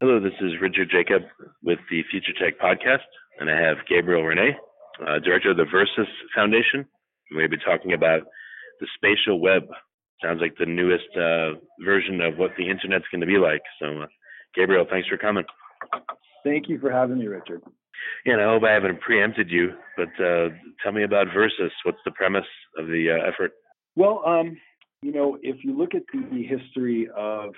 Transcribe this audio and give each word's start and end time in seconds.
Hello, 0.00 0.20
this 0.20 0.38
is 0.40 0.52
Richard 0.62 0.90
Jacob 0.92 1.22
with 1.60 1.80
the 1.90 2.04
Future 2.08 2.30
Tech 2.38 2.60
Podcast, 2.60 3.02
and 3.40 3.50
I 3.50 3.60
have 3.60 3.78
Gabriel 3.88 4.22
Rene, 4.22 4.56
uh, 5.02 5.18
director 5.18 5.50
of 5.50 5.56
the 5.56 5.64
Verses 5.64 6.06
Foundation. 6.36 6.86
We'll 7.32 7.48
be 7.48 7.56
talking 7.56 7.94
about 7.94 8.20
the 8.78 8.86
spatial 8.94 9.40
web. 9.40 9.64
Sounds 10.22 10.40
like 10.40 10.54
the 10.56 10.66
newest 10.66 11.10
uh, 11.16 11.58
version 11.84 12.20
of 12.20 12.38
what 12.38 12.52
the 12.56 12.70
internet's 12.70 13.06
going 13.10 13.22
to 13.22 13.26
be 13.26 13.38
like. 13.38 13.62
So, 13.82 14.02
uh, 14.02 14.06
Gabriel, 14.54 14.86
thanks 14.88 15.08
for 15.08 15.16
coming. 15.16 15.42
Thank 16.44 16.68
you 16.68 16.78
for 16.78 16.92
having 16.92 17.18
me, 17.18 17.26
Richard. 17.26 17.62
Yeah, 18.24 18.34
and 18.34 18.42
I 18.42 18.44
hope 18.44 18.62
I 18.62 18.72
haven't 18.72 19.00
preempted 19.00 19.50
you, 19.50 19.70
but 19.96 20.24
uh, 20.24 20.50
tell 20.80 20.92
me 20.92 21.02
about 21.02 21.26
Verses. 21.34 21.72
What's 21.82 21.98
the 22.04 22.12
premise 22.12 22.46
of 22.78 22.86
the 22.86 23.18
uh, 23.18 23.28
effort? 23.28 23.50
Well, 23.96 24.22
um, 24.24 24.58
you 25.02 25.10
know, 25.10 25.38
if 25.42 25.64
you 25.64 25.76
look 25.76 25.96
at 25.96 26.02
the 26.12 26.44
history 26.44 27.08
of 27.16 27.52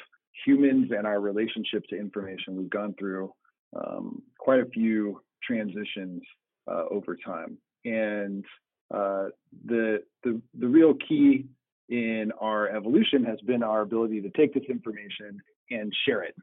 humans 0.44 0.90
and 0.96 1.06
our 1.06 1.20
relationship 1.20 1.84
to 1.90 1.98
information, 1.98 2.56
we've 2.56 2.70
gone 2.70 2.94
through 2.98 3.32
um, 3.76 4.22
quite 4.38 4.60
a 4.60 4.66
few 4.66 5.20
transitions 5.42 6.22
uh, 6.70 6.84
over 6.90 7.16
time, 7.16 7.56
and 7.84 8.44
uh, 8.92 9.26
the 9.66 10.02
the 10.24 10.40
the 10.58 10.66
real 10.66 10.94
key 11.08 11.46
in 11.88 12.32
our 12.40 12.68
evolution 12.68 13.24
has 13.24 13.40
been 13.42 13.62
our 13.62 13.82
ability 13.82 14.20
to 14.20 14.30
take 14.30 14.54
this 14.54 14.64
information 14.68 15.40
and 15.70 15.92
share 16.06 16.22
it. 16.22 16.34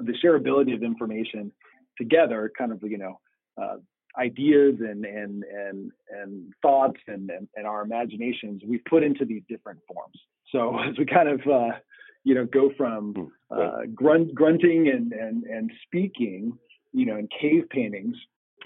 The 0.00 0.14
shareability 0.24 0.74
of 0.74 0.82
information 0.82 1.52
together, 1.98 2.50
kind 2.56 2.72
of 2.72 2.82
you 2.82 2.98
know, 2.98 3.20
uh, 3.60 3.76
ideas 4.18 4.76
and 4.80 5.04
and 5.04 5.44
and 5.44 5.92
and 6.10 6.52
thoughts 6.62 7.00
and, 7.06 7.30
and, 7.30 7.48
and 7.56 7.66
our 7.66 7.82
imaginations, 7.82 8.62
we've 8.66 8.84
put 8.88 9.02
into 9.02 9.24
these 9.24 9.42
different 9.48 9.80
forms. 9.86 10.18
So 10.52 10.78
as 10.88 10.96
we 10.98 11.06
kind 11.06 11.28
of 11.28 11.40
uh, 11.46 11.76
you 12.24 12.34
know, 12.34 12.46
go 12.46 12.70
from 12.76 13.12
hmm, 13.12 13.24
uh, 13.50 13.82
grunt, 13.94 14.34
grunting 14.34 14.88
and, 14.88 15.12
and, 15.12 15.44
and 15.44 15.70
speaking, 15.86 16.58
you 16.92 17.06
know, 17.06 17.16
in 17.16 17.28
cave 17.40 17.64
paintings, 17.70 18.16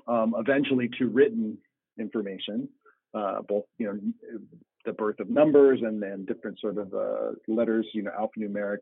um, 0.07 0.35
eventually 0.39 0.89
to 0.99 1.09
written 1.09 1.59
information, 1.99 2.69
uh, 3.15 3.43
both, 3.49 3.65
you 3.79 3.87
know, 3.87 4.39
the 4.85 4.93
birth 4.93 5.19
of 5.21 5.29
numbers 5.29 5.81
and 5.83 6.01
then 6.03 6.25
different 6.25 6.59
sort 6.61 6.79
of 6.79 6.95
uh, 6.95 7.33
letters, 7.49 7.87
you 7.93 8.03
know, 8.03 8.13
alphanumeric 8.19 8.79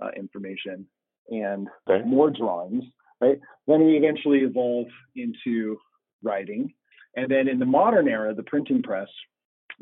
uh, 0.00 0.10
information 0.16 0.86
and 1.30 1.68
okay. 1.88 2.04
more 2.06 2.30
drawings, 2.30 2.84
right? 3.20 3.38
Then 3.66 3.84
we 3.84 3.96
eventually 3.96 4.40
evolve 4.40 4.86
into 5.16 5.78
writing. 6.22 6.72
And 7.16 7.30
then 7.30 7.48
in 7.48 7.58
the 7.58 7.66
modern 7.66 8.08
era, 8.08 8.34
the 8.34 8.42
printing 8.42 8.82
press 8.82 9.08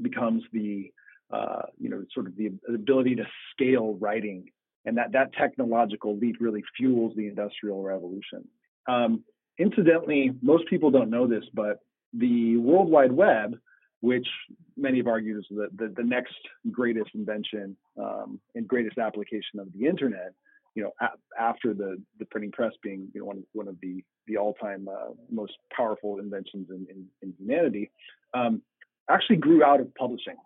becomes 0.01 0.43
the 0.53 0.91
uh, 1.31 1.63
you 1.79 1.89
know, 1.89 2.05
sort 2.13 2.27
of 2.27 2.37
the 2.37 2.53
ability 2.69 3.17
to 3.17 3.25
scale 3.53 3.95
writing, 4.01 4.51
and 4.85 4.97
that 4.97 5.13
that 5.13 5.33
technological 5.33 6.17
leap 6.17 6.37
really 6.41 6.63
fuels 6.77 7.15
the 7.17 7.27
industrial 7.27 7.83
revolution. 7.83 8.47
Um, 8.89 9.25
incidentally, 9.59 10.33
most 10.43 10.67
people 10.69 10.91
don't 10.91 11.11
know 11.11 11.27
this, 11.27 11.45
but 11.53 11.81
the 12.13 12.57
World 12.59 12.89
Wide 12.91 13.13
Web, 13.13 13.59
which 14.01 14.29
many 14.77 14.99
have 14.99 15.07
argued 15.07 15.39
is 15.39 15.47
the, 15.51 15.69
the, 15.77 15.93
the 15.97 16.03
next 16.05 16.37
greatest 16.71 17.11
invention 17.15 17.77
um, 17.99 18.41
and 18.55 18.69
greatest 18.69 18.99
application 18.99 19.59
of 19.59 19.69
the 19.73 19.87
internet, 19.87 20.33
you 20.75 20.83
know, 20.83 20.93
a- 21.01 21.41
after 21.43 21.75
the, 21.75 22.01
the 22.19 22.25
printing 22.27 22.53
press 22.53 22.73
being 22.83 23.09
you 23.15 23.21
know, 23.21 23.27
one, 23.27 23.43
one 23.53 23.69
of 23.69 23.77
the, 23.81 24.05
the 24.29 24.37
all-time 24.37 24.89
uh, 24.89 25.13
most 25.31 25.55
powerful 25.75 26.19
inventions 26.19 26.69
in, 26.71 26.87
in, 26.91 27.07
in 27.23 27.35
humanity, 27.39 27.91
um, 28.35 28.63
actually 29.11 29.37
grew 29.37 29.65
out 29.65 29.81
of 29.81 29.93
publishing 29.95 30.37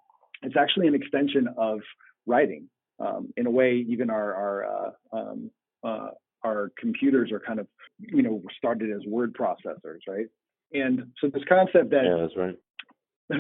it's 0.42 0.56
actually 0.56 0.88
an 0.88 0.94
extension 0.94 1.48
of 1.56 1.80
writing. 2.26 2.68
Um, 2.98 3.32
in 3.36 3.46
a 3.46 3.50
way, 3.50 3.84
even 3.88 4.10
our 4.10 4.34
our 4.34 4.64
uh, 4.64 5.16
um, 5.16 5.50
uh, 5.82 6.08
our 6.44 6.70
computers 6.78 7.32
are 7.32 7.40
kind 7.40 7.58
of 7.58 7.66
you 7.98 8.22
know 8.22 8.42
started 8.56 8.90
as 8.90 9.00
word 9.06 9.34
processors, 9.34 10.00
right? 10.08 10.26
And 10.72 11.10
so 11.20 11.28
this 11.28 11.42
concept 11.48 11.90
that 11.90 12.04
yeah, 12.04 12.16
that's 12.20 12.36
right. 12.36 12.56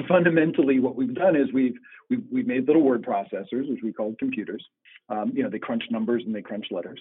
Fundamentally, 0.08 0.78
what 0.78 0.96
we've 0.96 1.14
done 1.14 1.36
is 1.36 1.52
we've 1.52 1.76
we've, 2.08 2.22
we've 2.30 2.46
made 2.46 2.66
little 2.66 2.82
word 2.82 3.04
processors, 3.04 3.68
which 3.68 3.80
we 3.82 3.92
call 3.92 4.14
computers. 4.18 4.64
Um, 5.08 5.32
you 5.34 5.42
know, 5.42 5.50
they 5.50 5.58
crunch 5.58 5.84
numbers 5.90 6.22
and 6.24 6.34
they 6.34 6.42
crunch 6.42 6.66
letters. 6.70 7.00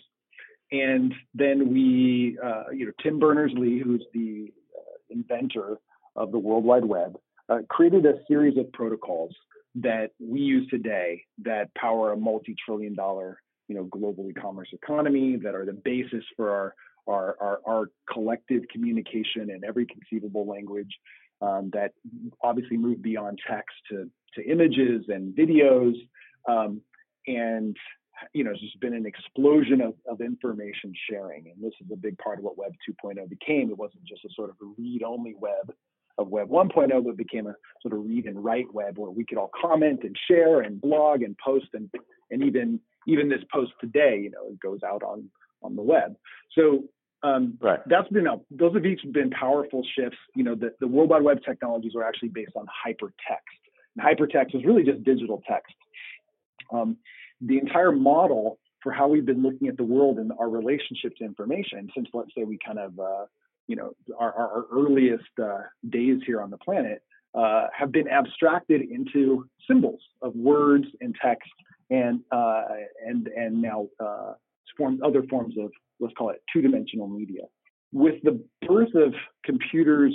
And 0.72 1.14
then 1.34 1.72
we, 1.72 2.38
uh, 2.44 2.66
you 2.72 2.86
know, 2.86 2.92
Tim 3.02 3.20
Berners-Lee, 3.20 3.82
who's 3.84 4.06
the 4.14 4.52
uh, 4.78 4.98
inventor 5.10 5.78
of 6.16 6.32
the 6.32 6.38
World 6.38 6.64
Wide 6.64 6.86
Web, 6.86 7.18
uh, 7.50 7.60
created 7.70 8.06
a 8.06 8.20
series 8.28 8.58
of 8.58 8.72
protocols 8.72 9.36
that 9.76 10.12
we 10.20 10.40
use 10.40 10.68
today 10.70 11.24
that 11.44 11.74
power 11.76 12.12
a 12.12 12.18
multi-trillion 12.18 12.96
dollar 12.96 13.42
you 13.68 13.76
know 13.76 13.84
global 13.86 14.28
e-commerce 14.30 14.70
economy 14.74 15.36
that 15.36 15.56
are 15.56 15.66
the 15.66 15.74
basis 15.74 16.24
for 16.36 16.52
our 16.52 16.76
our, 17.08 17.36
our, 17.40 17.60
our 17.66 17.90
collective 18.12 18.64
communication 18.72 19.50
in 19.50 19.62
every 19.66 19.86
conceivable 19.86 20.46
language 20.48 20.96
um, 21.42 21.70
that 21.74 21.94
obviously 22.44 22.78
move 22.78 23.02
beyond 23.02 23.40
text 23.50 23.76
to, 23.90 24.10
to 24.36 24.50
images 24.50 25.06
and 25.08 25.36
videos. 25.36 25.96
Um, 26.48 26.82
and, 27.28 27.76
you 28.34 28.44
know, 28.44 28.52
there's 28.52 28.62
just 28.62 28.80
been 28.80 28.94
an 28.94 29.06
explosion 29.06 29.82
of, 29.82 29.94
of 30.08 30.22
information 30.22 30.94
sharing. 31.10 31.48
And 31.48 31.64
this 31.64 31.74
is 31.82 31.88
a 31.92 31.98
big 31.98 32.18
part 32.18 32.38
of 32.38 32.44
what 32.44 32.58
Web 32.58 32.74
2.0 32.88 33.30
became. 33.30 33.70
It 33.70 33.78
wasn't 33.78 34.04
just 34.04 34.26
a 34.26 34.30
sort 34.36 34.50
of 34.50 34.58
read 34.78 35.04
only 35.04 35.36
web, 35.40 35.74
of 36.30 36.50
Web 36.50 36.50
1.0, 36.50 37.04
but 37.04 37.18
became 37.18 37.48
a 37.48 37.56
sort 37.82 37.94
of 37.94 38.06
read 38.06 38.26
and 38.26 38.44
write 38.44 38.74
web 38.74 38.98
where 38.98 39.12
we 39.12 39.26
could 39.26 39.38
all 39.38 39.52
comment 39.60 40.02
and 40.04 40.16
share 40.28 40.62
and 40.62 40.80
blog 40.82 41.22
and 41.22 41.36
post 41.44 41.68
and 41.74 41.90
and 42.32 42.44
even 42.44 42.80
even 43.08 43.30
this 43.30 43.44
post 43.52 43.72
today, 43.82 44.20
you 44.22 44.30
know, 44.30 44.52
it 44.52 44.60
goes 44.60 44.80
out 44.84 45.04
on 45.04 45.30
on 45.62 45.76
the 45.76 45.82
web. 45.82 46.16
So 46.54 46.84
um, 47.22 47.58
right. 47.60 47.80
that's 47.88 48.08
been 48.10 48.28
a, 48.28 48.38
those 48.50 48.74
have 48.74 48.86
each 48.86 49.02
been 49.12 49.30
powerful 49.32 49.84
shifts. 49.98 50.18
You 50.36 50.44
know, 50.44 50.56
the, 50.56 50.74
the 50.80 50.88
World 50.88 51.10
Wide 51.10 51.24
Web 51.24 51.40
technologies 51.46 51.94
are 51.96 52.04
actually 52.04 52.30
based 52.30 52.54
on 52.56 52.66
hypertext. 52.66 53.60
And 53.98 54.06
hypertext 54.06 54.56
is 54.56 54.64
really 54.64 54.84
just 54.84 55.04
digital 55.04 55.42
text. 55.50 55.74
Um, 56.72 56.98
the 57.42 57.58
entire 57.58 57.92
model 57.92 58.60
for 58.82 58.94
how 58.94 59.08
we've 59.08 59.26
been 59.26 59.42
looking 59.42 59.68
at 59.68 59.76
the 59.76 59.84
world 59.84 60.18
and 60.18 60.32
our 60.40 60.50
relationship 60.50 61.16
to 61.18 61.26
information 61.26 61.90
since 61.94 62.08
let's 62.14 62.30
say 62.38 62.44
we 62.44 62.58
kind 62.66 62.80
of 62.80 62.98
uh, 62.98 63.26
you 63.70 63.76
know 63.76 63.92
our, 64.20 64.34
our 64.34 64.66
earliest 64.72 65.34
uh, 65.42 65.60
days 65.90 66.20
here 66.26 66.42
on 66.42 66.50
the 66.50 66.58
planet 66.58 67.04
uh, 67.36 67.68
have 67.78 67.92
been 67.92 68.08
abstracted 68.08 68.82
into 68.82 69.48
symbols 69.70 70.02
of 70.24 70.36
words 70.36 70.86
and 71.02 71.16
text 71.24 71.50
and 71.92 72.22
uh, 72.32 72.64
and 73.06 73.28
and 73.28 73.62
now 73.62 73.88
uh, 74.04 74.34
form 74.76 75.00
other 75.06 75.24
forms 75.30 75.56
of 75.60 75.70
let's 76.00 76.14
call 76.18 76.32
it 76.32 76.42
two-dimensional 76.52 77.08
media. 77.08 77.44
With 77.92 78.16
the 78.24 78.44
birth 78.68 78.96
of 78.96 79.14
computers 79.46 80.14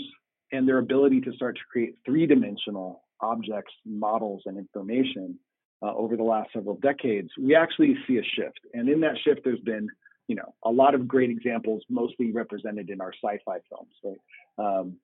and 0.52 0.66
their 0.66 0.78
ability 0.78 1.20
to 1.22 1.32
start 1.32 1.56
to 1.56 1.62
create 1.70 1.94
three-dimensional 2.04 3.02
objects, 3.20 3.72
models, 3.84 4.42
and 4.46 4.56
information 4.58 5.38
uh, 5.82 5.94
over 5.94 6.16
the 6.16 6.22
last 6.22 6.50
several 6.52 6.76
decades, 6.76 7.28
we 7.40 7.54
actually 7.54 7.96
see 8.06 8.16
a 8.18 8.22
shift. 8.22 8.60
And 8.72 8.88
in 8.88 9.00
that 9.00 9.16
shift, 9.24 9.40
there's 9.44 9.60
been 9.60 9.88
you 10.28 10.36
know, 10.36 10.54
a 10.64 10.70
lot 10.70 10.94
of 10.94 11.06
great 11.06 11.30
examples, 11.30 11.82
mostly 11.88 12.32
represented 12.32 12.90
in 12.90 13.00
our 13.00 13.12
sci-fi 13.22 13.58
films, 13.68 13.94
right? 14.02 14.18
Um, 14.58 14.96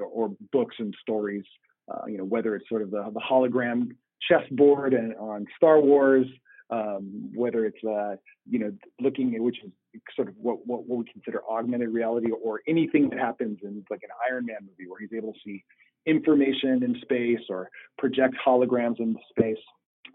or 0.00 0.34
books 0.52 0.76
and 0.78 0.94
stories. 1.00 1.44
Uh, 1.90 2.06
you 2.06 2.16
know, 2.16 2.24
whether 2.24 2.56
it's 2.56 2.68
sort 2.68 2.82
of 2.82 2.90
the, 2.90 3.10
the 3.12 3.20
hologram 3.20 3.90
chessboard 4.28 4.94
and 4.94 5.14
on 5.16 5.46
Star 5.56 5.80
Wars, 5.80 6.26
um, 6.70 7.30
whether 7.34 7.66
it's 7.66 7.82
uh, 7.84 8.16
you 8.48 8.58
know 8.58 8.72
looking 9.00 9.34
at 9.34 9.40
which 9.40 9.58
is 9.64 9.70
sort 10.16 10.28
of 10.28 10.34
what, 10.38 10.66
what 10.66 10.86
what 10.86 10.98
we 10.98 11.04
consider 11.12 11.42
augmented 11.50 11.90
reality, 11.90 12.30
or 12.30 12.60
anything 12.66 13.10
that 13.10 13.18
happens 13.18 13.58
in 13.62 13.84
like 13.90 14.00
an 14.02 14.10
Iron 14.30 14.46
Man 14.46 14.58
movie 14.62 14.88
where 14.88 14.98
he's 14.98 15.12
able 15.14 15.32
to 15.32 15.38
see 15.44 15.62
information 16.06 16.82
in 16.82 16.96
space 17.02 17.46
or 17.48 17.70
project 17.98 18.34
holograms 18.44 18.98
in 18.98 19.16
space. 19.30 19.58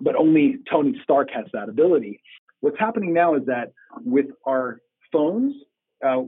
But 0.01 0.15
only 0.15 0.57
Tony 0.69 0.99
Stark 1.03 1.29
has 1.33 1.45
that 1.53 1.69
ability. 1.69 2.21
What's 2.61 2.79
happening 2.79 3.13
now 3.13 3.35
is 3.35 3.45
that 3.45 3.71
with 4.03 4.27
our 4.45 4.79
phones, 5.11 5.53
uh, 6.05 6.23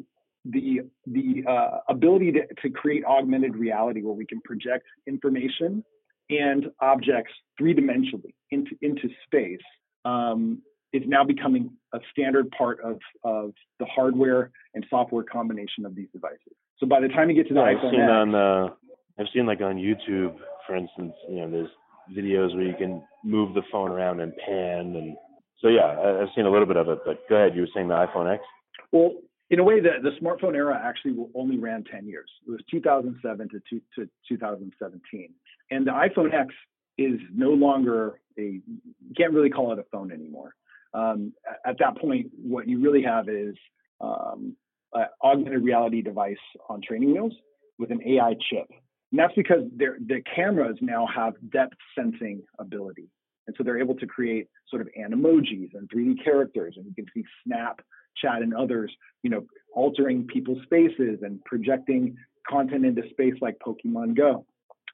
the 0.45 0.81
the 1.05 1.43
uh, 1.47 1.79
ability 1.89 2.31
to, 2.31 2.41
to 2.61 2.69
create 2.69 3.03
augmented 3.05 3.55
reality 3.55 4.01
where 4.01 4.13
we 4.13 4.25
can 4.25 4.41
project 4.41 4.85
information 5.07 5.83
and 6.29 6.65
objects 6.79 7.31
three 7.57 7.73
dimensionally 7.73 8.33
into 8.49 8.71
into 8.81 9.09
space 9.25 9.61
um, 10.05 10.61
is 10.93 11.03
now 11.05 11.23
becoming 11.23 11.71
a 11.93 11.99
standard 12.11 12.49
part 12.51 12.79
of 12.83 12.97
of 13.23 13.51
the 13.79 13.85
hardware 13.85 14.51
and 14.73 14.85
software 14.89 15.23
combination 15.23 15.85
of 15.85 15.95
these 15.95 16.07
devices. 16.13 16.53
So 16.77 16.87
by 16.87 16.99
the 16.99 17.09
time 17.09 17.29
you 17.29 17.35
get 17.35 17.47
to 17.49 17.53
the 17.53 17.59
yeah, 17.59 17.73
iPhone 17.73 17.85
I've 17.85 17.91
seen 17.91 18.01
X, 18.01 18.09
on 18.09 18.35
uh, 18.35 18.67
I've 19.19 19.27
seen 19.33 19.45
like 19.45 19.61
on 19.61 19.75
YouTube, 19.75 20.35
for 20.65 20.75
instance, 20.75 21.13
you 21.29 21.35
know, 21.35 21.51
there's 21.51 21.69
videos 22.17 22.55
where 22.55 22.65
you 22.65 22.75
can 22.77 23.03
move 23.23 23.53
the 23.53 23.61
phone 23.71 23.91
around 23.91 24.19
and 24.19 24.33
pan, 24.37 24.95
and 24.95 25.15
so 25.61 25.67
yeah, 25.67 26.21
I've 26.21 26.29
seen 26.35 26.45
a 26.45 26.51
little 26.51 26.67
bit 26.67 26.77
of 26.77 26.89
it. 26.89 26.99
But 27.05 27.27
go 27.29 27.35
ahead, 27.35 27.55
you 27.55 27.61
were 27.61 27.69
saying 27.73 27.87
the 27.87 27.95
iPhone 27.95 28.31
X. 28.33 28.43
Well, 28.91 29.13
in 29.49 29.59
a 29.59 29.63
way, 29.63 29.79
the, 29.81 29.91
the 30.01 30.11
smartphone 30.21 30.55
era 30.55 30.79
actually 30.81 31.15
only 31.35 31.57
ran 31.57 31.83
10 31.83 32.07
years. 32.07 32.29
It 32.47 32.51
was 32.51 32.61
2007 32.71 33.49
to, 33.49 33.61
two, 33.69 33.81
to 33.95 34.09
2017. 34.27 35.29
And 35.69 35.85
the 35.85 35.91
iPhone 35.91 36.33
X 36.33 36.53
is 36.97 37.19
no 37.33 37.49
longer 37.49 38.19
a, 38.37 38.41
you 38.41 38.61
can't 39.17 39.33
really 39.33 39.49
call 39.49 39.73
it 39.73 39.79
a 39.79 39.83
phone 39.91 40.11
anymore. 40.11 40.55
Um, 40.93 41.33
at 41.65 41.77
that 41.79 41.97
point, 41.97 42.31
what 42.41 42.67
you 42.67 42.79
really 42.81 43.03
have 43.03 43.29
is 43.29 43.55
um, 43.99 44.55
an 44.93 45.05
augmented 45.23 45.63
reality 45.63 46.01
device 46.01 46.35
on 46.69 46.81
training 46.81 47.13
wheels 47.13 47.33
with 47.77 47.91
an 47.91 48.01
AI 48.05 48.35
chip. 48.49 48.67
And 49.11 49.19
that's 49.19 49.33
because 49.35 49.63
the 49.75 50.21
cameras 50.33 50.77
now 50.79 51.07
have 51.13 51.33
depth 51.51 51.75
sensing 51.97 52.43
ability. 52.57 53.09
And 53.51 53.57
so 53.57 53.65
they're 53.65 53.81
able 53.81 53.95
to 53.95 54.07
create 54.07 54.47
sort 54.69 54.81
of 54.81 54.87
animojis 54.97 55.73
and 55.73 55.89
3D 55.89 56.23
characters, 56.23 56.75
and 56.77 56.85
you 56.85 56.93
can 56.95 57.05
see 57.13 57.21
Snap 57.43 57.81
chat 58.15 58.41
and 58.41 58.53
others, 58.53 58.89
you 59.23 59.29
know, 59.29 59.45
altering 59.73 60.25
people's 60.25 60.63
faces 60.69 61.19
and 61.21 61.43
projecting 61.43 62.15
content 62.49 62.85
into 62.85 63.01
space 63.09 63.33
like 63.41 63.57
Pokemon 63.59 64.15
Go. 64.15 64.45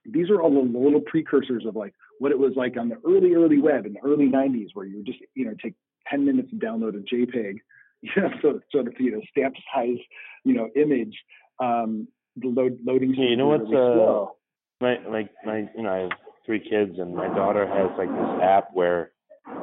These 0.06 0.32
are 0.32 0.42
all 0.42 0.50
the 0.50 0.80
little 0.80 1.02
precursors 1.02 1.66
of 1.68 1.76
like 1.76 1.94
what 2.18 2.32
it 2.32 2.40
was 2.40 2.54
like 2.56 2.78
on 2.78 2.90
the 2.90 2.98
early, 3.06 3.36
early 3.36 3.60
web 3.60 3.86
in 3.86 3.94
the 3.94 4.00
early 4.04 4.28
90s, 4.28 4.70
where 4.74 4.88
you 4.88 5.04
just, 5.04 5.20
you 5.36 5.46
know, 5.46 5.54
take 5.62 5.76
10 6.10 6.26
minutes 6.26 6.50
to 6.50 6.56
download 6.56 6.96
a 6.96 7.16
JPEG, 7.16 7.58
you 8.02 8.12
know, 8.18 8.30
so 8.42 8.60
sort 8.72 8.88
of, 8.88 8.94
you 9.00 9.12
know, 9.12 9.22
stamp 9.30 9.54
size, 9.72 10.00
you 10.44 10.56
know, 10.56 10.70
image. 10.76 11.16
Um, 11.60 12.08
the 12.36 12.48
load, 12.48 12.80
loading 12.84 13.14
yeah, 13.16 13.30
you 13.30 13.36
know 13.36 13.48
what's 13.48 13.70
really 13.70 14.02
uh, 14.02 14.26
my 14.80 15.00
my 15.10 15.30
my 15.44 15.70
you 15.76 15.84
know 15.84 15.92
I 15.92 15.98
have 16.00 16.12
three 16.48 16.60
kids 16.60 16.98
and 16.98 17.14
my 17.14 17.28
daughter 17.28 17.68
has 17.68 17.92
like 18.00 18.10
this 18.10 18.42
app 18.42 18.70
where 18.74 19.12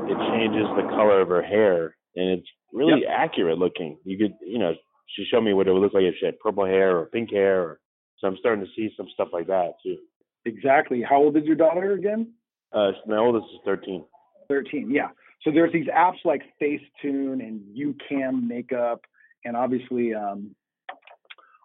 it 0.05 0.17
changes 0.31 0.69
the 0.77 0.87
color 0.91 1.21
of 1.21 1.29
her 1.29 1.43
hair 1.43 1.97
and 2.15 2.29
it's 2.29 2.47
really 2.73 3.01
yep. 3.03 3.11
accurate 3.11 3.59
looking. 3.59 3.99
You 4.05 4.19
could, 4.19 4.35
you 4.47 4.59
know, 4.59 4.75
she 5.17 5.25
showed 5.25 5.43
me 5.43 5.55
what 5.55 5.67
it 5.67 5.73
would 5.73 5.81
look 5.81 5.95
like 5.95 6.05
if 6.05 6.15
she 6.21 6.27
had 6.27 6.39
purple 6.39 6.65
hair 6.65 6.97
or 6.97 7.07
pink 7.07 7.33
hair. 7.33 7.63
Or, 7.63 7.81
so 8.19 8.29
I'm 8.29 8.37
starting 8.39 8.65
to 8.65 8.71
see 8.77 8.95
some 8.97 9.09
stuff 9.15 9.29
like 9.33 9.49
that 9.49 9.73
too. 9.83 9.97
Exactly. 10.45 11.03
How 11.03 11.17
old 11.17 11.37
is 11.37 11.45
your 11.45 11.57
daughter 11.57 11.95
again? 11.95 12.33
Uh, 12.73 12.93
my 13.07 13.17
oldest 13.17 13.47
is 13.53 13.61
13. 13.65 14.05
13, 14.49 14.91
yeah. 14.91 15.09
So 15.43 15.51
there's 15.51 15.73
these 15.73 15.87
apps 15.87 16.25
like 16.25 16.43
Facetune 16.61 17.41
and 17.41 17.61
YouCam 17.77 18.47
Makeup, 18.47 19.01
and 19.45 19.57
obviously, 19.57 20.15
um, 20.15 20.55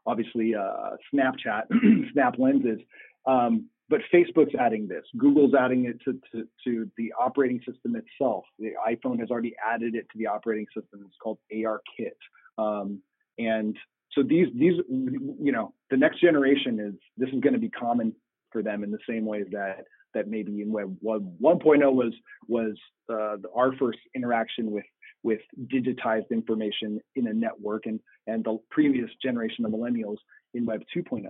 obviously 0.05 0.53
uh, 0.55 0.91
Snapchat, 1.13 1.63
Snap 2.13 2.35
Lenses. 2.37 2.79
Um, 3.25 3.67
but 3.89 4.01
Facebook's 4.13 4.53
adding 4.57 4.87
this. 4.87 5.03
Google's 5.17 5.53
adding 5.53 5.85
it 5.85 5.99
to, 6.05 6.19
to, 6.31 6.47
to, 6.63 6.91
the 6.97 7.11
operating 7.19 7.59
system 7.67 7.95
itself. 7.95 8.45
The 8.59 8.73
iPhone 8.87 9.19
has 9.19 9.31
already 9.31 9.55
added 9.65 9.95
it 9.95 10.07
to 10.11 10.17
the 10.17 10.27
operating 10.27 10.67
system. 10.67 11.01
It's 11.05 11.15
called 11.21 11.39
ARKit. 11.51 12.13
Um, 12.57 13.01
and 13.39 13.75
so 14.11 14.21
these, 14.21 14.47
these, 14.55 14.73
you 14.89 15.51
know, 15.51 15.73
the 15.89 15.97
next 15.97 16.21
generation 16.21 16.79
is, 16.79 16.93
this 17.17 17.29
is 17.29 17.41
going 17.41 17.53
to 17.53 17.59
be 17.59 17.69
common 17.69 18.13
for 18.51 18.61
them 18.61 18.83
in 18.83 18.91
the 18.91 18.99
same 19.07 19.25
way 19.25 19.43
that, 19.51 19.85
that 20.13 20.27
maybe 20.27 20.61
in 20.61 20.71
Web 20.71 20.95
1.0 21.03 21.93
was, 21.93 22.13
was 22.47 22.75
uh, 23.11 23.37
our 23.55 23.75
first 23.77 23.99
interaction 24.15 24.71
with, 24.71 24.85
with 25.23 25.39
digitized 25.65 26.29
information 26.31 26.99
in 27.15 27.27
a 27.27 27.33
network 27.33 27.85
and, 27.85 27.99
and 28.27 28.43
the 28.43 28.57
previous 28.69 29.09
generation 29.21 29.65
of 29.65 29.71
millennials 29.71 30.17
in 30.53 30.65
Web 30.65 30.81
2.0. 30.95 31.25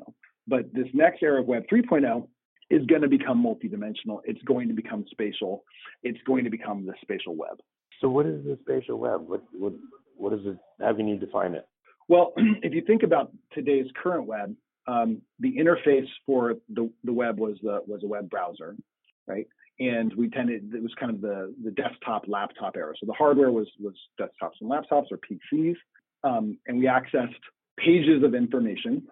But 0.48 0.74
this 0.74 0.88
next 0.94 1.22
era 1.22 1.42
of 1.42 1.48
Web 1.48 1.64
3.0 1.72 2.28
is 2.70 2.86
going 2.86 3.02
to 3.02 3.08
become 3.08 3.44
multidimensional. 3.44 4.20
It's 4.24 4.42
going 4.44 4.68
to 4.68 4.74
become 4.74 5.06
spatial. 5.10 5.64
It's 6.04 6.20
going 6.26 6.44
to 6.44 6.50
become 6.50 6.86
the 6.86 6.94
spatial 7.02 7.36
web. 7.36 7.60
So, 8.02 8.10
what 8.10 8.26
is 8.26 8.44
the 8.44 8.58
spatial 8.62 9.00
web? 9.00 9.28
What 9.28 9.44
what 9.52 9.74
what 10.16 10.34
is 10.34 10.42
it? 10.46 10.58
How 10.82 10.94
can 10.94 11.08
you 11.08 11.18
define 11.18 11.54
it? 11.54 11.68
Well, 12.08 12.34
if 12.38 12.74
you 12.74 12.82
think 12.86 13.04
about 13.04 13.32
today's 13.54 13.88
current 14.02 14.26
web, 14.26 14.56
um, 14.88 15.22
the 15.40 15.56
interface 15.56 16.08
for 16.26 16.56
the, 16.74 16.90
the 17.04 17.14
web 17.14 17.40
was 17.40 17.58
the 17.62 17.82
was 17.86 18.04
a 18.04 18.08
web 18.08 18.30
browser, 18.30 18.76
right? 19.28 19.48
And 19.80 20.14
we 20.16 20.30
tended 20.30 20.74
it 20.74 20.82
was 20.82 20.94
kind 21.00 21.14
of 21.14 21.22
the 21.22 21.54
the 21.64 21.72
desktop 21.72 22.24
laptop 22.28 22.76
era. 22.76 22.94
So 23.00 23.06
the 23.06 23.14
hardware 23.14 23.52
was 23.52 23.68
was 23.80 23.94
desktops 24.20 24.60
and 24.62 24.70
laptops 24.70 25.08
or 25.12 25.18
PCs, 25.18 25.76
um, 26.24 26.58
and 26.68 26.80
we 26.80 26.86
accessed 26.86 27.34
pages 27.78 28.24
of 28.24 28.36
information 28.36 29.04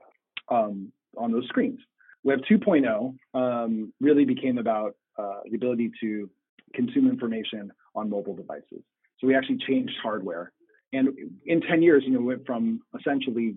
um, 0.49 0.91
on 1.17 1.31
those 1.31 1.47
screens. 1.47 1.79
Web 2.23 2.39
2.0 2.49 3.15
um, 3.33 3.93
really 4.01 4.25
became 4.25 4.57
about 4.57 4.95
uh, 5.17 5.39
the 5.49 5.55
ability 5.55 5.91
to 6.01 6.29
consume 6.73 7.09
information 7.09 7.71
on 7.95 8.09
mobile 8.09 8.35
devices. 8.35 8.83
So 9.19 9.27
we 9.27 9.35
actually 9.35 9.59
changed 9.67 9.93
hardware. 10.01 10.51
And 10.93 11.09
in 11.45 11.61
10 11.61 11.81
years, 11.81 12.03
you 12.05 12.11
know, 12.11 12.19
we 12.19 12.25
went 12.25 12.45
from 12.45 12.81
essentially 12.97 13.55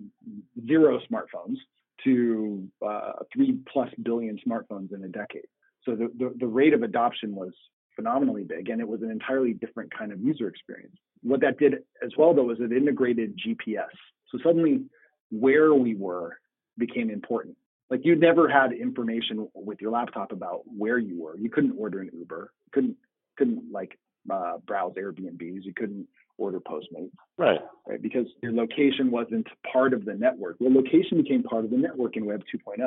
zero 0.67 0.99
smartphones 1.11 1.57
to 2.03 2.67
uh, 2.85 3.11
three 3.33 3.59
plus 3.71 3.89
billion 4.03 4.39
smartphones 4.47 4.93
in 4.93 5.03
a 5.03 5.07
decade. 5.07 5.45
So 5.85 5.95
the, 5.95 6.11
the, 6.17 6.33
the 6.39 6.47
rate 6.47 6.73
of 6.73 6.83
adoption 6.83 7.35
was 7.35 7.51
phenomenally 7.95 8.43
big, 8.43 8.69
and 8.69 8.81
it 8.81 8.87
was 8.87 9.01
an 9.01 9.11
entirely 9.11 9.53
different 9.53 9.91
kind 9.95 10.11
of 10.11 10.21
user 10.21 10.47
experience. 10.47 10.95
What 11.21 11.41
that 11.41 11.59
did 11.59 11.75
as 12.03 12.11
well, 12.17 12.33
though, 12.33 12.43
was 12.43 12.57
it 12.59 12.71
integrated 12.71 13.37
GPS. 13.37 13.89
So 14.29 14.39
suddenly, 14.43 14.83
where 15.29 15.73
we 15.73 15.95
were 15.95 16.37
became 16.77 17.09
important 17.09 17.55
like 17.91 18.05
you 18.05 18.15
never 18.15 18.47
had 18.47 18.71
information 18.71 19.47
with 19.53 19.81
your 19.81 19.91
laptop 19.91 20.31
about 20.31 20.61
where 20.65 20.97
you 20.97 21.21
were. 21.21 21.37
You 21.37 21.49
couldn't 21.49 21.77
order 21.77 21.99
an 21.99 22.09
Uber. 22.13 22.53
You 22.65 22.71
couldn't 22.71 22.95
couldn't 23.37 23.71
like 23.71 23.99
uh, 24.31 24.57
browse 24.65 24.93
Airbnbs. 24.93 25.65
You 25.65 25.73
couldn't 25.75 26.07
order 26.37 26.59
Postmates. 26.59 27.11
Right. 27.37 27.59
Right. 27.85 28.01
Because 28.01 28.27
your 28.41 28.53
location 28.53 29.11
wasn't 29.11 29.47
part 29.71 29.93
of 29.93 30.05
the 30.05 30.13
network. 30.13 30.55
Your 30.59 30.71
location 30.71 31.21
became 31.21 31.43
part 31.43 31.65
of 31.65 31.71
the 31.71 31.77
network 31.77 32.15
in 32.15 32.25
Web 32.25 32.43
2.0, 32.53 32.79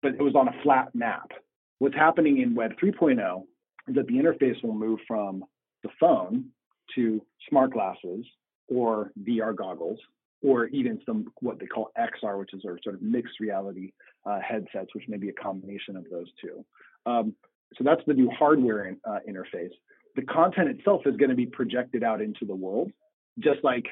but 0.00 0.14
it 0.14 0.22
was 0.22 0.34
on 0.36 0.48
a 0.48 0.62
flat 0.62 0.94
map. 0.94 1.32
What's 1.78 1.96
happening 1.96 2.40
in 2.40 2.54
Web 2.54 2.72
3.0 2.82 3.42
is 3.88 3.94
that 3.96 4.06
the 4.06 4.14
interface 4.14 4.62
will 4.62 4.74
move 4.74 5.00
from 5.08 5.44
the 5.82 5.90
phone 5.98 6.46
to 6.94 7.20
smart 7.48 7.72
glasses 7.72 8.24
or 8.68 9.10
VR 9.22 9.54
goggles 9.54 9.98
or 10.42 10.66
even 10.66 11.00
some 11.06 11.26
what 11.40 11.58
they 11.58 11.66
call 11.66 11.90
XR, 11.98 12.38
which 12.38 12.54
is 12.54 12.62
our 12.66 12.78
sort 12.82 12.94
of 12.94 13.02
mixed 13.02 13.40
reality 13.40 13.92
uh, 14.24 14.38
headsets, 14.40 14.94
which 14.94 15.04
may 15.08 15.16
be 15.16 15.28
a 15.28 15.32
combination 15.32 15.96
of 15.96 16.04
those 16.10 16.26
two. 16.40 16.64
Um, 17.06 17.34
so 17.76 17.84
that's 17.84 18.02
the 18.06 18.14
new 18.14 18.30
hardware 18.30 18.86
in, 18.86 18.98
uh, 19.08 19.18
interface. 19.28 19.70
The 20.14 20.22
content 20.22 20.68
itself 20.68 21.02
is 21.06 21.16
going 21.16 21.30
to 21.30 21.36
be 21.36 21.46
projected 21.46 22.02
out 22.02 22.20
into 22.20 22.44
the 22.44 22.54
world, 22.54 22.90
just 23.38 23.62
like 23.62 23.86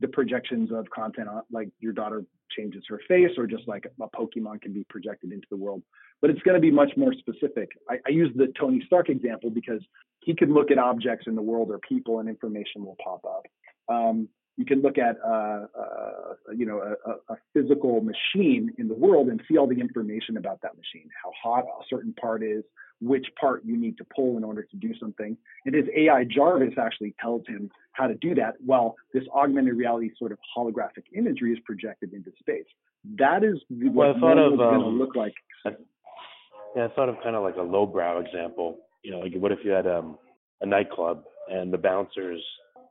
the 0.00 0.08
projections 0.08 0.70
of 0.72 0.88
content, 0.90 1.28
on, 1.28 1.42
like 1.50 1.68
your 1.80 1.92
daughter 1.92 2.24
changes 2.56 2.82
her 2.88 3.00
face, 3.06 3.30
or 3.36 3.46
just 3.46 3.68
like 3.68 3.84
a 4.00 4.08
Pokemon 4.08 4.62
can 4.62 4.72
be 4.72 4.84
projected 4.88 5.32
into 5.32 5.46
the 5.50 5.56
world. 5.56 5.82
But 6.20 6.30
it's 6.30 6.42
going 6.42 6.54
to 6.54 6.60
be 6.60 6.70
much 6.70 6.92
more 6.96 7.12
specific. 7.12 7.68
I, 7.88 7.96
I 8.06 8.10
use 8.10 8.30
the 8.34 8.52
Tony 8.58 8.82
Stark 8.86 9.08
example 9.08 9.50
because 9.50 9.82
he 10.20 10.34
can 10.34 10.52
look 10.52 10.70
at 10.70 10.78
objects 10.78 11.26
in 11.26 11.34
the 11.34 11.42
world 11.42 11.70
or 11.70 11.78
people, 11.78 12.18
and 12.20 12.28
information 12.28 12.84
will 12.84 12.96
pop 13.02 13.24
up. 13.24 13.46
Um, 13.88 14.28
you 14.58 14.64
can 14.64 14.82
look 14.82 14.98
at 14.98 15.16
uh, 15.24 15.66
uh, 15.80 16.34
you 16.54 16.66
know 16.66 16.82
a, 17.06 17.32
a, 17.32 17.36
physical 17.54 18.00
machine 18.02 18.70
in 18.76 18.88
the 18.88 18.94
world 18.94 19.28
and 19.28 19.40
see 19.48 19.56
all 19.56 19.68
the 19.68 19.80
information 19.80 20.36
about 20.36 20.60
that 20.62 20.76
machine, 20.76 21.08
how 21.22 21.30
hot 21.40 21.64
a 21.64 21.84
certain 21.88 22.12
part 22.12 22.42
is, 22.42 22.64
which 23.00 23.26
part 23.40 23.64
you 23.64 23.76
need 23.76 23.96
to 23.98 24.04
pull 24.04 24.36
in 24.36 24.42
order 24.42 24.64
to 24.64 24.76
do 24.76 24.92
something. 24.98 25.36
And 25.64 25.74
his 25.74 25.84
AI 25.96 26.24
Jarvis 26.24 26.74
actually 26.76 27.14
tells 27.20 27.46
him 27.46 27.70
how 27.92 28.08
to 28.08 28.14
do 28.14 28.34
that, 28.34 28.54
while 28.64 28.96
this 29.14 29.22
augmented 29.32 29.76
reality 29.76 30.10
sort 30.18 30.32
of 30.32 30.38
holographic 30.56 31.04
imagery 31.16 31.52
is 31.52 31.58
projected 31.64 32.12
into 32.12 32.32
space. 32.40 32.66
That 33.16 33.44
is 33.44 33.58
what 33.70 34.20
well, 34.20 34.34
going 34.34 34.58
to 34.58 34.64
um, 34.64 34.98
look 34.98 35.14
like. 35.14 35.34
Yeah, 36.76 36.84
I 36.84 36.88
thought 36.94 37.08
of 37.08 37.14
kind 37.22 37.36
of 37.36 37.44
like 37.44 37.56
a 37.56 37.62
lowbrow 37.62 38.20
example. 38.20 38.78
You 39.04 39.12
know, 39.12 39.20
like 39.20 39.34
what 39.36 39.52
if 39.52 39.60
you 39.64 39.70
had 39.70 39.86
um, 39.86 40.18
a 40.60 40.66
nightclub 40.66 41.22
and 41.48 41.72
the 41.72 41.78
bouncers 41.78 42.42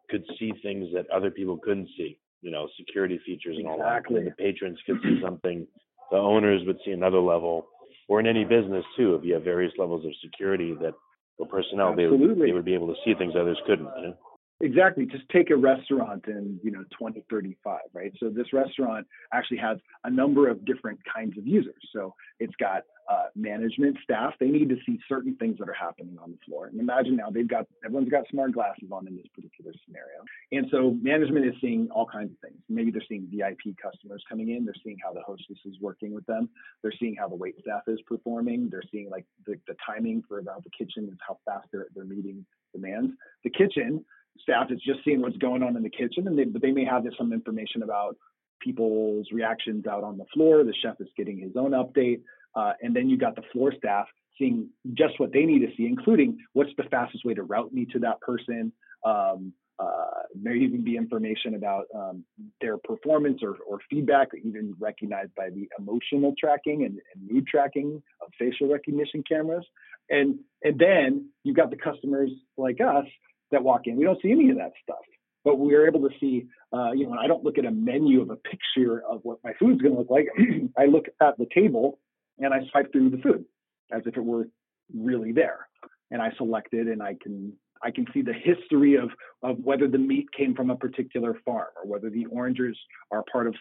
could 0.10 0.24
see 0.40 0.54
things 0.62 0.88
that 0.94 1.10
other 1.10 1.32
people 1.32 1.58
couldn't 1.58 1.90
see. 1.98 2.20
You 2.42 2.52
know, 2.52 2.68
security 2.78 3.20
features 3.26 3.58
and 3.58 3.68
all 3.68 3.80
that. 3.80 4.10
And 4.10 4.28
the 4.28 4.32
patrons 4.32 4.78
could 4.86 4.98
see 5.02 5.20
something. 5.22 5.68
The 6.12 6.18
owners 6.18 6.62
would 6.66 6.78
see 6.86 6.92
another 6.92 7.20
level. 7.20 7.68
Or 8.08 8.20
in 8.20 8.28
any 8.28 8.46
business 8.46 8.86
too, 8.96 9.16
if 9.16 9.26
you 9.26 9.34
have 9.34 9.44
various 9.44 9.74
levels 9.78 10.06
of 10.06 10.12
security 10.24 10.74
that 10.82 10.94
or 11.40 11.48
personnel, 11.48 11.96
they 11.96 12.06
would, 12.06 12.20
Absolutely. 12.20 12.48
they 12.48 12.54
would 12.54 12.66
be 12.66 12.74
able 12.74 12.88
to 12.88 13.00
see 13.06 13.14
things 13.14 13.34
others 13.40 13.60
couldn't. 13.66 13.90
You 13.98 14.08
know? 14.08 14.18
Exactly. 14.60 15.06
Just 15.06 15.30
take 15.30 15.52
a 15.52 15.56
restaurant 15.56 16.26
in, 16.28 16.60
you 16.64 16.72
know, 16.72 16.84
2035, 16.92 17.80
right? 17.94 18.12
So 18.20 18.30
this 18.30 18.52
restaurant 18.54 19.06
actually 19.32 19.58
has 19.58 19.78
a 20.04 20.10
number 20.10 20.48
of 20.50 20.66
different 20.66 21.00
kinds 21.14 21.38
of 21.38 21.46
users. 21.46 21.76
So 21.94 22.16
it's 22.40 22.56
got 22.56 22.84
uh, 23.08 23.28
management 23.36 23.98
staff. 24.04 24.34
They 24.40 24.48
need 24.48 24.70
to 24.70 24.78
see 24.84 25.00
certain 25.08 25.36
things 25.36 25.60
that 25.60 25.70
are 25.70 25.74
happening 25.74 26.18
on 26.22 26.32
the 26.32 26.38
floor. 26.46 26.68
And 26.68 26.80
imagine 26.80 27.16
now 27.16 27.30
they've 27.30 27.48
got 27.48 27.68
everyone's 27.86 28.10
got 28.10 28.28
smart 28.32 28.52
glasses 28.52 28.90
on 28.92 29.08
in 29.08 29.16
this 29.16 29.28
particular 29.34 29.72
scenario. 29.86 30.26
And 30.52 30.68
so 30.72 30.98
management 31.02 31.46
is 31.46 31.54
seeing 31.62 31.88
all 31.92 32.08
kinds 32.08 32.32
of 32.32 32.40
things. 32.40 32.60
Maybe 32.68 32.90
they're 32.90 33.06
seeing 33.08 33.28
VIP 33.32 33.78
customers 33.82 34.24
coming 34.28 34.50
in. 34.50 34.66
They're 34.66 34.74
seeing 34.84 34.98
how 35.04 35.14
the 35.14 35.22
hostess 35.22 35.58
is 35.66 35.76
working 35.80 36.14
with 36.14 36.26
them. 36.26 36.50
They're 36.82 36.94
seeing 37.00 37.16
how 37.16 37.30
the 37.30 37.36
wait 37.36 37.56
staff 37.62 37.84
is 37.88 38.00
performing. 38.08 38.70
They're 38.72 38.84
seeing 38.92 39.10
like 39.12 39.26
the, 39.46 39.56
the 39.68 39.76
timing 39.86 40.24
for 40.28 40.40
about 40.40 40.64
the 40.64 40.72
kitchen 40.72 41.04
and 41.04 41.20
how 41.26 41.38
fast 41.46 41.68
they're, 41.72 41.88
they're 41.96 42.06
meeting 42.06 42.44
demands. 42.74 43.14
The 43.44 43.52
kitchen 43.52 44.04
staff 44.42 44.68
is 44.72 44.82
just 44.86 45.00
seeing 45.04 45.22
what's 45.22 45.38
going 45.38 45.64
on 45.64 45.76
in 45.76 45.84
the 45.84 45.90
kitchen, 45.90 46.28
and 46.28 46.38
they, 46.38 46.46
but 46.46 46.62
they 46.62 46.72
may 46.72 46.86
have 46.86 47.04
some 47.18 47.34
information 47.34 47.84
about 47.84 48.18
people's 48.62 49.28
reactions 49.32 49.86
out 49.88 50.04
on 50.04 50.18
the 50.18 50.26
floor. 50.34 50.64
The 50.64 50.74
chef 50.82 50.96
is 51.00 51.08
getting 51.16 51.40
his 51.40 51.52
own 51.56 51.72
update, 51.72 52.22
uh, 52.56 52.74
and 52.82 52.96
then 52.96 53.10
you 53.10 53.18
got 53.18 53.36
the 53.36 53.44
floor 53.52 53.74
staff 53.78 54.08
seeing 54.38 54.70
just 54.94 55.20
what 55.20 55.34
they 55.34 55.44
need 55.44 55.60
to 55.60 55.76
see, 55.76 55.86
including 55.86 56.38
what's 56.54 56.72
the 56.78 56.84
fastest 56.84 57.26
way 57.26 57.34
to 57.34 57.44
route 57.44 57.74
me 57.74 57.86
to 57.94 58.00
that 58.00 58.22
person. 58.22 58.72
Um, 59.06 59.54
uh, 59.80 60.24
there 60.34 60.56
even 60.56 60.84
be 60.84 60.98
information 60.98 61.54
about 61.54 61.86
um, 61.94 62.24
their 62.62 62.78
performance 62.78 63.42
or, 63.44 63.58
or 63.68 63.80
feedback, 63.90 64.30
even 64.44 64.74
recognized 64.80 65.34
by 65.36 65.50
the 65.52 65.70
emotional 65.78 66.34
tracking 66.40 66.84
and, 66.84 67.00
and 67.14 67.32
mood 67.32 67.46
tracking 67.46 68.02
of 68.22 68.28
facial 68.40 68.68
recognition 68.68 69.24
cameras. 69.28 69.66
And 70.10 70.40
and 70.64 70.80
then 70.80 71.30
you've 71.44 71.56
got 71.56 71.70
the 71.70 71.78
customers 71.78 72.32
like 72.58 72.80
us 72.82 73.06
that 73.52 73.64
walk 73.64 73.82
in. 73.86 73.96
We 73.96 74.04
don't 74.04 74.22
see 74.22 74.32
any 74.32 74.50
of 74.50 74.58
that 74.58 74.74
stuff, 74.84 75.04
but 75.44 75.58
we're 75.58 75.88
able 75.88 76.08
to 76.08 76.16
see. 76.20 76.48
Uh, 76.74 76.92
you 76.92 77.08
know, 77.08 77.14
I 77.14 77.28
don't 77.28 77.44
look 77.44 77.58
at 77.58 77.66
a 77.66 77.72
menu 77.72 78.22
of 78.22 78.30
a 78.30 78.36
picture 78.36 79.02
of 79.10 79.22
what 79.24 79.40
my 79.44 79.54
food's 79.60 79.82
going 79.82 79.94
to 79.94 80.00
look 80.00 80.10
like. 80.10 80.28
I 80.78 80.86
look 80.86 81.06
at 81.22 81.38
the 81.38 81.48
table 81.54 82.00
and 82.40 82.54
I 82.54 82.60
swipe 82.72 82.92
through 82.92 83.10
the 83.12 83.18
food 83.18 83.46
as 83.92 84.02
if 84.06 84.18
it 84.18 84.24
were 84.24 84.48
really 84.94 85.32
there, 85.32 85.68
and 86.12 86.22
I 86.22 86.32
select 86.38 86.74
it, 86.74 86.88
and 86.88 87.02
I 87.02 87.16
can 87.22 87.54
I 87.84 87.92
can 87.92 88.06
see 88.14 88.22
the 88.22 88.34
history 88.34 88.96
of 88.96 89.10
of 89.44 89.58
whether 89.64 89.88
the 89.88 89.98
meat 89.98 90.32
came 90.32 90.56
from 90.56 90.70
a 90.70 90.76
particular 90.76 91.40
farm 91.46 91.68
or 91.76 91.90
whether 91.90 92.10
the 92.10 92.26
oranges 92.26 92.78
are 93.12 93.24
part 93.32 93.48
of 93.48 93.56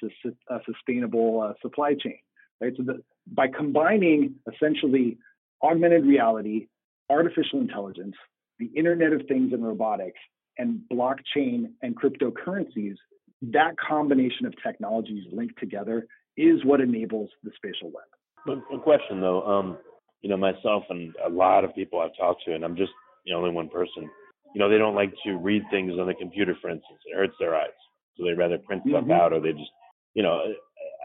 a 0.50 0.58
sustainable 0.64 1.40
uh, 1.42 1.52
supply 1.62 1.94
chain. 1.94 2.18
Right. 2.60 2.72
So 2.76 2.84
the, 2.84 3.02
by 3.26 3.48
combining 3.48 4.36
essentially 4.50 5.18
augmented 5.62 6.06
reality, 6.06 6.68
artificial 7.10 7.60
intelligence, 7.60 8.14
the 8.58 8.66
Internet 8.76 9.12
of 9.12 9.26
Things 9.28 9.52
and 9.52 9.64
robotics, 9.64 10.18
and 10.58 10.80
blockchain 10.92 11.70
and 11.82 11.94
cryptocurrencies, 11.96 12.96
that 13.42 13.74
combination 13.78 14.46
of 14.46 14.54
technologies 14.62 15.24
linked 15.32 15.58
together 15.58 16.06
is 16.36 16.64
what 16.64 16.80
enables 16.80 17.30
the 17.44 17.50
spatial 17.56 17.90
web. 17.90 18.04
One, 18.44 18.62
a 18.72 18.82
question 18.82 19.20
though, 19.20 19.42
um, 19.42 19.78
you 20.22 20.30
know, 20.30 20.36
myself 20.36 20.84
and 20.90 21.14
a 21.24 21.28
lot 21.28 21.64
of 21.64 21.74
people 21.74 22.00
I've 22.00 22.16
talked 22.16 22.44
to, 22.46 22.54
and 22.54 22.64
I'm 22.64 22.76
just 22.76 22.92
you 23.24 23.32
know 23.32 23.38
only 23.40 23.50
one 23.50 23.68
person. 23.68 24.10
You 24.54 24.60
know, 24.60 24.70
they 24.70 24.78
don't 24.78 24.94
like 24.94 25.12
to 25.24 25.36
read 25.36 25.62
things 25.70 25.92
on 25.98 26.06
the 26.06 26.14
computer, 26.14 26.56
for 26.62 26.70
instance. 26.70 26.98
It 27.04 27.16
hurts 27.16 27.34
their 27.38 27.54
eyes, 27.54 27.76
so 28.16 28.24
they'd 28.24 28.38
rather 28.38 28.58
print 28.58 28.82
stuff 28.88 29.04
Mhm. 29.04 29.10
out, 29.10 29.32
or 29.32 29.40
they 29.40 29.52
just, 29.52 29.70
you 30.14 30.22
know, 30.22 30.54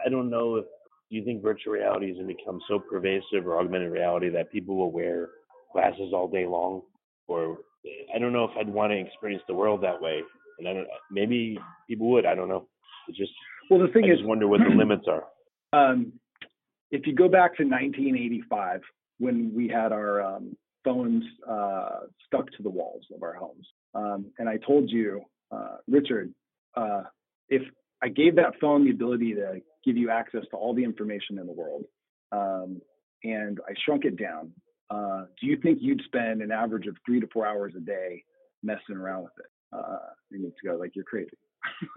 I 0.04 0.08
don't 0.08 0.30
know 0.30 0.56
if 0.56 0.64
do 1.10 1.16
you 1.16 1.24
think 1.24 1.42
virtual 1.42 1.74
reality 1.74 2.10
is 2.10 2.16
going 2.16 2.28
to 2.28 2.34
become 2.34 2.58
so 2.66 2.78
pervasive 2.78 3.46
or 3.46 3.60
augmented 3.60 3.92
reality 3.92 4.30
that 4.30 4.50
people 4.50 4.76
will 4.76 4.90
wear 4.90 5.28
glasses 5.72 6.12
all 6.14 6.26
day 6.26 6.46
long, 6.46 6.82
or 7.28 7.58
I 8.14 8.18
don't 8.18 8.32
know 8.32 8.44
if 8.44 8.50
I'd 8.58 8.68
want 8.68 8.92
to 8.92 8.98
experience 8.98 9.42
the 9.48 9.54
world 9.54 9.82
that 9.82 10.00
way, 10.00 10.20
and 10.58 10.68
I 10.68 10.72
don't. 10.74 10.88
Maybe 11.10 11.58
people 11.88 12.10
would. 12.12 12.26
I 12.26 12.34
don't 12.34 12.48
know. 12.48 12.66
It 13.08 13.14
just 13.16 13.32
Well, 13.70 13.80
the 13.80 13.88
thing 13.88 14.04
I 14.04 14.08
is, 14.12 14.18
just 14.18 14.28
wonder 14.28 14.46
what 14.48 14.60
the 14.60 14.74
limits 14.76 15.06
are. 15.08 15.24
um, 15.72 16.12
if 16.90 17.06
you 17.06 17.14
go 17.14 17.28
back 17.28 17.56
to 17.56 17.64
1985, 17.64 18.80
when 19.18 19.52
we 19.54 19.66
had 19.68 19.92
our 19.92 20.20
um, 20.20 20.56
phones 20.84 21.24
uh, 21.48 22.00
stuck 22.26 22.46
to 22.52 22.62
the 22.62 22.68
walls 22.70 23.04
of 23.14 23.22
our 23.22 23.34
homes, 23.34 23.66
um, 23.94 24.26
and 24.38 24.48
I 24.48 24.58
told 24.58 24.90
you, 24.90 25.22
uh, 25.50 25.76
Richard, 25.88 26.34
uh, 26.76 27.04
if 27.48 27.62
I 28.02 28.08
gave 28.08 28.36
that 28.36 28.54
phone 28.60 28.84
the 28.84 28.90
ability 28.90 29.34
to 29.34 29.60
give 29.84 29.96
you 29.96 30.10
access 30.10 30.42
to 30.50 30.56
all 30.56 30.74
the 30.74 30.84
information 30.84 31.38
in 31.38 31.46
the 31.46 31.52
world, 31.52 31.84
um, 32.30 32.80
and 33.24 33.58
I 33.68 33.72
shrunk 33.84 34.04
it 34.04 34.16
down, 34.18 34.52
uh, 34.92 35.24
do 35.40 35.46
you 35.46 35.56
think 35.56 35.78
you'd 35.80 36.02
spend 36.04 36.42
an 36.42 36.52
average 36.52 36.86
of 36.86 36.96
three 37.06 37.20
to 37.20 37.26
four 37.32 37.46
hours 37.46 37.72
a 37.76 37.80
day 37.80 38.24
messing 38.62 38.96
around 38.96 39.24
with 39.24 39.32
it? 39.38 39.46
Uh, 39.72 39.98
you 40.30 40.38
need 40.38 40.52
to 40.60 40.68
go 40.68 40.76
like 40.76 40.94
you're 40.94 41.04
crazy. 41.04 41.30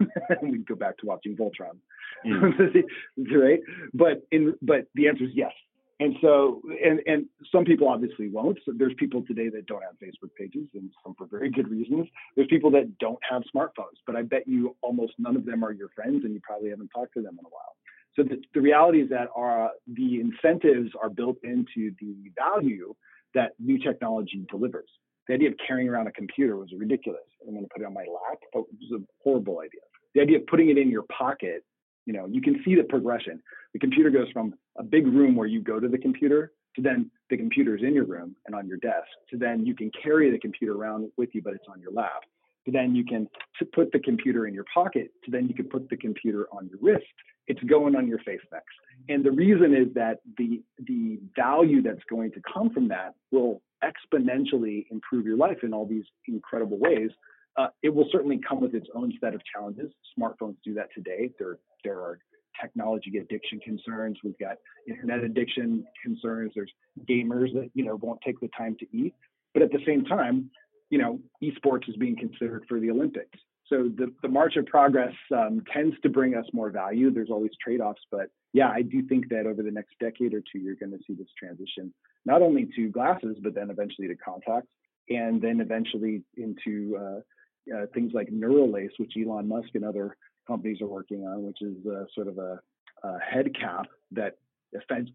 and 0.28 0.52
we'd 0.52 0.66
go 0.66 0.74
back 0.74 0.96
to 0.98 1.06
watching 1.06 1.36
Voltron, 1.36 1.76
right? 2.24 3.60
But 3.92 4.26
in 4.30 4.54
but 4.62 4.86
the 4.94 5.08
answer 5.08 5.24
is 5.24 5.30
yes. 5.34 5.52
And 5.98 6.14
so 6.20 6.62
and 6.84 7.00
and 7.06 7.26
some 7.50 7.64
people 7.64 7.88
obviously 7.88 8.28
won't. 8.28 8.58
So 8.64 8.72
there's 8.76 8.94
people 8.96 9.24
today 9.26 9.48
that 9.48 9.66
don't 9.66 9.82
have 9.82 9.94
Facebook 10.02 10.30
pages, 10.38 10.68
and 10.74 10.90
some 11.02 11.14
for 11.18 11.26
very 11.26 11.50
good 11.50 11.68
reasons. 11.68 12.06
There's 12.36 12.48
people 12.48 12.70
that 12.72 12.98
don't 12.98 13.18
have 13.28 13.42
smartphones, 13.54 13.98
but 14.06 14.14
I 14.14 14.22
bet 14.22 14.46
you 14.46 14.76
almost 14.82 15.14
none 15.18 15.36
of 15.36 15.44
them 15.44 15.64
are 15.64 15.72
your 15.72 15.88
friends, 15.96 16.24
and 16.24 16.32
you 16.32 16.40
probably 16.42 16.70
haven't 16.70 16.90
talked 16.94 17.14
to 17.14 17.22
them 17.22 17.36
in 17.38 17.44
a 17.44 17.48
while. 17.48 17.74
So 18.16 18.22
the, 18.22 18.42
the 18.54 18.60
reality 18.60 19.02
is 19.02 19.10
that 19.10 19.28
our 19.36 19.70
the 19.86 20.20
incentives 20.20 20.90
are 21.00 21.10
built 21.10 21.36
into 21.44 21.92
the 22.00 22.30
value 22.34 22.94
that 23.34 23.52
new 23.58 23.78
technology 23.78 24.46
delivers. 24.50 24.88
The 25.28 25.34
idea 25.34 25.50
of 25.50 25.54
carrying 25.66 25.88
around 25.88 26.06
a 26.06 26.12
computer 26.12 26.56
was 26.56 26.70
ridiculous. 26.76 27.22
I'm 27.46 27.54
going 27.54 27.64
to 27.64 27.68
put 27.72 27.82
it 27.82 27.86
on 27.86 27.92
my 27.92 28.00
lap. 28.00 28.38
It 28.54 28.64
was 28.80 29.00
a 29.00 29.04
horrible 29.22 29.60
idea. 29.60 29.80
The 30.14 30.22
idea 30.22 30.38
of 30.38 30.46
putting 30.46 30.70
it 30.70 30.78
in 30.78 30.88
your 30.88 31.02
pocket, 31.02 31.64
you 32.06 32.12
know, 32.12 32.26
you 32.26 32.40
can 32.40 32.62
see 32.64 32.74
the 32.74 32.84
progression. 32.84 33.42
The 33.72 33.80
computer 33.80 34.08
goes 34.08 34.28
from 34.32 34.54
a 34.78 34.82
big 34.82 35.06
room 35.06 35.36
where 35.36 35.48
you 35.48 35.60
go 35.60 35.78
to 35.78 35.88
the 35.88 35.98
computer 35.98 36.52
to 36.76 36.82
then 36.82 37.10
the 37.30 37.36
computer 37.36 37.76
is 37.76 37.82
in 37.82 37.94
your 37.94 38.04
room 38.04 38.36
and 38.46 38.54
on 38.54 38.66
your 38.68 38.76
desk 38.78 39.08
to 39.30 39.36
then 39.36 39.66
you 39.66 39.74
can 39.74 39.90
carry 40.02 40.30
the 40.30 40.38
computer 40.38 40.74
around 40.74 41.10
with 41.16 41.34
you, 41.34 41.42
but 41.42 41.54
it's 41.54 41.66
on 41.68 41.80
your 41.80 41.92
lap. 41.92 42.22
Then 42.66 42.94
you 42.94 43.04
can 43.04 43.28
put 43.72 43.92
the 43.92 43.98
computer 43.98 44.46
in 44.46 44.54
your 44.54 44.64
pocket. 44.72 45.10
To 45.24 45.30
then 45.30 45.46
you 45.48 45.54
can 45.54 45.68
put 45.68 45.88
the 45.88 45.96
computer 45.96 46.46
on 46.52 46.68
your 46.68 46.78
wrist. 46.80 47.06
It's 47.46 47.62
going 47.62 47.94
on 47.94 48.08
your 48.08 48.18
face 48.18 48.40
next. 48.50 48.74
And 49.08 49.24
the 49.24 49.30
reason 49.30 49.74
is 49.74 49.94
that 49.94 50.18
the 50.36 50.62
the 50.86 51.20
value 51.36 51.82
that's 51.82 52.02
going 52.10 52.32
to 52.32 52.40
come 52.52 52.70
from 52.70 52.88
that 52.88 53.14
will 53.30 53.62
exponentially 53.84 54.86
improve 54.90 55.26
your 55.26 55.36
life 55.36 55.58
in 55.62 55.72
all 55.72 55.86
these 55.86 56.04
incredible 56.26 56.78
ways. 56.78 57.10
Uh, 57.56 57.68
it 57.82 57.94
will 57.94 58.06
certainly 58.12 58.38
come 58.46 58.60
with 58.60 58.74
its 58.74 58.86
own 58.94 59.12
set 59.20 59.34
of 59.34 59.40
challenges. 59.54 59.90
Smartphones 60.18 60.56
do 60.62 60.74
that 60.74 60.88
today. 60.94 61.30
There, 61.38 61.58
there 61.84 62.00
are 62.00 62.18
technology 62.60 63.16
addiction 63.18 63.60
concerns. 63.60 64.18
We've 64.22 64.38
got 64.38 64.56
internet 64.88 65.20
addiction 65.20 65.86
concerns. 66.02 66.52
There's 66.54 66.72
gamers 67.08 67.52
that 67.54 67.70
you 67.74 67.84
know 67.84 67.96
won't 67.96 68.20
take 68.24 68.40
the 68.40 68.50
time 68.56 68.76
to 68.80 68.86
eat. 68.96 69.14
But 69.54 69.62
at 69.62 69.72
the 69.72 69.80
same 69.86 70.04
time, 70.04 70.50
you 70.90 70.98
know, 70.98 71.18
esports 71.42 71.88
is 71.88 71.96
being 71.96 72.16
considered 72.16 72.64
for 72.68 72.80
the 72.80 72.90
Olympics. 72.90 73.38
So 73.68 73.90
the, 73.96 74.12
the 74.22 74.28
march 74.28 74.54
of 74.56 74.66
progress 74.66 75.14
um, 75.34 75.62
tends 75.72 75.96
to 76.02 76.08
bring 76.08 76.36
us 76.36 76.44
more 76.52 76.70
value. 76.70 77.10
There's 77.10 77.30
always 77.30 77.50
trade-offs, 77.62 78.02
but 78.12 78.28
yeah, 78.52 78.70
I 78.70 78.82
do 78.82 79.02
think 79.02 79.28
that 79.30 79.46
over 79.46 79.62
the 79.62 79.72
next 79.72 79.94
decade 79.98 80.34
or 80.34 80.40
two, 80.40 80.60
you're 80.60 80.76
going 80.76 80.92
to 80.92 80.98
see 81.06 81.14
this 81.14 81.26
transition 81.36 81.92
not 82.24 82.42
only 82.42 82.68
to 82.76 82.88
glasses, 82.88 83.36
but 83.42 83.54
then 83.54 83.70
eventually 83.70 84.06
to 84.08 84.14
contacts, 84.14 84.70
and 85.08 85.42
then 85.42 85.60
eventually 85.60 86.22
into 86.36 86.96
uh, 86.96 87.76
uh, 87.76 87.86
things 87.92 88.12
like 88.14 88.28
Neuralace, 88.28 88.90
which 88.98 89.14
Elon 89.20 89.48
Musk 89.48 89.70
and 89.74 89.84
other 89.84 90.16
companies 90.46 90.80
are 90.80 90.86
working 90.86 91.26
on, 91.26 91.42
which 91.42 91.60
is 91.60 91.76
uh, 91.86 92.04
sort 92.14 92.28
of 92.28 92.38
a, 92.38 92.60
a 93.02 93.18
head 93.18 93.54
cap 93.58 93.86
that 94.12 94.36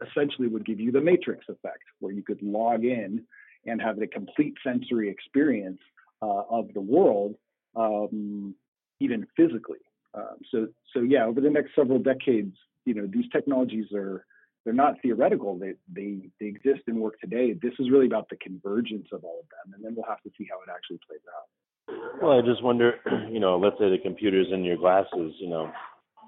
essentially 0.06 0.48
would 0.48 0.66
give 0.66 0.80
you 0.80 0.92
the 0.92 1.02
matrix 1.02 1.46
effect, 1.48 1.84
where 2.00 2.14
you 2.14 2.24
could 2.24 2.42
log 2.42 2.84
in 2.84 3.24
and 3.66 3.82
have 3.82 4.00
the 4.00 4.08
complete 4.08 4.56
sensory 4.64 5.10
experience 5.10 5.80
uh, 6.22 6.44
of 6.50 6.74
the 6.74 6.82
world, 6.82 7.36
um, 7.76 8.56
even 9.00 9.28
physically. 9.36 9.80
Um, 10.14 10.38
so, 10.52 10.68
so 10.94 11.02
yeah, 11.02 11.26
over 11.26 11.42
the 11.42 11.50
next 11.50 11.72
several 11.76 12.00
decades, 12.00 12.56
you 12.86 12.94
know, 12.94 13.08
these 13.08 13.26
technologies 13.32 13.86
are 13.96 14.26
they're 14.64 14.74
not 14.74 14.96
theoretical. 15.02 15.58
They 15.58 15.74
they 15.92 16.30
they 16.40 16.48
exist 16.48 16.82
and 16.88 16.98
work 16.98 17.20
today. 17.20 17.54
This 17.54 17.74
is 17.80 17.90
really 17.90 18.06
about 18.06 18.30
the 18.30 18.36
convergence 18.38 19.08
of 19.12 19.24
all 19.24 19.40
of 19.42 19.50
them, 19.50 19.74
and 19.74 19.84
then 19.84 19.96
we'll 19.96 20.10
have 20.10 20.22
to 20.22 20.30
see 20.38 20.48
how 20.50 20.58
it 20.62 20.76
actually 20.76 21.00
plays 21.08 21.22
out. 21.36 22.22
Well, 22.22 22.38
I 22.38 22.42
just 22.42 22.64
wonder, 22.64 22.96
you 23.32 23.40
know, 23.40 23.58
let's 23.58 23.78
say 23.80 23.90
the 23.90 23.98
computer's 23.98 24.48
in 24.52 24.64
your 24.64 24.78
glasses, 24.78 25.34
you 25.40 25.50
know, 25.50 25.72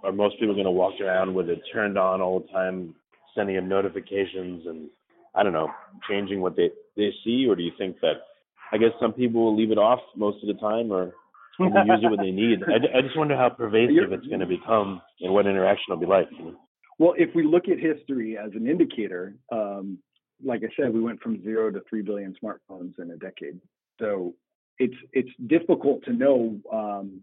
are 0.03 0.11
most 0.11 0.39
people 0.39 0.55
going 0.55 0.65
to 0.65 0.71
walk 0.71 0.99
around 0.99 1.33
with 1.33 1.49
it 1.49 1.61
turned 1.71 1.97
on 1.97 2.21
all 2.21 2.39
the 2.39 2.47
time, 2.47 2.95
sending 3.35 3.55
them 3.55 3.69
notifications 3.69 4.65
and 4.65 4.89
I 5.35 5.43
don't 5.43 5.53
know, 5.53 5.69
changing 6.09 6.41
what 6.41 6.55
they 6.55 6.69
they 6.95 7.11
see, 7.23 7.47
or 7.47 7.55
do 7.55 7.63
you 7.63 7.71
think 7.77 7.99
that 8.01 8.21
I 8.71 8.77
guess 8.77 8.91
some 8.99 9.13
people 9.13 9.43
will 9.43 9.55
leave 9.55 9.71
it 9.71 9.77
off 9.77 9.99
most 10.15 10.43
of 10.43 10.47
the 10.47 10.59
time, 10.59 10.91
or 10.91 11.13
use 11.59 11.71
it 12.03 12.09
when 12.09 12.19
they 12.19 12.31
need. 12.43 12.59
I, 12.63 12.97
I 12.97 13.01
just 13.01 13.17
wonder 13.17 13.35
how 13.35 13.49
pervasive 13.49 14.11
it's 14.11 14.27
going 14.27 14.39
to 14.39 14.45
become 14.45 15.01
and 15.21 15.33
what 15.33 15.45
interaction 15.45 15.85
will 15.89 15.97
be 15.97 16.05
like. 16.05 16.27
Well, 16.99 17.13
if 17.17 17.33
we 17.35 17.43
look 17.43 17.67
at 17.67 17.79
history 17.79 18.37
as 18.37 18.51
an 18.55 18.67
indicator, 18.67 19.35
um, 19.51 19.99
like 20.43 20.61
I 20.63 20.69
said, 20.75 20.93
we 20.93 21.01
went 21.01 21.21
from 21.21 21.43
zero 21.43 21.71
to 21.71 21.81
three 21.89 22.01
billion 22.01 22.35
smartphones 22.43 22.99
in 22.99 23.11
a 23.11 23.17
decade. 23.17 23.59
So 23.99 24.33
it's 24.79 24.95
it's 25.11 25.29
difficult 25.47 26.03
to 26.05 26.13
know 26.13 26.59
um, 26.71 27.21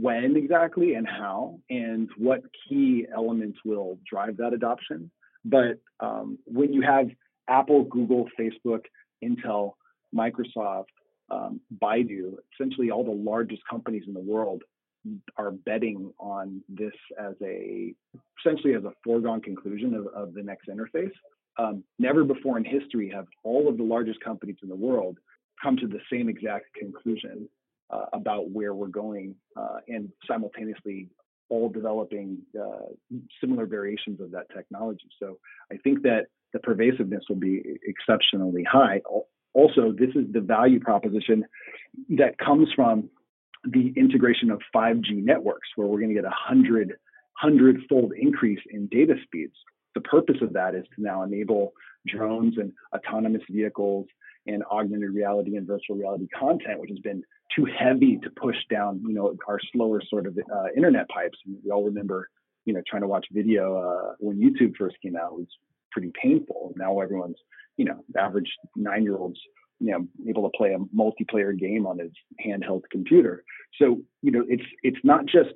when 0.00 0.36
exactly 0.36 0.94
and 0.94 1.06
how 1.06 1.58
and 1.68 2.08
what 2.16 2.40
key 2.68 3.06
elements 3.14 3.58
will 3.64 3.98
drive 4.10 4.36
that 4.38 4.52
adoption. 4.52 5.10
But 5.46 5.78
um, 6.00 6.38
when 6.44 6.72
you 6.72 6.82
have 6.82 7.08
Apple, 7.48 7.84
Google, 7.84 8.28
Facebook, 8.38 8.82
Intel, 9.24 9.72
Microsoft, 10.14 10.86
um, 11.30 11.60
Baidu, 11.82 12.34
essentially 12.54 12.90
all 12.90 13.04
the 13.04 13.10
largest 13.10 13.62
companies 13.70 14.02
in 14.06 14.14
the 14.14 14.20
world 14.20 14.62
are 15.36 15.52
betting 15.52 16.12
on 16.18 16.62
this 16.68 16.92
as 17.18 17.34
a 17.40 17.94
essentially 18.40 18.74
as 18.74 18.84
a 18.84 18.92
foregone 19.04 19.40
conclusion 19.40 19.94
of, 19.94 20.06
of 20.08 20.34
the 20.34 20.42
next 20.42 20.68
interface. 20.68 21.12
Um, 21.58 21.84
never 21.98 22.24
before 22.24 22.58
in 22.58 22.64
history 22.64 23.08
have 23.14 23.26
all 23.44 23.68
of 23.68 23.76
the 23.76 23.84
largest 23.84 24.20
companies 24.20 24.56
in 24.62 24.68
the 24.68 24.76
world 24.76 25.18
come 25.62 25.76
to 25.76 25.86
the 25.86 26.00
same 26.12 26.28
exact 26.28 26.66
conclusion 26.74 27.48
uh, 27.90 28.06
about 28.12 28.50
where 28.50 28.74
we're 28.74 28.88
going 28.88 29.36
uh, 29.56 29.78
and 29.88 30.10
simultaneously 30.26 31.08
all 31.48 31.68
developing 31.68 32.38
uh, 32.58 32.86
similar 33.40 33.66
variations 33.66 34.20
of 34.20 34.30
that 34.32 34.46
technology. 34.54 35.08
So 35.20 35.38
I 35.72 35.76
think 35.76 36.02
that 36.02 36.26
the 36.52 36.58
pervasiveness 36.58 37.24
will 37.28 37.36
be 37.36 37.62
exceptionally 37.86 38.64
high. 38.64 39.02
Also, 39.52 39.92
this 39.92 40.10
is 40.14 40.32
the 40.32 40.40
value 40.40 40.80
proposition 40.80 41.44
that 42.10 42.38
comes 42.38 42.68
from 42.74 43.08
the 43.64 43.92
integration 43.96 44.50
of 44.50 44.60
5G 44.74 45.24
networks, 45.24 45.68
where 45.76 45.86
we're 45.88 45.98
going 45.98 46.14
to 46.14 46.14
get 46.14 46.24
a 46.24 46.34
hundred 46.34 46.94
hundred 47.32 47.80
fold 47.88 48.12
increase 48.18 48.60
in 48.70 48.86
data 48.86 49.14
speeds. 49.22 49.54
The 49.94 50.00
purpose 50.00 50.36
of 50.40 50.54
that 50.54 50.74
is 50.74 50.84
to 50.94 51.02
now 51.02 51.22
enable 51.22 51.72
drones 52.06 52.54
and 52.56 52.72
autonomous 52.94 53.42
vehicles 53.50 54.06
and 54.46 54.62
augmented 54.70 55.10
reality 55.12 55.56
and 55.56 55.66
virtual 55.66 55.96
reality 55.96 56.26
content, 56.38 56.80
which 56.80 56.90
has 56.90 56.98
been 57.00 57.22
too 57.54 57.64
heavy 57.64 58.18
to 58.18 58.30
push 58.30 58.56
down, 58.70 59.02
you 59.06 59.14
know, 59.14 59.34
our 59.48 59.58
slower 59.72 60.00
sort 60.08 60.26
of 60.26 60.38
uh, 60.38 60.66
internet 60.76 61.08
pipes. 61.08 61.38
We 61.64 61.70
all 61.70 61.84
remember, 61.84 62.28
you 62.64 62.74
know, 62.74 62.82
trying 62.88 63.02
to 63.02 63.08
watch 63.08 63.26
video 63.32 63.76
uh, 63.76 64.14
when 64.18 64.38
YouTube 64.38 64.76
first 64.76 64.96
came 65.02 65.16
out 65.16 65.32
was 65.32 65.46
pretty 65.92 66.12
painful. 66.20 66.74
Now 66.76 67.00
everyone's, 67.00 67.38
you 67.76 67.84
know, 67.84 68.04
average 68.18 68.50
nine-year-olds, 68.74 69.38
you 69.80 69.92
know, 69.92 70.06
able 70.28 70.48
to 70.48 70.56
play 70.56 70.74
a 70.74 70.78
multiplayer 70.78 71.58
game 71.58 71.86
on 71.86 71.98
his 71.98 72.12
handheld 72.44 72.82
computer. 72.90 73.44
So, 73.78 74.00
you 74.22 74.30
know, 74.30 74.44
it's 74.48 74.64
it's 74.82 74.98
not 75.04 75.26
just 75.26 75.54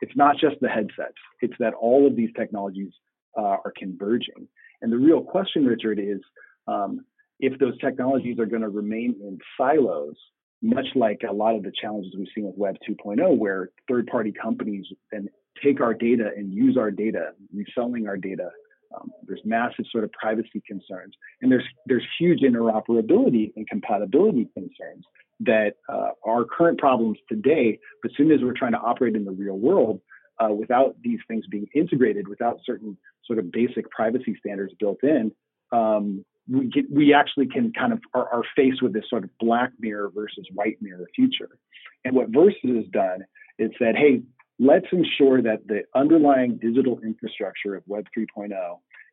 it's 0.00 0.16
not 0.16 0.36
just 0.38 0.56
the 0.60 0.68
headsets. 0.68 1.20
It's 1.40 1.54
that 1.58 1.74
all 1.74 2.06
of 2.06 2.16
these 2.16 2.30
technologies 2.36 2.92
uh, 3.38 3.56
are 3.64 3.72
converging. 3.76 4.48
And 4.82 4.92
the 4.92 4.98
real 4.98 5.22
question, 5.22 5.64
Richard, 5.64 5.98
is 5.98 6.20
um, 6.68 7.04
if 7.40 7.58
those 7.58 7.78
technologies 7.78 8.38
are 8.38 8.46
going 8.46 8.62
to 8.62 8.68
remain 8.68 9.14
in 9.20 9.38
silos, 9.56 10.14
much 10.62 10.86
like 10.94 11.20
a 11.28 11.32
lot 11.32 11.54
of 11.54 11.62
the 11.62 11.72
challenges 11.80 12.14
we've 12.16 12.28
seen 12.34 12.44
with 12.44 12.56
Web 12.56 12.76
2.0, 12.88 13.36
where 13.36 13.70
third 13.88 14.06
party 14.06 14.32
companies 14.32 14.86
then 15.12 15.28
take 15.62 15.80
our 15.80 15.94
data 15.94 16.30
and 16.36 16.52
use 16.52 16.76
our 16.76 16.90
data, 16.90 17.32
reselling 17.54 18.06
our 18.06 18.16
data. 18.16 18.50
Um, 18.94 19.10
there's 19.26 19.40
massive 19.44 19.84
sort 19.90 20.04
of 20.04 20.12
privacy 20.12 20.62
concerns, 20.66 21.14
and 21.42 21.50
there's 21.50 21.64
there's 21.86 22.04
huge 22.18 22.40
interoperability 22.40 23.52
and 23.56 23.68
compatibility 23.68 24.48
concerns 24.54 25.04
that 25.40 25.72
uh, 25.88 26.10
are 26.24 26.44
current 26.44 26.78
problems 26.78 27.18
today. 27.28 27.78
But 28.02 28.12
soon 28.16 28.30
as 28.30 28.40
we're 28.42 28.54
trying 28.54 28.72
to 28.72 28.78
operate 28.78 29.16
in 29.16 29.24
the 29.24 29.32
real 29.32 29.58
world, 29.58 30.00
uh, 30.38 30.52
without 30.52 30.94
these 31.02 31.18
things 31.28 31.44
being 31.50 31.66
integrated, 31.74 32.28
without 32.28 32.60
certain 32.64 32.96
sort 33.24 33.38
of 33.38 33.50
basic 33.50 33.90
privacy 33.90 34.36
standards 34.38 34.72
built 34.78 35.02
in, 35.02 35.32
um, 35.72 36.24
we 36.48 36.66
get, 36.66 36.90
we 36.90 37.12
actually 37.12 37.46
can 37.46 37.72
kind 37.72 37.92
of 37.92 38.00
are, 38.14 38.28
are, 38.32 38.42
faced 38.54 38.82
with 38.82 38.92
this 38.92 39.04
sort 39.08 39.24
of 39.24 39.30
black 39.38 39.72
mirror 39.80 40.10
versus 40.14 40.46
white 40.54 40.80
mirror 40.80 41.06
future. 41.14 41.58
And 42.04 42.14
what 42.14 42.28
Verses 42.30 42.76
has 42.76 42.86
done 42.92 43.24
is 43.58 43.70
said, 43.78 43.96
hey, 43.96 44.22
let's 44.58 44.86
ensure 44.92 45.42
that 45.42 45.66
the 45.66 45.82
underlying 45.94 46.58
digital 46.58 47.00
infrastructure 47.00 47.74
of 47.74 47.82
Web 47.86 48.06
3.0 48.16 48.50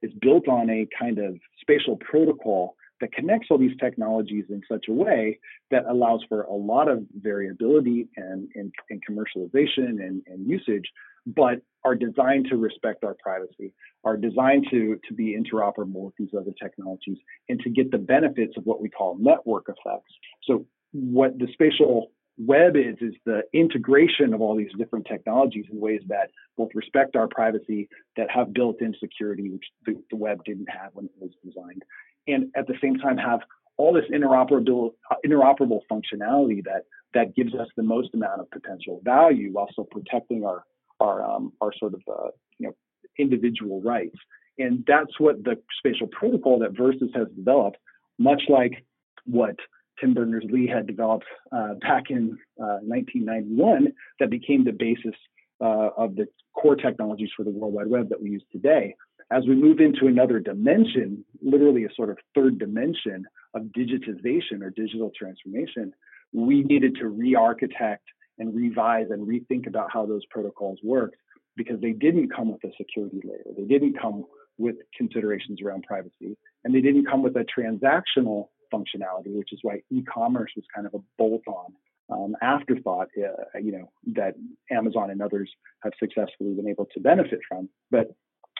is 0.02 0.12
built 0.22 0.48
on 0.48 0.69
a 0.69 0.88
kind 1.00 1.17
of 1.17 1.38
spatial 1.62 1.98
protocol 1.98 2.76
that 3.02 3.12
connects 3.12 3.48
all 3.50 3.58
these 3.58 3.76
technologies 3.80 4.46
in 4.50 4.62
such 4.72 4.86
a 4.88 4.93
way 4.93 5.39
that 5.72 5.86
allows 5.89 6.22
for 6.30 6.43
a 6.43 6.54
lot 6.54 6.88
of 6.88 7.04
variability 7.22 8.08
and, 8.15 8.48
and, 8.56 8.72
and 8.89 9.02
commercialization 9.10 10.02
and, 10.02 10.22
and 10.28 10.48
usage, 10.48 10.86
but 11.26 11.62
are 11.86 11.96
designed 11.96 12.48
to 12.50 12.58
respect 12.58 13.04
our 13.04 13.16
privacy, 13.22 13.74
are 14.04 14.18
designed 14.18 14.68
to, 14.72 15.00
to 15.08 15.14
be 15.14 15.38
interoperable 15.38 16.06
with 16.06 16.14
these 16.18 16.30
other 16.38 16.52
technologies, 16.62 17.18
and 17.50 17.60
to 17.62 17.70
get 17.70 17.92
the 17.92 17.98
benefits 17.98 18.54
of 18.58 18.66
what 18.66 18.82
we 18.82 18.90
call 18.90 19.18
network 19.20 19.66
effects. 19.68 20.12
So, 20.44 20.66
what 20.92 21.38
the 21.40 21.48
spatial 21.54 22.12
web 22.38 22.76
is, 22.76 22.96
is 23.02 23.14
the 23.26 23.42
integration 23.54 24.34
of 24.34 24.42
all 24.42 24.56
these 24.56 24.72
different 24.78 25.06
technologies 25.06 25.66
in 25.72 25.80
ways 25.80 26.02
that 26.08 26.30
both 26.58 26.70
respect 26.74 27.16
our 27.16 27.28
privacy, 27.28 27.90
that 28.18 28.30
have 28.30 28.54
built 28.54 28.82
in 28.82 28.96
security, 29.00 29.50
which 29.50 29.66
the, 29.86 30.02
the 30.10 30.16
web 30.16 30.44
didn't 30.46 30.70
have 30.70 30.92
when 30.94 31.06
it 31.06 31.12
was 31.20 31.32
designed, 31.44 31.84
and 32.28 32.52
at 32.56 32.68
the 32.68 32.76
same 32.82 32.98
time 32.98 33.18
have 33.18 33.40
all 33.78 33.94
this 33.94 34.06
interoperable, 34.14 34.92
interoperable 35.26 35.80
functionality 35.92 36.64
that, 36.64 36.84
that 37.14 37.36
gives 37.36 37.56
us 37.56 37.68
the 37.76 37.84
most 37.84 38.14
amount 38.14 38.40
of 38.40 38.50
potential 38.52 39.02
value 39.04 39.50
while 39.52 39.68
still 39.72 39.86
protecting 39.86 40.46
our 40.46 40.64
our 41.04 41.24
um, 41.24 41.52
our 41.62 41.72
sort 41.80 41.94
of 41.94 42.02
uh, 42.08 42.30
you 42.58 42.68
know 42.68 42.74
individual 43.20 43.82
rights. 43.82 44.18
And 44.58 44.84
that's 44.88 45.20
what 45.20 45.44
the 45.44 45.56
spatial 45.80 46.08
protocol 46.08 46.60
that 46.60 46.78
Verses 46.78 47.10
has 47.16 47.28
developed, 47.36 47.78
much 48.20 48.44
like 48.50 48.86
what 49.26 49.56
Tim 50.00 50.13
Berners-Lee 50.13 50.68
had 50.68 50.86
developed 50.86 51.26
uh, 51.52 51.74
back 51.82 52.06
in 52.10 52.38
uh, 52.62 52.82
1991, 52.84 53.88
that 54.20 54.30
became 54.30 54.63
the 54.63 54.72
basis 54.72 55.16
uh, 55.62 55.89
of 55.98 56.16
the 56.16 56.28
core 56.54 56.76
technologies 56.76 57.30
for 57.36 57.44
the 57.44 57.50
World 57.50 57.74
Wide 57.74 57.88
Web 57.88 58.10
that 58.10 58.22
we 58.22 58.30
use 58.30 58.44
today. 58.52 58.96
As 59.32 59.44
we 59.48 59.56
move 59.56 59.80
into 59.80 60.06
another 60.06 60.39
dimension, 60.39 61.26
literally 61.42 61.86
a 61.86 61.94
sort 61.96 62.10
of 62.10 62.18
third 62.36 62.60
dimension 62.60 63.26
of 63.56 63.63
digitization 63.78 64.62
or 64.62 64.70
digital 64.70 65.12
transformation, 65.18 65.94
we 66.32 66.63
needed 66.63 66.96
to 67.00 67.08
re-architect 67.08 68.04
and 68.39 68.56
revise 68.56 69.08
and 69.10 69.28
rethink 69.28 69.67
about 69.67 69.89
how 69.91 70.06
those 70.06 70.26
protocols 70.30 70.80
worked 70.84 71.17
because 71.56 71.80
they 71.82 71.91
didn't 71.91 72.34
come 72.34 72.52
with 72.52 72.63
a 72.63 72.72
security 72.78 73.22
layer. 73.24 73.43
They 73.58 73.65
didn't 73.65 74.00
come 74.00 74.26
with 74.58 74.76
considerations 74.96 75.62
around 75.62 75.84
privacy, 75.84 76.38
and 76.63 76.74
they 76.74 76.82
didn't 76.82 77.06
come 77.06 77.24
with 77.24 77.36
a 77.36 77.46
transactional 77.46 78.48
functionality, 78.74 79.36
which 79.36 79.54
is 79.54 79.60
why 79.62 79.82
e-commerce 79.91 80.52
was 80.56 80.65
kind 80.74 80.88
of 80.88 80.93
a 80.96 81.04
bolt-on 81.17 81.74
um, 82.10 82.36
afterthought, 82.41 83.08
uh, 83.17 83.58
you 83.60 83.72
know, 83.72 83.89
that 84.15 84.36
Amazon 84.72 85.12
and 85.12 85.22
others 85.22 85.50
have 85.84 85.93
successfully 86.00 86.54
been 86.54 86.67
able 86.67 86.88
to 86.93 87.00
benefit 87.00 87.39
from. 87.48 87.69
But 87.91 88.12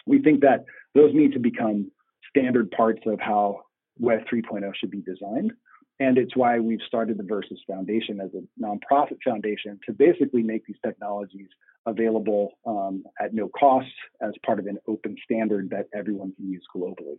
we 0.06 0.20
think 0.20 0.40
that 0.40 0.64
those 0.94 1.12
need 1.14 1.32
to 1.32 1.38
become 1.38 1.90
standard 2.30 2.70
parts 2.70 3.02
of 3.06 3.20
how 3.20 3.60
Web 3.98 4.20
3.0 4.32 4.72
should 4.74 4.90
be 4.90 5.02
designed. 5.02 5.52
And 6.00 6.18
it's 6.18 6.36
why 6.36 6.58
we've 6.58 6.80
started 6.86 7.18
the 7.18 7.22
Verses 7.22 7.60
Foundation 7.66 8.20
as 8.20 8.30
a 8.34 8.62
nonprofit 8.62 9.18
foundation 9.24 9.78
to 9.86 9.92
basically 9.92 10.42
make 10.42 10.66
these 10.66 10.76
technologies 10.84 11.48
available 11.86 12.52
um, 12.66 13.04
at 13.20 13.32
no 13.32 13.48
cost 13.48 13.86
as 14.20 14.32
part 14.44 14.58
of 14.58 14.66
an 14.66 14.78
open 14.88 15.16
standard 15.24 15.70
that 15.70 15.86
everyone 15.94 16.32
can 16.34 16.50
use 16.50 16.64
globally. 16.74 17.18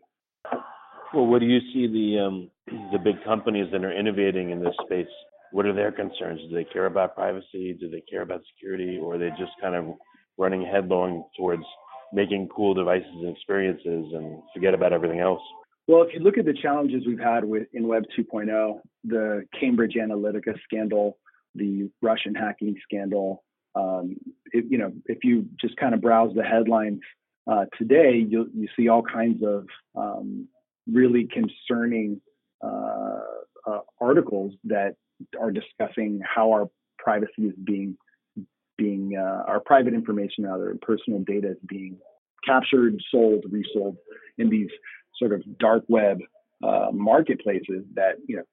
Well, 1.14 1.28
what 1.28 1.40
do 1.40 1.46
you 1.46 1.60
see 1.72 1.88
the 1.88 2.26
um, 2.26 2.50
the 2.92 2.98
big 2.98 3.24
companies 3.24 3.68
that 3.72 3.84
are 3.86 3.98
innovating 3.98 4.50
in 4.50 4.60
this 4.60 4.74
space? 4.86 5.08
What 5.52 5.66
are 5.66 5.74
their 5.74 5.92
concerns? 5.92 6.42
Do 6.50 6.56
they 6.56 6.66
care 6.66 6.88
about 6.88 7.16
privacy? 7.16 7.78
Do 7.80 7.90
they 7.90 8.02
care 8.10 8.24
about 8.24 8.42
security, 8.54 9.00
or 9.02 9.16
are 9.16 9.18
they 9.18 9.30
just 9.30 9.52
kind 9.62 9.76
of 9.76 9.96
running 10.38 10.66
headlong 10.66 11.24
towards 11.38 11.64
making 12.12 12.50
cool 12.54 12.74
devices 12.74 13.08
and 13.14 13.30
experiences 13.30 14.14
and 14.14 14.42
forget 14.54 14.74
about 14.74 14.92
everything 14.92 15.20
else? 15.20 15.42
Well, 15.88 16.02
if 16.02 16.14
you 16.14 16.20
look 16.20 16.38
at 16.38 16.46
the 16.46 16.54
challenges 16.54 17.04
we've 17.06 17.20
had 17.20 17.46
with 17.46 17.68
in 17.74 17.88
Web 17.88 18.06
2.0, 18.18 18.80
the 19.04 19.44
Cambridge 19.60 19.94
Analytica 19.94 20.60
scandal, 20.64 21.20
the 21.54 21.90
Russian 22.02 22.34
hacking 22.34 22.76
scandal, 22.84 23.44
um, 23.76 24.16
it, 24.52 24.66
you 24.70 24.78
know, 24.78 24.94
if 25.06 25.20
you 25.24 25.48
just 25.62 25.76
kind 25.78 25.94
of 25.94 26.02
browse 26.02 26.34
the 26.34 26.44
headlines 26.44 27.02
uh, 27.46 27.66
today, 27.78 28.26
you 28.28 28.50
you 28.56 28.68
see 28.76 28.88
all 28.88 29.04
kinds 29.04 29.44
of 29.44 29.68
um, 29.96 30.48
really 30.92 31.28
concerning 31.32 32.20
uh, 32.64 33.20
uh, 33.68 33.80
articles 34.02 34.54
that 34.64 34.96
are 35.40 35.52
discussing 35.52 36.22
how 36.24 36.52
our 36.52 36.70
privacy 36.98 37.44
is 37.44 37.54
being 37.64 37.98
being 38.78 39.16
uh, 39.18 39.44
our 39.48 39.60
private 39.60 39.94
information, 39.94 40.46
rather 40.46 40.76
personal 40.82 41.20
data 41.20 41.52
is 41.52 41.58
being 41.68 41.98
captured, 42.46 43.00
sold, 43.12 43.44
resold 43.50 43.98
in 44.38 44.50
these 44.50 44.70
sort 45.18 45.34
of 45.34 45.42
dark 45.58 45.84
web 45.88 46.20
uh, 46.64 46.90
marketplaces 46.94 47.84
that 47.94 48.16
you 48.28 48.38
know 48.38 48.44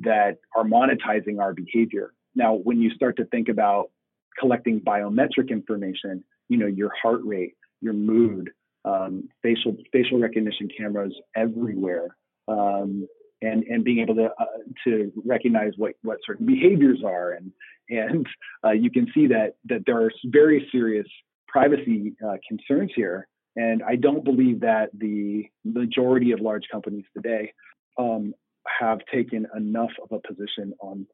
that 0.00 0.38
are 0.56 0.64
monetizing 0.64 1.40
our 1.40 1.52
behavior. 1.52 2.12
Now, 2.34 2.54
when 2.54 2.80
you 2.80 2.90
start 2.90 3.16
to 3.16 3.24
think 3.26 3.48
about 3.48 3.90
collecting 4.38 4.80
biometric 4.80 5.50
information, 5.50 6.24
you 6.48 6.56
know, 6.56 6.66
your 6.66 6.92
heart 7.02 7.20
rate, 7.24 7.54
your 7.80 7.92
mood, 7.92 8.50
um, 8.84 9.28
facial 9.42 9.76
facial 9.92 10.18
recognition 10.18 10.68
cameras 10.76 11.14
everywhere, 11.36 12.16
um, 12.46 13.06
and 13.42 13.64
and 13.64 13.84
being 13.84 14.00
able 14.00 14.14
to 14.16 14.26
uh, 14.26 14.44
to 14.84 15.12
recognize 15.24 15.72
what 15.76 15.92
what 16.02 16.18
certain 16.26 16.46
behaviors 16.46 17.02
are, 17.04 17.32
and 17.32 17.52
and 17.90 18.26
uh, 18.64 18.70
you 18.70 18.90
can 18.90 19.06
see 19.14 19.26
that 19.26 19.54
that 19.66 19.82
there 19.86 20.00
are 20.00 20.10
very 20.26 20.68
serious 20.70 21.06
privacy 21.46 22.14
uh, 22.26 22.36
concerns 22.48 22.92
here. 22.94 23.26
And 23.56 23.82
I 23.82 23.96
don't 23.96 24.24
believe 24.24 24.60
that 24.60 24.90
the 24.96 25.48
majority 25.64 26.32
of 26.32 26.40
large 26.40 26.64
companies 26.70 27.04
today 27.14 27.52
um, 27.98 28.34
have 28.80 29.00
taken 29.12 29.46
enough 29.56 29.90
of 30.02 30.12
a 30.12 30.26
position 30.26 30.72
on 30.80 31.06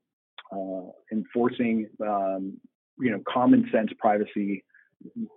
uh, 0.52 0.90
enforcing, 1.12 1.88
um, 2.06 2.58
you 2.98 3.10
know, 3.10 3.20
common 3.26 3.68
sense 3.72 3.90
privacy 3.98 4.64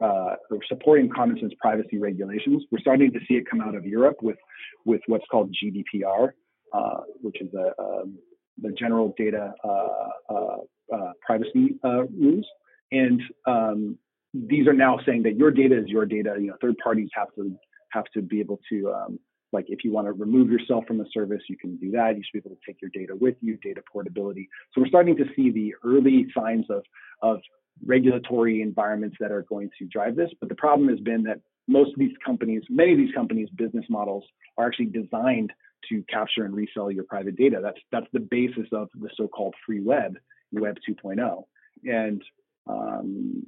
uh, 0.02 0.36
or 0.52 0.60
supporting 0.68 1.10
common 1.10 1.40
sense 1.40 1.54
privacy 1.60 1.98
regulations. 1.98 2.64
We're 2.72 2.80
starting 2.80 3.12
to 3.14 3.20
see 3.28 3.36
it 3.36 3.50
come 3.50 3.62
out 3.62 3.76
of 3.76 3.86
Europe 3.86 4.18
with 4.22 4.38
with 4.86 5.02
what's 5.08 5.26
called 5.30 5.56
GDPR, 5.64 6.32
uh, 6.74 6.98
which 7.22 7.42
is 7.42 7.54
a, 7.54 7.82
um, 7.82 8.18
the 8.62 8.72
general 8.72 9.14
data 9.18 9.54
uh, 9.64 10.10
uh, 10.30 10.58
uh 10.94 11.12
privacy 11.26 11.76
rules, 11.84 12.46
and 12.92 13.22
um, 13.46 13.98
these 14.34 14.68
are 14.68 14.74
now 14.74 15.00
saying 15.06 15.24
that 15.24 15.38
your 15.38 15.52
data 15.52 15.78
is 15.78 15.88
your 15.88 16.06
data. 16.06 16.36
You 16.40 16.48
know, 16.48 16.56
third 16.62 16.78
parties 16.84 17.10
have 17.14 17.34
to 17.36 17.56
have 17.92 18.06
to 18.14 18.22
be 18.22 18.40
able 18.40 18.60
to 18.70 18.94
um, 18.94 19.20
like 19.54 19.66
if 19.70 19.84
you 19.84 19.92
want 19.92 20.08
to 20.08 20.14
remove 20.14 20.50
yourself 20.50 20.86
from 20.86 21.00
a 21.00 21.06
service, 21.14 21.42
you 21.48 21.58
can 21.58 21.78
do 21.78 21.92
that. 21.92 22.18
You 22.18 22.24
should 22.24 22.44
be 22.44 22.50
able 22.50 22.56
to 22.56 22.62
take 22.66 22.82
your 22.82 22.92
data 22.94 23.16
with 23.16 23.36
you, 23.42 23.58
data 23.58 23.82
portability. 23.92 24.50
So 24.74 24.82
we're 24.82 24.88
starting 24.88 25.16
to 25.18 25.26
see 25.36 25.52
the 25.52 25.74
early 25.84 26.28
signs 26.36 26.66
of 26.70 26.84
of 27.22 27.40
regulatory 27.86 28.62
environments 28.62 29.18
that 29.20 29.32
are 29.32 29.44
going 29.44 29.70
to 29.80 29.86
drive 29.86 30.16
this. 30.16 30.32
But 30.40 30.50
the 30.50 30.56
problem 30.56 30.90
has 30.90 31.00
been 31.00 31.24
that 31.24 31.40
most 31.68 31.92
of 31.92 32.00
these 32.00 32.16
companies, 32.26 32.64
many 32.70 32.94
of 32.94 32.98
these 32.98 33.14
companies' 33.14 33.50
business 33.56 33.86
models 33.90 34.24
are 34.58 34.68
actually 34.68 34.88
designed 34.88 35.52
to 35.90 36.04
capture 36.10 36.44
and 36.44 36.56
resell 36.56 36.92
your 36.92 37.04
private 37.04 37.36
data. 37.36 37.60
That's 37.62 37.80
that's 37.92 38.08
the 38.14 38.20
basis 38.20 38.68
of 38.72 38.90
the 38.96 39.10
so-called 39.16 39.56
free 39.66 39.82
web, 39.82 40.18
Web 40.52 40.78
2.0. 40.90 41.44
And 41.86 42.22
um, 42.68 43.46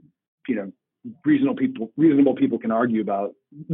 you 0.49 0.55
know, 0.55 0.71
reasonable 1.25 1.55
people 1.55 1.91
reasonable 1.95 2.35
people 2.35 2.59
can 2.59 2.71
argue 2.71 3.01
about 3.01 3.33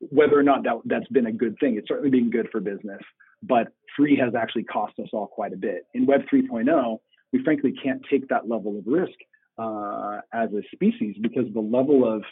whether 0.00 0.38
or 0.38 0.42
not 0.42 0.62
that 0.64 0.80
that's 0.84 1.08
been 1.08 1.26
a 1.26 1.32
good 1.32 1.56
thing. 1.58 1.76
It's 1.76 1.88
certainly 1.88 2.10
been 2.10 2.30
good 2.30 2.48
for 2.52 2.60
business, 2.60 3.00
but 3.42 3.68
free 3.96 4.16
has 4.16 4.34
actually 4.34 4.64
cost 4.64 4.98
us 4.98 5.08
all 5.12 5.26
quite 5.26 5.52
a 5.52 5.56
bit. 5.56 5.86
In 5.94 6.06
Web 6.06 6.22
3.0, 6.32 6.98
we 7.32 7.42
frankly 7.42 7.74
can't 7.82 8.02
take 8.10 8.28
that 8.28 8.48
level 8.48 8.78
of 8.78 8.84
risk 8.86 9.18
uh, 9.58 10.20
as 10.32 10.50
a 10.52 10.62
species 10.72 11.16
because 11.20 11.44
the 11.52 11.60
level 11.60 12.08
of 12.08 12.22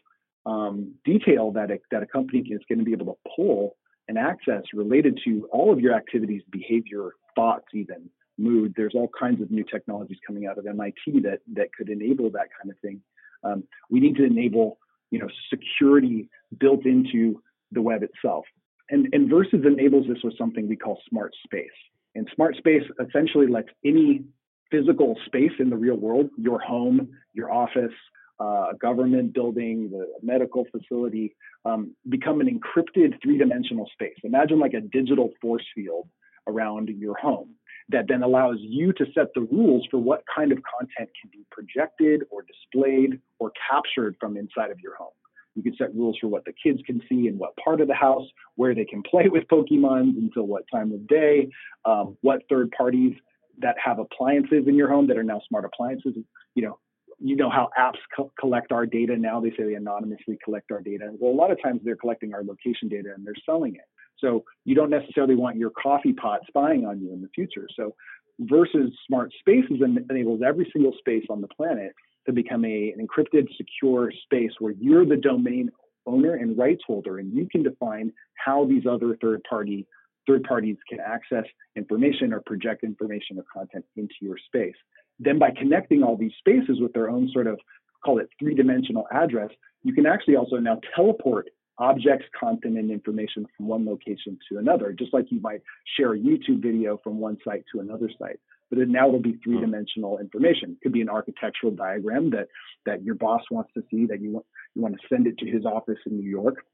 um, 0.45 0.95
detail 1.05 1.53
that 1.53 1.71
a, 1.71 1.79
that 1.91 2.03
a 2.03 2.07
company 2.07 2.41
is 2.41 2.61
going 2.69 2.79
to 2.79 2.85
be 2.85 2.93
able 2.93 3.07
to 3.07 3.31
pull 3.37 3.77
and 4.09 4.19
access 4.19 4.63
related 4.75 5.19
to 5.25 5.49
all 5.53 5.73
of 5.73 5.81
your 5.81 5.95
activities, 5.95 6.43
behavior, 6.51 7.11
thoughts, 7.37 7.67
even 7.73 8.09
mood. 8.39 8.75
There's 8.77 8.95
all 8.95 9.09
kinds 9.19 9.41
of 9.41 9.51
new 9.51 9.65
technologies 9.65 10.19
coming 10.27 10.47
out 10.47 10.59
of 10.59 10.67
MIT 10.67 11.21
that 11.23 11.41
that 11.55 11.69
could 11.77 11.89
enable 11.89 12.31
that 12.31 12.49
kind 12.61 12.71
of 12.71 12.79
thing. 12.81 13.01
Um, 13.45 13.65
we 13.91 14.01
need 14.01 14.17
to 14.17 14.25
enable, 14.25 14.79
you 15.11 15.19
know, 15.19 15.29
security 15.51 16.29
built 16.59 16.87
into 16.87 17.43
the 17.73 17.83
web 17.83 18.03
itself. 18.03 18.45
And, 18.91 19.09
and 19.13 19.31
Verses 19.31 19.65
enables 19.65 20.07
this 20.07 20.19
with 20.23 20.37
something 20.37 20.69
we 20.69 20.77
call 20.77 21.01
smart 21.09 21.33
space. 21.45 21.71
And 22.15 22.29
smart 22.35 22.57
space 22.57 22.83
essentially 23.01 23.47
lets 23.47 23.69
any 23.85 24.25
physical 24.71 25.17
space 25.27 25.53
in 25.59 25.71
the 25.71 25.77
real 25.77 25.97
world, 25.97 26.29
your 26.37 26.59
home, 26.59 27.09
your 27.33 27.51
office, 27.51 27.93
uh, 28.41 28.71
a 28.73 28.75
government 28.81 29.33
building, 29.33 29.91
the 29.91 30.07
medical 30.23 30.67
facility, 30.71 31.35
um, 31.65 31.95
become 32.09 32.41
an 32.41 32.49
encrypted 32.49 33.15
three-dimensional 33.23 33.89
space. 33.93 34.17
Imagine 34.25 34.59
like 34.59 34.75
a 34.75 34.81
digital 34.81 35.31
force 35.41 35.65
field 35.75 36.09
around 36.49 36.89
your 36.89 37.17
home 37.17 37.55
that 37.93 38.07
then 38.09 38.23
allows 38.23 38.57
you 38.61 38.93
to 38.95 39.07
set 39.15 39.29
the 39.35 39.43
rules 39.43 39.87
for 39.91 39.99
what 39.99 40.23
kind 40.35 40.53
of 40.53 40.59
content 40.79 41.11
can 41.21 41.31
be 41.31 41.45
projected 41.51 42.23
or 42.31 42.43
displayed 42.43 43.21
or 43.39 43.53
captured 43.71 44.17
from 44.21 44.37
inside 44.37 44.71
of 44.71 44.81
your 44.81 44.97
home. 44.97 45.13
You 45.55 45.63
can 45.63 45.77
set 45.77 45.95
rules 45.95 46.17
for 46.21 46.29
what 46.29 46.45
the 46.45 46.53
kids 46.53 46.81
can 46.87 47.01
see 47.09 47.29
in 47.29 47.39
what 47.39 47.55
part 47.57 47.81
of 47.81 47.89
the 47.89 47.95
house, 47.95 48.27
where 48.57 48.75
they 48.75 48.85
can 48.85 49.03
play 49.11 49.29
with 49.29 49.45
Pokemon 49.49 50.17
until 50.17 50.47
what 50.47 50.65
time 50.73 50.93
of 50.93 51.07
day, 51.07 51.49
um, 51.85 52.17
what 52.23 52.43
third 52.49 52.71
parties 52.71 53.15
that 53.59 53.77
have 53.83 53.99
appliances 53.99 54.65
in 54.67 54.75
your 54.75 54.89
home 54.89 55.07
that 55.09 55.19
are 55.19 55.23
now 55.23 55.41
smart 55.49 55.65
appliances. 55.65 56.15
You 56.55 56.63
know, 56.63 56.79
you 57.19 57.37
know 57.37 57.51
how 57.51 57.69
apps 57.79 57.99
co- 58.17 58.33
collect 58.39 58.73
our 58.73 58.87
data 58.87 59.17
now. 59.17 59.41
They 59.41 59.51
say 59.51 59.65
they 59.65 59.75
anonymously 59.75 60.39
collect 60.43 60.73
our 60.73 60.81
data. 60.81 61.11
Well, 61.19 61.33
a 61.33 61.37
lot 61.37 61.51
of 61.51 61.63
times 61.63 61.81
they're 61.85 61.97
collecting 61.97 62.35
our 62.35 62.43
location 62.43 62.89
data 62.89 63.11
and 63.15 63.27
they're 63.27 63.35
selling 63.47 63.75
it. 63.77 63.85
So 64.23 64.45
you 64.65 64.75
don't 64.75 64.91
necessarily 64.91 65.35
want 65.35 65.57
your 65.57 65.71
coffee 65.71 66.13
pot 66.13 66.41
spying 66.47 66.87
on 66.87 67.01
you 67.01 67.13
in 67.13 67.21
the 67.21 67.29
future. 67.35 67.69
So 67.77 67.95
Verses 68.41 68.91
smart 69.07 69.33
spaces 69.39 69.81
enables 70.11 70.41
every 70.43 70.69
single 70.73 70.93
space 70.99 71.25
on 71.29 71.41
the 71.41 71.49
planet 71.49 71.93
to 72.27 72.33
become 72.33 72.65
a, 72.65 72.93
an 72.97 73.07
encrypted, 73.07 73.47
secure 73.57 74.13
space 74.25 74.53
where 74.59 74.73
you're 74.79 75.05
the 75.05 75.17
domain 75.17 75.71
owner 76.07 76.35
and 76.35 76.57
rights 76.57 76.83
holder, 76.87 77.19
and 77.19 77.33
you 77.33 77.47
can 77.51 77.63
define 77.63 78.13
how 78.35 78.65
these 78.65 78.85
other 78.87 79.17
third 79.21 79.43
party 79.49 79.87
third 80.27 80.45
parties 80.45 80.77
can 80.89 81.01
access 81.01 81.45
information 81.75 82.33
or 82.33 82.41
project 82.47 82.85
information 82.85 83.39
or 83.39 83.45
content 83.53 83.85
into 83.97 84.15
your 84.21 84.37
space. 84.47 84.77
Then 85.19 85.37
by 85.37 85.51
connecting 85.51 86.05
all 86.05 86.17
these 86.17 86.33
spaces 86.39 86.81
with 86.81 86.93
their 86.93 87.11
own 87.11 87.29
sort 87.33 87.49
of 87.49 87.59
call 88.05 88.19
it 88.19 88.29
three-dimensional 88.39 89.07
address, 89.13 89.51
you 89.83 89.93
can 89.93 90.07
actually 90.07 90.37
also 90.37 90.57
now 90.57 90.81
teleport 90.95 91.49
objects, 91.79 92.27
content, 92.39 92.79
and 92.79 92.91
information 92.91 93.47
from 93.57 93.67
one 93.67 93.87
location 93.87 94.39
to 94.51 94.59
another, 94.59 94.93
just 94.93 95.13
like 95.13 95.27
you 95.31 95.41
might 95.41 95.63
share 95.97 96.13
a 96.13 96.19
YouTube 96.19 96.63
video 96.63 97.01
from 97.03 97.19
one 97.19 97.39
site 97.45 97.65
to 97.73 97.81
another 97.81 98.11
site. 98.19 98.39
But 98.71 98.79
it 98.79 98.89
now 98.89 99.07
will 99.09 99.21
be 99.21 99.39
three-dimensional 99.45 100.19
information. 100.19 100.73
It 100.73 100.83
could 100.83 100.93
be 100.93 101.03
an 101.03 101.11
architectural 101.11 101.73
diagram 101.73 102.31
that 102.31 102.49
that 102.87 103.05
your 103.05 103.15
boss 103.15 103.43
wants 103.51 103.71
to 103.75 103.83
see, 103.91 104.07
that 104.07 104.23
you 104.23 104.33
want 104.33 104.47
you 104.75 104.83
want 104.83 104.95
to 104.95 105.01
send 105.15 105.27
it 105.27 105.37
to 105.39 105.47
his 105.51 105.67
office 105.67 105.99
in 106.07 106.17
New 106.17 106.29
York. 106.29 106.65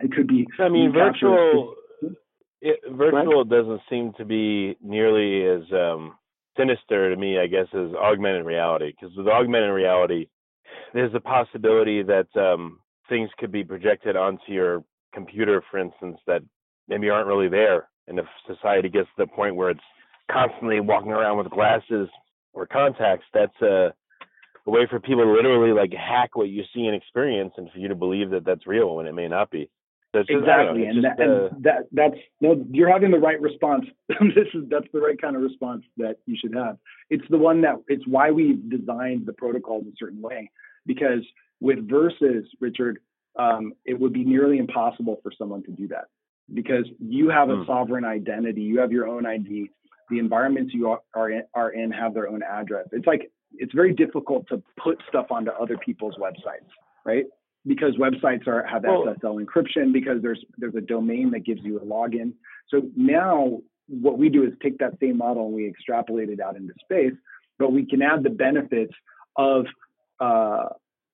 It 0.00 0.12
could 0.12 0.28
be. 0.28 0.46
I 0.58 0.68
mean, 0.68 0.92
virtual. 0.92 1.74
It, 2.60 2.80
virtual 2.90 3.44
doesn't 3.44 3.80
seem 3.88 4.12
to 4.18 4.24
be 4.24 4.76
nearly 4.82 5.46
as 5.46 5.62
um, 5.72 6.14
sinister 6.58 7.10
to 7.10 7.16
me, 7.16 7.38
I 7.38 7.46
guess, 7.46 7.66
as 7.72 7.94
augmented 7.94 8.44
reality. 8.44 8.92
Because 8.92 9.16
with 9.16 9.28
augmented 9.28 9.72
reality, 9.72 10.26
there's 10.92 11.14
a 11.14 11.20
possibility 11.20 12.02
that 12.02 12.28
um, 12.34 12.80
things 13.08 13.30
could 13.38 13.52
be 13.52 13.64
projected 13.64 14.16
onto 14.16 14.52
your 14.52 14.84
computer, 15.12 15.62
for 15.70 15.78
instance, 15.78 16.18
that 16.26 16.42
maybe 16.88 17.08
aren't 17.08 17.26
really 17.26 17.48
there. 17.48 17.88
And 18.08 18.18
if 18.18 18.26
society 18.46 18.88
gets 18.88 19.08
to 19.16 19.24
the 19.24 19.26
point 19.26 19.56
where 19.56 19.70
it's 19.70 19.80
constantly 20.30 20.80
walking 20.80 21.12
around 21.12 21.38
with 21.38 21.50
glasses 21.50 22.08
or 22.52 22.66
contacts, 22.66 23.24
that's 23.34 23.60
a, 23.62 23.92
a 24.66 24.70
way 24.70 24.86
for 24.88 25.00
people 25.00 25.24
to 25.24 25.32
literally 25.32 25.72
like 25.72 25.92
hack 25.92 26.36
what 26.36 26.48
you 26.48 26.62
see 26.74 26.86
and 26.86 26.94
experience, 26.94 27.52
and 27.56 27.70
for 27.70 27.78
you 27.78 27.88
to 27.88 27.94
believe 27.94 28.30
that 28.30 28.44
that's 28.44 28.66
real 28.66 28.96
when 28.96 29.06
it 29.06 29.12
may 29.12 29.28
not 29.28 29.50
be. 29.50 29.68
Just, 30.14 30.30
exactly, 30.30 30.82
know, 30.82 30.88
and, 30.88 31.02
just, 31.02 31.16
that, 31.18 31.28
uh, 31.28 31.46
and 31.48 31.64
that 31.64 31.88
that's 31.92 32.16
no, 32.40 32.64
you're 32.70 32.90
having 32.90 33.10
the 33.10 33.18
right 33.18 33.40
response. 33.40 33.84
this 34.08 34.46
is 34.54 34.64
that's 34.70 34.86
the 34.92 35.00
right 35.00 35.20
kind 35.20 35.36
of 35.36 35.42
response 35.42 35.82
that 35.98 36.16
you 36.26 36.36
should 36.40 36.54
have. 36.54 36.78
It's 37.10 37.24
the 37.28 37.36
one 37.36 37.60
that 37.62 37.74
it's 37.88 38.06
why 38.06 38.30
we 38.30 38.58
designed 38.68 39.26
the 39.26 39.34
protocols 39.34 39.84
a 39.86 39.92
certain 39.98 40.22
way 40.22 40.50
because 40.86 41.20
with 41.60 41.88
Verses, 41.88 42.44
Richard, 42.60 42.98
um, 43.38 43.72
it 43.84 43.98
would 43.98 44.12
be 44.12 44.24
nearly 44.24 44.58
impossible 44.58 45.20
for 45.22 45.32
someone 45.36 45.62
to 45.64 45.70
do 45.70 45.88
that 45.88 46.04
because 46.52 46.86
you 46.98 47.28
have 47.28 47.48
a 47.50 47.56
mm. 47.56 47.66
sovereign 47.66 48.04
identity, 48.04 48.62
you 48.62 48.78
have 48.80 48.92
your 48.92 49.06
own 49.06 49.26
ID. 49.26 49.70
The 50.10 50.18
environments 50.18 50.72
you 50.72 50.96
are 51.14 51.30
in, 51.30 51.42
are 51.54 51.70
in 51.70 51.90
have 51.90 52.14
their 52.14 52.28
own 52.28 52.42
address. 52.42 52.86
It's 52.92 53.06
like 53.06 53.30
it's 53.54 53.72
very 53.74 53.92
difficult 53.92 54.46
to 54.48 54.62
put 54.82 55.02
stuff 55.08 55.26
onto 55.30 55.50
other 55.50 55.76
people's 55.78 56.14
websites, 56.16 56.68
right? 57.04 57.24
Because 57.66 57.96
websites 57.96 58.46
are 58.46 58.64
have 58.64 58.82
SSL 58.82 59.44
encryption 59.44 59.92
because 59.92 60.22
there's 60.22 60.42
there's 60.58 60.76
a 60.76 60.80
domain 60.80 61.32
that 61.32 61.40
gives 61.40 61.60
you 61.64 61.78
a 61.78 61.84
login. 61.84 62.32
So 62.68 62.82
now 62.96 63.60
what 63.88 64.18
we 64.18 64.28
do 64.28 64.44
is 64.44 64.52
take 64.62 64.78
that 64.78 64.92
same 65.00 65.18
model 65.18 65.46
and 65.46 65.54
we 65.54 65.66
extrapolate 65.66 66.28
it 66.28 66.40
out 66.40 66.56
into 66.56 66.72
space, 66.80 67.14
but 67.58 67.72
we 67.72 67.84
can 67.84 68.02
add 68.02 68.22
the 68.22 68.30
benefits 68.30 68.92
of 69.36 69.66
uh, 70.20 70.66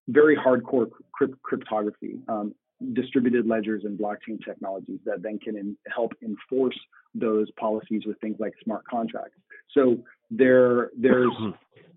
very 0.08 0.36
hardcore 0.36 0.90
crypt- 1.12 1.42
cryptography, 1.42 2.18
um, 2.28 2.54
distributed 2.92 3.46
ledgers 3.46 3.84
and 3.84 3.98
blockchain 3.98 4.44
technologies 4.44 4.98
that 5.04 5.22
then 5.22 5.38
can 5.38 5.56
in, 5.56 5.76
help 5.94 6.12
enforce 6.22 6.78
those 7.14 7.48
policies 7.52 8.02
with 8.06 8.18
things 8.20 8.36
like 8.40 8.52
smart 8.64 8.84
contracts. 8.90 9.38
So 9.72 10.02
there, 10.30 10.90
there's 10.98 11.32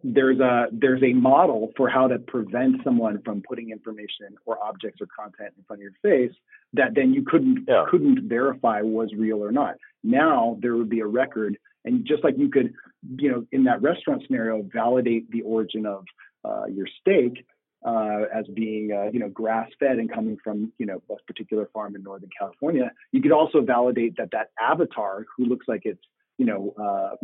there's 0.03 0.39
a 0.39 0.67
there's 0.71 1.01
a 1.01 1.13
model 1.13 1.71
for 1.75 1.89
how 1.89 2.07
to 2.07 2.19
prevent 2.19 2.83
someone 2.83 3.21
from 3.23 3.41
putting 3.41 3.71
information 3.71 4.35
or 4.45 4.63
objects 4.63 5.01
or 5.01 5.07
content 5.17 5.53
in 5.57 5.63
front 5.63 5.81
of 5.81 5.83
your 5.83 5.93
face 6.03 6.35
that 6.73 6.93
then 6.93 7.11
you 7.11 7.23
couldn't 7.23 7.65
yeah. 7.67 7.85
couldn't 7.89 8.29
verify 8.29 8.81
was 8.81 9.09
real 9.17 9.43
or 9.43 9.51
not. 9.51 9.75
Now 10.03 10.57
there 10.61 10.75
would 10.75 10.89
be 10.89 10.99
a 10.99 11.07
record 11.07 11.57
And 11.85 12.05
just 12.05 12.23
like 12.23 12.35
you 12.37 12.49
could, 12.49 12.73
you 13.17 13.31
know, 13.31 13.45
in 13.51 13.63
that 13.65 13.81
restaurant 13.81 14.23
scenario, 14.25 14.67
validate 14.73 15.29
the 15.31 15.43
origin 15.43 15.85
of 15.85 16.03
uh, 16.43 16.65
your 16.65 16.87
steak 16.99 17.45
uh, 17.85 18.23
as 18.33 18.45
being, 18.47 18.91
uh, 18.91 19.09
you 19.13 19.19
know, 19.19 19.29
grass-fed 19.29 19.97
and 19.97 20.11
coming 20.11 20.37
from, 20.43 20.73
you 20.79 20.85
know, 20.85 21.01
a 21.09 21.15
particular 21.27 21.69
farm 21.71 21.95
in 21.95 22.03
Northern 22.03 22.29
California. 22.37 22.91
You 23.11 23.21
could 23.21 23.31
also 23.31 23.61
validate 23.61 24.17
that 24.17 24.31
that 24.31 24.49
avatar, 24.59 25.25
who 25.37 25.45
looks 25.45 25.67
like 25.67 25.83
it's, 25.85 26.01
you 26.37 26.45
know, 26.45 26.73
uh, 26.81 27.15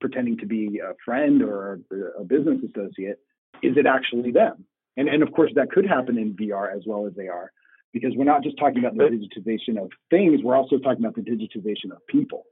pretending 0.00 0.38
to 0.38 0.46
be 0.46 0.80
a 0.82 0.94
friend 1.04 1.42
or 1.42 1.80
a 2.18 2.24
business 2.24 2.58
associate, 2.68 3.18
is 3.62 3.76
it 3.76 3.86
actually 3.86 4.32
them? 4.32 4.64
And 4.96 5.08
and 5.08 5.22
of 5.22 5.32
course 5.32 5.52
that 5.54 5.70
could 5.70 5.86
happen 5.86 6.18
in 6.18 6.34
VR 6.34 6.74
as 6.74 6.82
well 6.86 7.06
as 7.06 7.12
AR, 7.18 7.52
because 7.92 8.12
we're 8.16 8.24
not 8.24 8.42
just 8.42 8.58
talking 8.58 8.78
about 8.78 8.96
the 8.96 9.04
digitization 9.04 9.80
of 9.80 9.90
things, 10.08 10.40
we're 10.42 10.56
also 10.56 10.78
talking 10.78 11.04
about 11.04 11.14
the 11.14 11.22
digitization 11.22 11.92
of 11.92 12.04
people. 12.08 12.44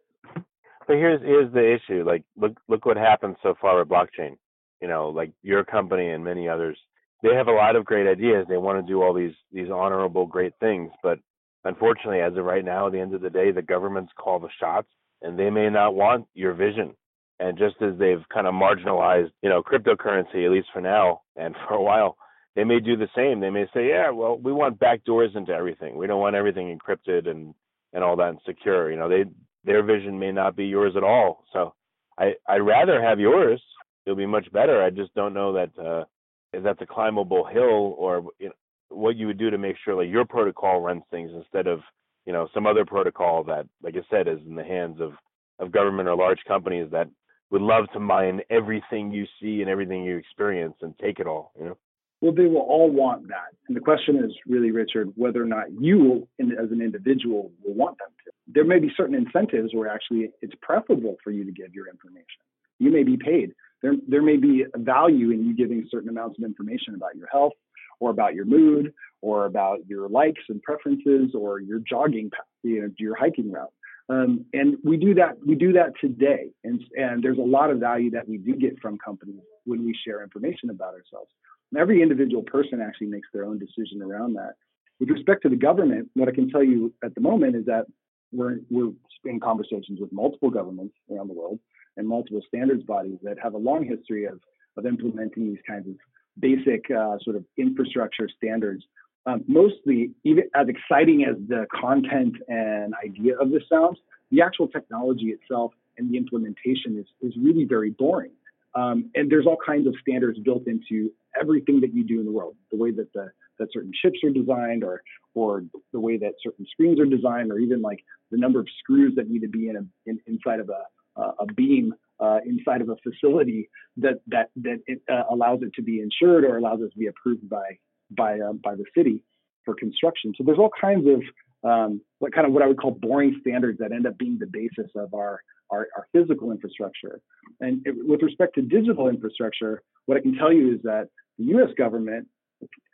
But 0.87 0.97
here's 0.97 1.21
here's 1.23 1.53
the 1.53 1.75
issue. 1.75 2.05
Like 2.05 2.25
look 2.37 2.59
look 2.69 2.87
what 2.87 2.97
happened 2.97 3.37
so 3.43 3.55
far 3.61 3.79
with 3.79 3.89
blockchain. 3.89 4.37
You 4.81 4.89
know, 4.89 5.09
like 5.09 5.33
your 5.43 5.65
company 5.65 6.11
and 6.11 6.23
many 6.23 6.49
others, 6.49 6.79
they 7.23 7.35
have 7.35 7.49
a 7.49 7.53
lot 7.53 7.77
of 7.77 7.85
great 7.85 8.09
ideas. 8.09 8.47
They 8.49 8.57
want 8.57 8.85
to 8.85 8.93
do 8.93 9.03
all 9.03 9.13
these 9.13 9.35
these 9.53 9.71
honorable 9.71 10.27
great 10.27 10.53
things, 10.61 10.91
but 11.03 11.19
unfortunately, 11.65 12.21
as 12.21 12.37
of 12.37 12.45
right 12.45 12.65
now, 12.65 12.87
at 12.87 12.93
the 12.93 13.01
end 13.01 13.15
of 13.15 13.21
the 13.21 13.31
day, 13.31 13.51
the 13.51 13.63
governments 13.63 14.13
call 14.19 14.39
the 14.39 14.49
shots, 14.61 14.89
and 15.23 15.39
they 15.39 15.51
may 15.51 15.69
not 15.71 15.95
want 15.95 16.27
your 16.35 16.55
vision. 16.55 16.95
And 17.41 17.57
just 17.57 17.77
as 17.81 17.97
they've 17.99 18.25
kind 18.33 18.47
of 18.47 18.55
marginalized, 18.55 19.31
you 19.43 19.49
know, 19.49 19.63
cryptocurrency 19.63 20.45
at 20.45 20.51
least 20.51 20.69
for 20.73 20.81
now 20.81 21.23
and 21.37 21.55
for 21.69 21.75
a 21.75 21.83
while, 21.83 22.17
they 22.57 22.65
may 22.65 22.81
do 22.81 22.97
the 22.97 23.09
same. 23.15 23.41
They 23.41 23.51
may 23.51 23.67
say, 23.73 23.89
yeah, 23.89 24.11
well, 24.11 24.37
we 24.37 24.53
want 24.53 24.81
back 24.81 25.05
doors 25.05 25.31
into 25.35 25.53
everything. 25.53 25.97
We 25.97 26.07
don't 26.09 26.21
want 26.21 26.37
everything 26.37 26.77
encrypted 26.77 27.29
and 27.29 27.55
and 27.93 28.05
all 28.05 28.17
that 28.17 28.29
and 28.31 28.41
secure. 28.45 28.91
You 28.91 28.99
know, 28.99 29.09
they 29.09 29.25
their 29.65 29.83
vision 29.83 30.19
may 30.19 30.33
not 30.33 30.57
be 30.57 30.67
yours 30.67 30.95
at 30.97 31.05
all. 31.05 31.45
So 31.53 31.75
I 32.19 32.35
I'd 32.49 32.59
rather 32.59 33.01
have 33.03 33.21
yours. 33.21 33.63
It'll 34.05 34.17
be 34.17 34.27
much 34.27 34.51
better. 34.53 34.83
I 34.83 34.91
just 34.91 35.15
don't 35.15 35.35
know 35.35 35.53
that 35.53 35.79
uh, 35.79 36.05
that's 36.53 36.81
a 36.81 36.87
climbable 36.87 37.45
hill 37.45 37.95
or 37.99 38.25
you 38.39 38.47
know, 38.47 38.55
what 38.91 39.17
you 39.17 39.27
would 39.27 39.39
do 39.39 39.51
to 39.51 39.59
make 39.59 39.77
sure 39.85 39.95
like 39.95 40.11
your 40.11 40.25
protocol 40.25 40.81
runs 40.81 41.03
things 41.11 41.31
instead 41.35 41.67
of 41.67 41.81
you 42.27 42.33
know 42.33 42.49
some 42.55 42.67
other 42.67 42.85
protocol 42.85 43.45
that, 43.45 43.67
like 43.83 43.95
I 43.97 44.03
said, 44.11 44.29
is 44.29 44.39
in 44.47 44.55
the 44.55 44.65
hands 44.65 45.01
of 45.01 45.13
of 45.59 45.73
government 45.73 46.09
or 46.09 46.17
large 46.17 46.39
companies 46.47 46.89
that 46.93 47.09
would 47.51 47.63
love 47.63 47.85
to 47.93 48.01
mine 48.01 48.41
everything 48.51 49.11
you 49.11 49.27
see 49.41 49.61
and 49.61 49.71
everything 49.71 50.05
you 50.05 50.17
experience 50.17 50.75
and 50.83 50.95
take 50.99 51.19
it 51.19 51.27
all. 51.27 51.53
You 51.59 51.65
know. 51.67 51.79
Well, 52.21 52.33
they 52.33 52.47
will 52.47 52.63
all 52.63 52.91
want 52.91 53.29
that. 53.29 53.55
And 53.69 53.77
the 53.77 53.81
question 53.81 54.17
is 54.25 54.33
really, 54.47 54.73
Richard, 54.73 55.13
whether 55.15 55.41
or 55.43 55.47
not 55.47 55.67
you, 55.79 56.27
as 56.41 56.71
an 56.71 56.83
individual, 56.83 57.53
will 57.65 57.75
want 57.75 57.97
them 57.99 58.09
to. 58.25 58.33
There 58.53 58.65
may 58.65 58.81
be 58.81 58.91
certain 58.97 59.15
incentives 59.15 59.73
where 59.73 59.89
actually 59.89 60.31
it's 60.43 60.55
preferable 60.61 61.17
for 61.23 61.31
you 61.31 61.45
to 61.45 61.53
give 61.53 61.75
your 61.75 61.89
information. 61.89 62.43
You 62.81 62.91
may 62.91 63.05
be 63.05 63.17
paid. 63.17 63.55
There, 63.83 63.95
there 64.07 64.23
may 64.23 64.37
be 64.37 64.65
a 64.73 64.79
value 64.79 65.31
in 65.31 65.47
you 65.47 65.55
giving 65.55 65.87
certain 65.91 66.09
amounts 66.09 66.39
of 66.39 66.45
information 66.45 66.95
about 66.95 67.17
your 67.17 67.29
health 67.31 67.53
or 68.01 68.11
about 68.11 68.35
your 68.35 68.45
mood 68.45 68.93
or 69.23 69.47
about 69.47 69.87
your 69.87 70.09
likes 70.09 70.43
and 70.49 70.63
preferences 70.63 71.35
or 71.35 71.61
your 71.61 71.81
jogging, 71.81 72.31
you 72.63 72.83
know, 72.83 72.91
your 72.99 73.17
hiking 73.17 73.51
route. 73.51 73.73
Um, 74.09 74.47
and 74.53 74.77
we 74.83 74.97
do 74.97 75.15
that. 75.15 75.37
We 75.47 75.55
do 75.55 75.73
that 75.75 75.93
today, 76.01 76.49
and 76.65 76.83
and 76.97 77.23
there's 77.23 77.37
a 77.37 77.43
lot 77.43 77.71
of 77.71 77.79
value 77.79 78.11
that 78.13 78.27
we 78.27 78.39
do 78.39 78.55
get 78.55 78.81
from 78.81 78.97
companies 78.97 79.43
when 79.65 79.85
we 79.85 79.95
share 80.03 80.23
information 80.23 80.71
about 80.71 80.95
ourselves. 80.95 81.31
And 81.71 81.79
every 81.79 82.01
individual 82.01 82.43
person 82.43 82.81
actually 82.81 83.09
makes 83.09 83.29
their 83.35 83.45
own 83.45 83.59
decision 83.59 84.01
around 84.01 84.33
that. 84.35 84.55
With 84.99 85.11
respect 85.11 85.43
to 85.43 85.51
the 85.51 85.57
government, 85.57 86.09
what 86.15 86.27
I 86.27 86.33
can 86.33 86.49
tell 86.49 86.65
you 86.65 86.95
at 87.05 87.15
the 87.15 87.21
moment 87.21 87.55
is 87.55 87.67
that 87.67 87.85
we're 88.33 88.61
we're 88.71 88.93
in 89.27 89.41
conversations 89.41 90.01
with 90.01 90.11
multiple 90.11 90.49
governments 90.49 90.95
around 91.11 91.29
the 91.29 91.35
world 91.35 91.59
and 91.99 92.09
multiple 92.09 92.41
standards 92.49 92.83
bodies 92.85 93.19
that 93.23 93.37
have 93.43 93.55
a 93.55 93.59
long 93.59 93.85
history 93.85 94.25
of 94.25 94.41
of 94.77 94.87
implementing 94.87 95.49
these 95.49 95.63
kinds 95.67 95.89
of 95.89 95.97
basic 96.39 96.89
uh, 96.91 97.19
sort 97.25 97.37
of 97.37 97.45
infrastructure 97.57 98.29
standards 98.35 98.85
um, 99.29 99.45
mostly, 99.47 100.13
even 100.25 100.45
as 100.55 100.69
exciting 100.69 101.25
as 101.29 101.37
the 101.49 101.67
content 101.75 102.37
and 102.49 102.95
idea 103.05 103.37
of 103.39 103.51
this 103.51 103.63
sounds, 103.69 103.99
the 104.31 104.41
actual 104.41 104.69
technology 104.69 105.27
itself 105.27 105.73
and 105.99 106.11
the 106.11 106.17
implementation 106.17 106.97
is, 106.99 107.07
is 107.21 107.37
really 107.37 107.65
very 107.65 107.91
boring. 107.91 108.31
Um, 108.75 109.11
and 109.15 109.31
there's 109.31 109.47
all 109.47 109.59
kinds 109.65 109.87
of 109.87 109.95
standards 110.01 110.39
built 110.39 110.67
into 110.67 111.11
everything 111.39 111.81
that 111.81 111.93
you 111.93 112.05
do 112.05 112.21
in 112.21 112.27
the 112.27 112.33
world, 112.33 112.55
the 112.71 112.79
way 112.79 112.91
that 112.93 113.13
the 113.13 113.31
that 113.59 113.69
certain 113.73 113.91
chips 114.01 114.21
are 114.23 114.31
designed, 114.31 114.85
or 114.85 115.03
or 115.35 115.65
the 115.93 115.99
way 115.99 116.17
that 116.17 116.35
certain 116.43 116.65
screens 116.71 117.01
are 117.01 117.07
designed, 117.07 117.51
or 117.51 117.59
even 117.59 117.83
like 117.83 118.05
the 118.31 118.39
number 118.39 118.61
of 118.61 118.69
screws 118.79 119.15
that 119.17 119.29
need 119.29 119.41
to 119.41 119.49
be 119.49 119.69
in, 119.69 119.77
a, 119.77 119.85
in 120.07 120.21
inside 120.27 120.61
of 120.61 120.69
a 120.69 120.83
a 121.19 121.47
beam 121.47 121.95
uh, 122.21 122.39
inside 122.45 122.81
of 122.81 122.89
a 122.89 122.97
facility 122.97 123.69
that 123.97 124.21
that 124.27 124.51
that 124.57 124.81
it, 124.87 125.01
uh, 125.11 125.23
allows 125.31 125.61
it 125.63 125.73
to 125.75 125.83
be 125.83 126.01
insured 126.01 126.45
or 126.45 126.57
allows 126.57 126.81
it 126.81 126.91
to 126.93 126.99
be 126.99 127.07
approved 127.07 127.49
by 127.49 127.79
by 128.11 128.39
uh, 128.39 128.53
by 128.53 128.75
the 128.75 128.85
city 128.97 129.23
for 129.65 129.75
construction. 129.75 130.33
So 130.37 130.45
there's 130.45 130.59
all 130.59 130.71
kinds 130.81 131.07
of 131.07 131.23
um, 131.69 132.01
what 132.19 132.33
kind 132.33 132.47
of 132.47 132.53
what 132.53 132.63
I 132.63 132.67
would 132.67 132.79
call 132.79 132.93
boring 132.93 133.37
standards 133.41 133.79
that 133.79 133.93
end 133.93 134.07
up 134.07 134.19
being 134.19 134.39
the 134.39 134.47
basis 134.47 134.91
of 134.97 135.15
our 135.15 135.41
our, 135.71 135.89
our 135.97 136.09
physical 136.13 136.51
infrastructure. 136.51 137.21
And 137.61 137.87
it, 137.87 137.95
with 137.97 138.23
respect 138.23 138.55
to 138.55 138.63
digital 138.63 139.09
infrastructure, 139.09 139.83
what 140.07 140.17
I 140.17 140.21
can 140.21 140.35
tell 140.35 140.53
you 140.53 140.75
is 140.75 140.83
that 140.85 141.09
the 141.39 141.45
U.S. 141.45 141.69
government, 141.77 142.27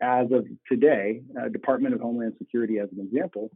as 0.03 0.27
of 0.33 0.47
today, 0.69 1.23
uh, 1.41 1.49
Department 1.49 1.95
of 1.95 2.01
Homeland 2.01 2.35
Security, 2.39 2.79
as 2.79 2.89
an 2.91 3.01
example, 3.01 3.51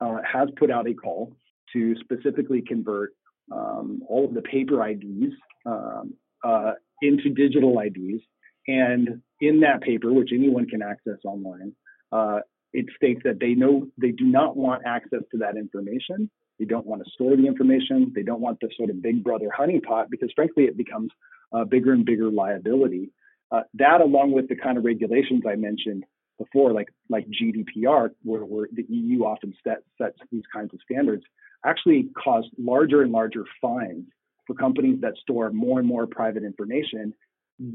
uh, 0.00 0.18
has 0.30 0.48
put 0.56 0.70
out 0.70 0.86
a 0.86 0.94
call 0.94 1.34
to 1.72 1.94
specifically 2.00 2.62
convert 2.62 3.14
um, 3.50 4.02
all 4.08 4.24
of 4.26 4.34
the 4.34 4.42
paper 4.42 4.86
IDs 4.86 5.34
um, 5.66 6.14
uh, 6.44 6.72
into 7.02 7.30
digital 7.30 7.78
IDs 7.78 8.22
and 8.66 9.20
in 9.40 9.60
that 9.60 9.80
paper, 9.82 10.12
which 10.12 10.30
anyone 10.32 10.66
can 10.66 10.82
access 10.82 11.18
online, 11.24 11.72
uh, 12.12 12.40
it 12.72 12.86
states 12.96 13.20
that 13.24 13.40
they 13.40 13.54
know 13.54 13.88
they 13.96 14.12
do 14.12 14.24
not 14.24 14.56
want 14.56 14.82
access 14.86 15.22
to 15.32 15.38
that 15.38 15.56
information. 15.56 16.30
They 16.58 16.66
don't 16.66 16.86
want 16.86 17.02
to 17.04 17.10
store 17.10 17.36
the 17.36 17.46
information. 17.46 18.12
They 18.14 18.22
don't 18.22 18.40
want 18.40 18.60
the 18.60 18.68
sort 18.76 18.90
of 18.90 19.02
big 19.02 19.24
brother 19.24 19.50
honeypot 19.56 20.10
because, 20.10 20.30
frankly, 20.36 20.64
it 20.64 20.76
becomes 20.76 21.10
a 21.52 21.64
bigger 21.64 21.92
and 21.92 22.04
bigger 22.04 22.30
liability. 22.30 23.10
Uh, 23.50 23.62
that, 23.74 24.00
along 24.00 24.32
with 24.32 24.48
the 24.48 24.54
kind 24.54 24.78
of 24.78 24.84
regulations 24.84 25.42
I 25.48 25.56
mentioned 25.56 26.04
before, 26.40 26.72
like 26.72 26.88
like 27.08 27.26
GDPR, 27.28 28.10
where, 28.22 28.40
where 28.40 28.66
the 28.72 28.84
EU 28.88 29.24
often 29.24 29.54
set, 29.62 29.82
sets 29.98 30.16
these 30.32 30.42
kinds 30.52 30.72
of 30.72 30.80
standards, 30.82 31.22
actually 31.64 32.08
cause 32.22 32.44
larger 32.58 33.02
and 33.02 33.12
larger 33.12 33.44
fines 33.60 34.06
for 34.46 34.54
companies 34.54 35.00
that 35.02 35.14
store 35.22 35.50
more 35.50 35.78
and 35.78 35.86
more 35.86 36.06
private 36.06 36.42
information 36.42 37.12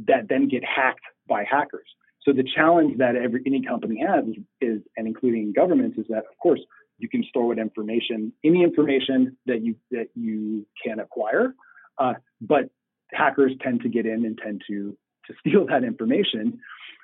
that 0.07 0.27
then 0.27 0.47
get 0.47 0.63
hacked 0.63 1.05
by 1.27 1.43
hackers. 1.49 1.87
So 2.23 2.33
the 2.33 2.43
challenge 2.55 2.97
that 2.97 3.15
every 3.15 3.41
any 3.45 3.61
company 3.61 4.03
has 4.05 4.25
is, 4.59 4.81
and 4.97 5.07
including 5.07 5.53
governments, 5.55 5.97
is 5.99 6.05
that 6.09 6.23
of 6.31 6.37
course 6.41 6.59
you 6.97 7.07
can 7.07 7.23
store 7.29 7.47
what 7.47 7.59
information, 7.59 8.33
any 8.43 8.63
information 8.63 9.37
that 9.45 9.63
you 9.63 9.75
that 9.91 10.07
you 10.15 10.65
can 10.83 10.99
acquire, 10.99 11.53
uh, 11.99 12.13
but 12.41 12.69
hackers 13.11 13.51
tend 13.61 13.81
to 13.81 13.89
get 13.89 14.07
in 14.07 14.25
and 14.25 14.39
tend 14.43 14.63
to 14.67 14.97
to 15.27 15.33
steal 15.39 15.67
that 15.67 15.83
information. 15.83 16.59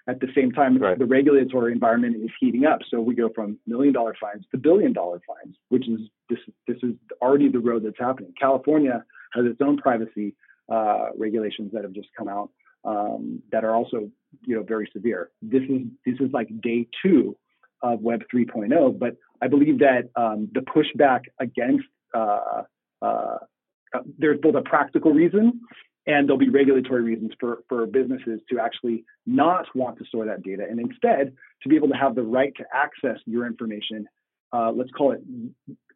At 0.08 0.20
the 0.20 0.28
same 0.36 0.52
time, 0.52 0.78
right. 0.78 0.98
the 0.98 1.06
regulatory 1.06 1.72
environment 1.72 2.16
is 2.16 2.32
heating 2.40 2.66
up. 2.66 2.80
So 2.90 3.00
we 3.00 3.14
go 3.14 3.30
from 3.34 3.60
million 3.68 3.94
dollar 3.94 4.16
fines 4.20 4.46
to 4.52 4.58
billion 4.58 4.94
dollar 4.94 5.22
fines, 5.28 5.56
which 5.70 5.88
is 5.88 6.00
this 6.30 6.40
this 6.68 6.78
is 6.82 6.94
already 7.22 7.50
the 7.50 7.60
road 7.60 7.84
that's 7.86 8.00
happening. 8.00 8.34
California 8.40 9.04
has 9.34 9.46
its 9.46 9.62
own 9.62 9.78
privacy 9.78 10.36
uh, 10.72 11.10
regulations 11.18 11.72
that 11.74 11.84
have 11.84 11.94
just 11.94 12.10
come 12.18 12.28
out 12.28 12.50
um, 12.84 13.42
that 13.52 13.64
are 13.64 13.76
also 13.76 14.10
you 14.46 14.56
know 14.56 14.64
very 14.64 14.90
severe. 14.94 15.30
This 15.42 15.64
is 15.64 15.82
this 16.06 16.16
is 16.20 16.32
like 16.34 16.50
day 16.62 16.88
two 17.04 17.38
of 17.84 18.00
Web 18.02 18.22
3.0, 18.34 19.00
but 19.00 19.18
I 19.42 19.48
believe 19.48 19.80
that 19.80 20.10
um, 20.16 20.50
the 20.54 20.62
pushback 20.62 21.22
against 21.40 21.86
uh, 22.14 22.64
uh, 23.02 23.38
uh, 23.94 24.00
there's 24.18 24.40
both 24.40 24.56
a 24.56 24.62
practical 24.62 25.12
reason 25.12 25.62
and 26.08 26.28
there'll 26.28 26.40
be 26.40 26.50
regulatory 26.50 27.04
reasons 27.04 27.32
for, 27.40 27.64
for 27.70 27.86
businesses 27.86 28.40
to 28.50 28.60
actually 28.60 29.04
not 29.26 29.66
want 29.76 29.98
to 30.00 30.06
store 30.06 30.26
that 30.26 30.44
data 30.44 30.66
and 30.70 30.80
instead 30.80 31.34
to 31.62 31.70
be 31.70 31.76
able 31.76 31.90
to 31.90 31.96
have 31.96 32.16
the 32.16 32.24
right 32.24 32.54
to 32.58 32.64
access 32.74 33.20
your 33.26 33.46
information, 33.46 34.08
uh, 34.52 34.72
let's 34.72 34.92
call 34.92 35.12
it 35.12 35.22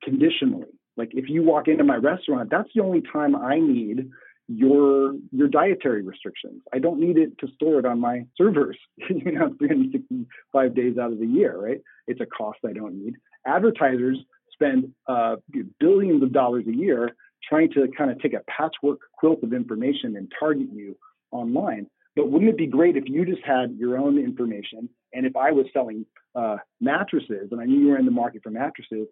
conditionally. 0.04 0.68
Like 0.98 1.10
if 1.14 1.28
you 1.28 1.44
walk 1.44 1.68
into 1.68 1.84
my 1.84 1.96
restaurant, 1.96 2.50
that's 2.50 2.70
the 2.76 2.82
only 2.82 3.02
time 3.02 3.36
I 3.36 3.60
need 3.60 4.10
your 4.48 5.16
your 5.32 5.48
dietary 5.48 6.04
restrictions. 6.04 6.62
I 6.72 6.78
don't 6.78 7.00
need 7.00 7.18
it 7.18 7.38
to 7.40 7.48
store 7.56 7.80
it 7.80 7.86
on 7.86 8.00
my 8.00 8.26
servers, 8.38 8.78
you 9.10 9.32
know, 9.32 9.56
365 9.58 10.76
days 10.76 10.98
out 10.98 11.12
of 11.12 11.20
the 11.20 11.26
year, 11.26 11.60
right? 11.60 11.82
It's 12.08 12.22
a 12.22 12.26
cost 12.26 12.60
I 12.66 12.74
don't 12.74 13.04
need. 13.04 13.16
Advertisers 13.48 14.20
spend 14.54 14.94
uh, 15.08 15.38
billions 15.80 16.24
of 16.24 16.32
dollars 16.32 16.66
a 16.68 16.76
year 16.76 17.16
trying 17.48 17.72
to 17.74 17.88
kind 17.98 18.12
of 18.12 18.22
take 18.22 18.34
a 18.34 18.42
patchwork 18.48 19.00
quilt 19.14 19.44
of 19.44 19.54
information 19.54 20.16
and 20.16 20.32
target 20.40 20.68
you 20.74 20.98
online. 21.32 21.88
But 22.16 22.32
wouldn't 22.32 22.50
it 22.50 22.58
be 22.58 22.68
great 22.68 22.96
if 22.96 23.04
you 23.08 23.26
just 23.26 23.44
had 23.44 23.76
your 23.78 23.98
own 23.98 24.18
information? 24.18 24.90
And 25.14 25.26
if 25.26 25.36
I 25.36 25.52
was 25.52 25.66
selling 25.74 26.06
uh, 26.34 26.58
mattresses 26.80 27.50
and 27.52 27.60
I 27.60 27.66
knew 27.66 27.80
you 27.80 27.88
were 27.90 27.98
in 27.98 28.06
the 28.06 28.12
market 28.12 28.42
for 28.44 28.52
mattresses, 28.52 29.08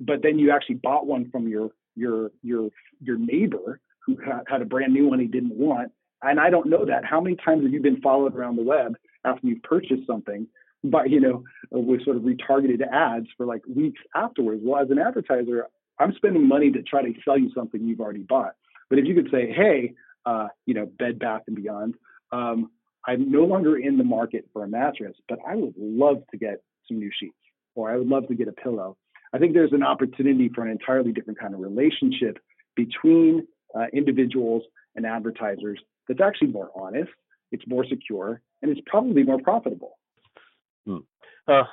but 0.00 0.22
then 0.22 0.38
you 0.38 0.50
actually 0.50 0.76
bought 0.76 1.06
one 1.06 1.30
from 1.30 1.48
your 1.48 1.70
your 1.94 2.30
your 2.42 2.70
your 3.00 3.18
neighbor 3.18 3.80
who 4.06 4.16
had 4.48 4.62
a 4.62 4.64
brand 4.64 4.92
new 4.92 5.08
one 5.08 5.20
he 5.20 5.26
didn't 5.26 5.54
want, 5.54 5.92
and 6.22 6.40
I 6.40 6.50
don't 6.50 6.68
know 6.68 6.84
that. 6.86 7.04
How 7.04 7.20
many 7.20 7.36
times 7.36 7.62
have 7.62 7.72
you 7.72 7.80
been 7.80 8.00
followed 8.00 8.34
around 8.34 8.56
the 8.56 8.62
web 8.62 8.96
after 9.24 9.46
you've 9.46 9.62
purchased 9.62 10.06
something 10.06 10.48
by 10.84 11.04
you 11.04 11.20
know 11.20 11.44
with 11.70 12.04
sort 12.04 12.16
of 12.16 12.22
retargeted 12.22 12.82
ads 12.90 13.26
for 13.36 13.46
like 13.46 13.62
weeks 13.72 14.00
afterwards? 14.14 14.62
Well, 14.64 14.82
as 14.82 14.90
an 14.90 14.98
advertiser, 14.98 15.66
I'm 15.98 16.12
spending 16.14 16.46
money 16.46 16.70
to 16.72 16.82
try 16.82 17.02
to 17.02 17.12
sell 17.24 17.38
you 17.38 17.50
something 17.54 17.82
you've 17.82 18.00
already 18.00 18.22
bought. 18.22 18.54
But 18.90 18.98
if 18.98 19.06
you 19.06 19.14
could 19.14 19.28
say, 19.30 19.52
hey, 19.52 19.94
uh, 20.26 20.48
you 20.66 20.74
know, 20.74 20.86
Bed 20.86 21.18
Bath 21.18 21.42
and 21.46 21.56
Beyond, 21.56 21.94
um, 22.32 22.70
I'm 23.06 23.30
no 23.30 23.44
longer 23.44 23.76
in 23.76 23.98
the 23.98 24.04
market 24.04 24.48
for 24.52 24.64
a 24.64 24.68
mattress, 24.68 25.16
but 25.28 25.38
I 25.46 25.56
would 25.56 25.74
love 25.76 26.22
to 26.30 26.36
get 26.36 26.62
some 26.86 26.98
new 26.98 27.10
sheets, 27.18 27.34
or 27.74 27.90
I 27.90 27.96
would 27.96 28.06
love 28.06 28.28
to 28.28 28.34
get 28.34 28.48
a 28.48 28.52
pillow. 28.52 28.96
I 29.32 29.38
think 29.38 29.54
there's 29.54 29.72
an 29.72 29.82
opportunity 29.82 30.50
for 30.54 30.64
an 30.64 30.70
entirely 30.70 31.12
different 31.12 31.40
kind 31.40 31.54
of 31.54 31.60
relationship 31.60 32.38
between 32.76 33.46
uh, 33.74 33.86
individuals 33.92 34.62
and 34.94 35.06
advertisers 35.06 35.80
that's 36.06 36.20
actually 36.20 36.48
more 36.48 36.70
honest, 36.74 37.10
it's 37.50 37.64
more 37.66 37.84
secure, 37.88 38.40
and 38.60 38.70
it's 38.70 38.80
probably 38.86 39.22
more 39.22 39.40
profitable. 39.40 39.98
Hmm. 40.86 40.98
Uh, 41.48 41.64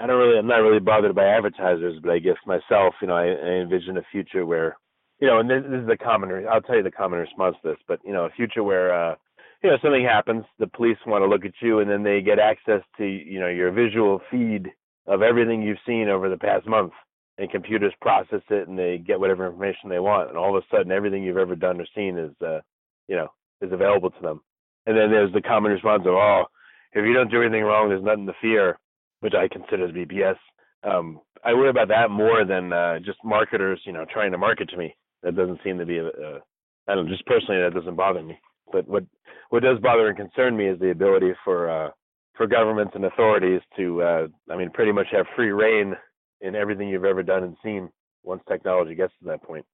I 0.00 0.06
don't 0.06 0.18
really, 0.18 0.38
I'm 0.38 0.46
not 0.46 0.58
really 0.58 0.80
bothered 0.80 1.14
by 1.14 1.26
advertisers, 1.26 1.98
but 2.02 2.12
I 2.12 2.18
guess 2.18 2.36
myself, 2.46 2.94
you 3.00 3.08
know, 3.08 3.16
I, 3.16 3.26
I 3.26 3.62
envision 3.62 3.96
a 3.96 4.02
future 4.12 4.46
where, 4.46 4.76
you 5.20 5.26
know, 5.26 5.40
and 5.40 5.50
this, 5.50 5.62
this 5.68 5.80
is 5.80 5.88
the 5.88 5.96
common, 5.96 6.46
I'll 6.50 6.60
tell 6.60 6.76
you 6.76 6.82
the 6.82 6.90
common 6.90 7.18
response 7.18 7.56
to 7.62 7.70
this, 7.70 7.78
but 7.88 8.00
you 8.04 8.12
know, 8.12 8.24
a 8.24 8.30
future 8.30 8.62
where, 8.62 8.94
uh, 8.94 9.14
you 9.62 9.70
know, 9.70 9.76
something 9.82 10.04
happens, 10.04 10.44
the 10.58 10.68
police 10.68 10.98
want 11.06 11.22
to 11.22 11.28
look 11.28 11.44
at 11.44 11.54
you, 11.60 11.80
and 11.80 11.90
then 11.90 12.04
they 12.04 12.20
get 12.20 12.38
access 12.38 12.82
to, 12.96 13.04
you 13.04 13.40
know, 13.40 13.48
your 13.48 13.72
visual 13.72 14.20
feed 14.30 14.68
of 15.06 15.22
everything 15.22 15.62
you've 15.62 15.78
seen 15.84 16.08
over 16.08 16.28
the 16.28 16.36
past 16.36 16.66
month, 16.66 16.92
and 17.38 17.50
computers 17.50 17.92
process 18.00 18.42
it, 18.50 18.68
and 18.68 18.78
they 18.78 18.98
get 18.98 19.18
whatever 19.18 19.46
information 19.46 19.88
they 19.88 19.98
want, 19.98 20.28
and 20.28 20.38
all 20.38 20.56
of 20.56 20.62
a 20.62 20.66
sudden, 20.76 20.92
everything 20.92 21.24
you've 21.24 21.36
ever 21.36 21.56
done 21.56 21.80
or 21.80 21.86
seen 21.94 22.18
is, 22.18 22.32
uh, 22.46 22.60
you 23.08 23.16
know, 23.16 23.28
is 23.60 23.72
available 23.72 24.10
to 24.10 24.22
them. 24.22 24.40
And 24.86 24.96
then 24.96 25.10
there's 25.10 25.32
the 25.32 25.42
common 25.42 25.72
response 25.72 26.02
of, 26.02 26.14
oh, 26.14 26.44
if 26.92 27.04
you 27.04 27.12
don't 27.12 27.30
do 27.30 27.42
anything 27.42 27.64
wrong, 27.64 27.88
there's 27.88 28.02
nothing 28.02 28.26
to 28.26 28.34
fear 28.40 28.78
which 29.20 29.34
I 29.34 29.48
consider 29.48 29.86
to 29.86 29.92
be 29.92 30.06
BS. 30.06 30.36
Um, 30.84 31.20
I 31.44 31.54
worry 31.54 31.70
about 31.70 31.88
that 31.88 32.10
more 32.10 32.44
than 32.44 32.72
uh, 32.72 32.98
just 32.98 33.18
marketers, 33.24 33.80
you 33.84 33.92
know, 33.92 34.04
trying 34.12 34.32
to 34.32 34.38
market 34.38 34.68
to 34.70 34.76
me. 34.76 34.94
That 35.22 35.36
doesn't 35.36 35.60
seem 35.64 35.78
to 35.78 35.86
be 35.86 35.98
a, 35.98 36.06
a 36.06 36.40
I 36.88 36.94
don't 36.94 37.06
know, 37.06 37.12
just 37.12 37.26
personally 37.26 37.60
that 37.60 37.74
doesn't 37.74 37.96
bother 37.96 38.22
me. 38.22 38.38
But 38.72 38.88
what 38.88 39.04
what 39.50 39.62
does 39.62 39.78
bother 39.80 40.08
and 40.08 40.16
concern 40.16 40.56
me 40.56 40.68
is 40.68 40.78
the 40.78 40.90
ability 40.90 41.32
for 41.44 41.70
uh, 41.70 41.90
for 42.36 42.46
governments 42.46 42.92
and 42.94 43.04
authorities 43.04 43.60
to, 43.76 44.02
uh, 44.02 44.26
I 44.50 44.56
mean, 44.56 44.70
pretty 44.70 44.92
much 44.92 45.08
have 45.10 45.26
free 45.34 45.50
reign 45.50 45.94
in 46.40 46.54
everything 46.54 46.88
you've 46.88 47.04
ever 47.04 47.22
done 47.22 47.42
and 47.42 47.56
seen 47.64 47.90
once 48.22 48.42
technology 48.48 48.94
gets 48.94 49.12
to 49.18 49.26
that 49.26 49.42
point. 49.42 49.66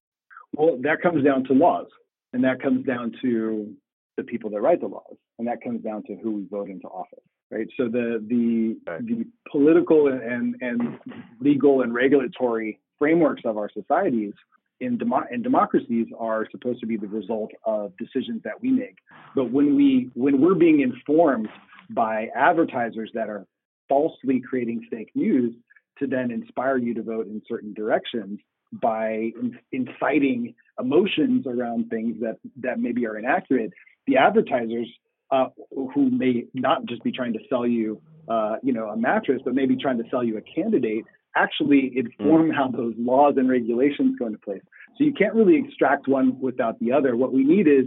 Well, 0.56 0.78
that 0.82 1.02
comes 1.02 1.22
down 1.24 1.44
to 1.44 1.52
laws, 1.52 1.88
and 2.32 2.42
that 2.44 2.62
comes 2.62 2.86
down 2.86 3.12
to 3.20 3.74
the 4.16 4.22
people 4.22 4.48
that 4.50 4.60
write 4.60 4.80
the 4.80 4.86
laws, 4.86 5.16
and 5.38 5.46
that 5.46 5.62
comes 5.62 5.82
down 5.82 6.04
to 6.04 6.14
who 6.22 6.30
we 6.30 6.46
vote 6.50 6.70
into 6.70 6.86
office 6.86 7.22
right? 7.50 7.66
So 7.76 7.88
the 7.88 8.24
the 8.26 8.76
right. 8.90 9.06
the 9.06 9.26
political 9.50 10.08
and 10.08 10.56
and 10.60 10.98
legal 11.40 11.82
and 11.82 11.94
regulatory 11.94 12.80
frameworks 12.98 13.42
of 13.44 13.58
our 13.58 13.70
societies 13.70 14.32
in, 14.80 14.98
demo- 14.98 15.26
in 15.30 15.42
democracies 15.42 16.06
are 16.18 16.46
supposed 16.50 16.80
to 16.80 16.86
be 16.86 16.96
the 16.96 17.06
result 17.06 17.50
of 17.64 17.92
decisions 17.96 18.42
that 18.44 18.60
we 18.60 18.70
make. 18.70 18.96
But 19.34 19.50
when 19.50 19.76
we 19.76 20.10
when 20.14 20.40
we're 20.40 20.54
being 20.54 20.80
informed 20.80 21.48
by 21.90 22.28
advertisers 22.34 23.10
that 23.14 23.28
are 23.28 23.46
falsely 23.88 24.40
creating 24.40 24.86
fake 24.90 25.10
news 25.14 25.54
to 25.98 26.06
then 26.06 26.30
inspire 26.30 26.76
you 26.76 26.94
to 26.94 27.02
vote 27.02 27.26
in 27.26 27.40
certain 27.48 27.72
directions 27.74 28.40
by 28.72 29.30
inciting 29.70 30.54
emotions 30.80 31.46
around 31.46 31.88
things 31.88 32.16
that 32.20 32.38
that 32.56 32.80
maybe 32.80 33.06
are 33.06 33.16
inaccurate, 33.16 33.72
the 34.06 34.16
advertisers 34.16 34.88
uh, 35.34 35.48
who 35.94 36.10
may 36.10 36.44
not 36.54 36.84
just 36.86 37.02
be 37.02 37.12
trying 37.12 37.32
to 37.32 37.40
sell 37.48 37.66
you, 37.66 38.00
uh, 38.28 38.56
you 38.62 38.72
know, 38.72 38.86
a 38.88 38.96
mattress, 38.96 39.40
but 39.44 39.54
maybe 39.54 39.76
trying 39.76 39.98
to 39.98 40.04
sell 40.10 40.22
you 40.22 40.36
a 40.38 40.42
candidate, 40.42 41.04
actually 41.36 41.92
inform 41.96 42.50
mm. 42.50 42.54
how 42.54 42.68
those 42.68 42.94
laws 42.96 43.34
and 43.36 43.48
regulations 43.48 44.16
go 44.18 44.26
into 44.26 44.38
place. 44.38 44.62
So 44.96 45.04
you 45.04 45.12
can't 45.12 45.34
really 45.34 45.56
extract 45.56 46.06
one 46.06 46.38
without 46.40 46.78
the 46.78 46.92
other. 46.92 47.16
What 47.16 47.32
we 47.32 47.42
need 47.44 47.66
is 47.66 47.86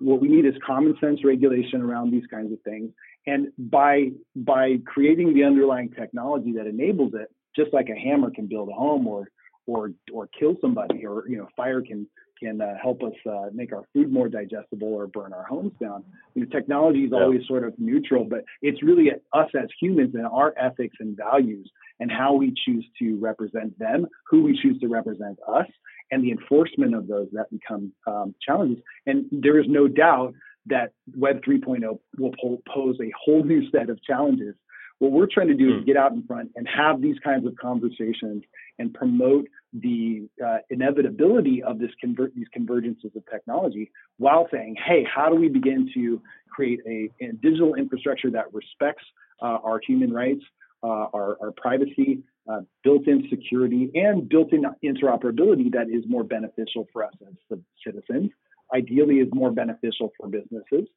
what 0.00 0.20
we 0.20 0.28
need 0.28 0.44
is 0.44 0.54
common 0.66 0.94
sense 1.00 1.24
regulation 1.24 1.80
around 1.82 2.10
these 2.10 2.26
kinds 2.30 2.52
of 2.52 2.60
things. 2.62 2.90
And 3.26 3.48
by 3.58 4.10
by 4.34 4.78
creating 4.86 5.34
the 5.34 5.44
underlying 5.44 5.90
technology 5.90 6.52
that 6.52 6.66
enables 6.66 7.12
it, 7.14 7.28
just 7.54 7.72
like 7.72 7.88
a 7.88 7.98
hammer 7.98 8.30
can 8.30 8.46
build 8.46 8.68
a 8.70 8.72
home 8.72 9.06
or 9.06 9.28
or 9.68 9.92
or 10.12 10.28
kill 10.38 10.56
somebody, 10.60 11.06
or 11.06 11.24
you 11.28 11.36
know, 11.36 11.48
fire 11.56 11.82
can 11.82 12.06
can 12.40 12.60
uh, 12.60 12.74
help 12.80 13.02
us 13.02 13.12
uh, 13.30 13.46
make 13.52 13.72
our 13.72 13.84
food 13.92 14.12
more 14.12 14.28
digestible 14.28 14.88
or 14.88 15.06
burn 15.06 15.32
our 15.32 15.44
homes 15.44 15.72
down. 15.80 16.04
You 16.34 16.44
know, 16.44 16.48
technology 16.50 17.00
is 17.00 17.10
yeah. 17.12 17.20
always 17.20 17.42
sort 17.46 17.64
of 17.64 17.74
neutral, 17.78 18.24
but 18.24 18.44
it's 18.62 18.82
really 18.82 19.10
us 19.32 19.50
as 19.60 19.68
humans 19.80 20.14
and 20.14 20.26
our 20.26 20.54
ethics 20.58 20.96
and 21.00 21.16
values 21.16 21.70
and 22.00 22.10
how 22.10 22.34
we 22.34 22.54
choose 22.64 22.86
to 23.00 23.18
represent 23.20 23.78
them, 23.78 24.06
who 24.28 24.42
we 24.42 24.58
choose 24.60 24.78
to 24.80 24.86
represent 24.86 25.38
us, 25.48 25.66
and 26.10 26.22
the 26.22 26.30
enforcement 26.30 26.94
of 26.94 27.08
those 27.08 27.28
that 27.32 27.50
become 27.50 27.92
um, 28.06 28.34
challenges. 28.40 28.82
And 29.06 29.26
there 29.32 29.58
is 29.58 29.66
no 29.68 29.88
doubt 29.88 30.32
that 30.66 30.92
Web 31.16 31.42
3.0 31.42 31.98
will 32.18 32.32
pose 32.72 32.96
a 33.00 33.10
whole 33.24 33.42
new 33.42 33.68
set 33.70 33.90
of 33.90 34.02
challenges. 34.02 34.54
What 34.98 35.12
we're 35.12 35.28
trying 35.32 35.48
to 35.48 35.54
do 35.54 35.70
mm. 35.70 35.76
is 35.76 35.80
hmm. 35.80 35.86
get 35.86 35.96
out 35.96 36.12
in 36.12 36.24
front 36.26 36.50
and 36.56 36.66
have 36.68 37.00
these 37.00 37.16
kinds 37.22 37.46
of 37.46 37.54
conversations 37.56 38.42
and 38.78 38.92
promote 38.92 39.46
the 39.72 40.28
uh, 40.44 40.58
inevitability 40.70 41.62
of 41.62 41.78
this 41.78 41.90
convert 42.00 42.34
these 42.34 42.46
convergences 42.56 43.14
of 43.14 43.22
technology 43.30 43.90
while 44.16 44.48
saying, 44.52 44.76
hey, 44.84 45.04
how 45.04 45.28
do 45.28 45.36
we 45.36 45.48
begin 45.48 45.88
to 45.94 46.20
create 46.48 46.80
a, 46.86 47.10
a 47.24 47.32
digital 47.34 47.74
infrastructure 47.74 48.30
that 48.30 48.52
respects 48.52 49.04
uh, 49.40 49.58
our 49.62 49.80
human 49.86 50.12
rights, 50.12 50.42
uh, 50.82 50.86
our, 50.86 51.36
our, 51.40 51.52
privacy, 51.56 52.20
uh, 52.50 52.60
built-in 52.82 53.26
security, 53.30 53.90
and 53.94 54.28
built-in 54.28 54.64
interoperability 54.84 55.70
that 55.72 55.86
is 55.88 56.02
more 56.08 56.24
beneficial 56.24 56.88
for 56.92 57.04
us 57.04 57.12
as 57.26 57.58
citizens. 57.84 58.30
Ideally, 58.74 59.16
is 59.16 59.28
more 59.32 59.50
beneficial 59.50 60.12
for 60.18 60.28
businesses, 60.28 60.88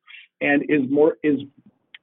and 0.41 0.63
is 0.63 0.89
more 0.89 1.17
is 1.23 1.41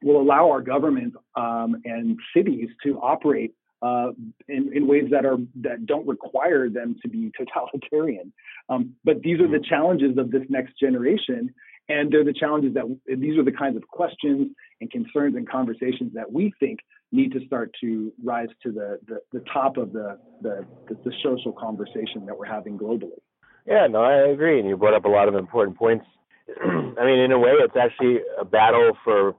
will 0.02 0.20
allow 0.20 0.50
our 0.50 0.60
government 0.60 1.14
um, 1.36 1.76
and 1.84 2.18
cities 2.34 2.68
to 2.84 2.98
operate 3.00 3.54
uh, 3.82 4.10
in, 4.48 4.72
in, 4.74 4.88
ways 4.88 5.04
that 5.10 5.24
are 5.24 5.36
that 5.54 5.86
don't 5.86 6.06
require 6.06 6.68
them 6.68 6.96
to 7.02 7.08
be 7.08 7.30
totalitarian. 7.38 8.32
Um, 8.68 8.94
but 9.04 9.20
these 9.22 9.40
are 9.40 9.48
the 9.48 9.60
challenges 9.60 10.18
of 10.18 10.30
this 10.32 10.42
next 10.48 10.78
generation, 10.80 11.54
and 11.88 12.10
they're 12.10 12.24
the 12.24 12.32
challenges 12.32 12.74
that 12.74 12.84
these 13.06 13.38
are 13.38 13.44
the 13.44 13.52
kinds 13.52 13.76
of 13.76 13.86
questions 13.86 14.50
and 14.80 14.90
concerns 14.90 15.36
and 15.36 15.48
conversations 15.48 16.12
that 16.14 16.32
we 16.32 16.52
think 16.58 16.80
need 17.12 17.32
to 17.32 17.40
start 17.46 17.72
to 17.80 18.12
rise 18.24 18.48
to 18.64 18.72
the 18.72 18.98
the, 19.06 19.20
the 19.32 19.44
top 19.52 19.76
of 19.76 19.92
the, 19.92 20.18
the 20.42 20.66
the 20.88 21.12
social 21.22 21.52
conversation 21.52 22.26
that 22.26 22.36
we're 22.36 22.46
having 22.46 22.76
globally. 22.76 23.20
Yeah, 23.64 23.86
no, 23.86 24.02
I 24.02 24.28
agree, 24.30 24.58
and 24.58 24.68
you 24.68 24.76
brought 24.76 24.94
up 24.94 25.04
a 25.04 25.08
lot 25.08 25.28
of 25.28 25.34
important 25.34 25.76
points. 25.76 26.06
I 26.64 27.04
mean, 27.04 27.18
in 27.20 27.30
a 27.32 27.38
way, 27.38 27.50
it's 27.52 27.76
actually 27.76 28.20
a 28.40 28.44
battle 28.44 28.96
for 29.04 29.36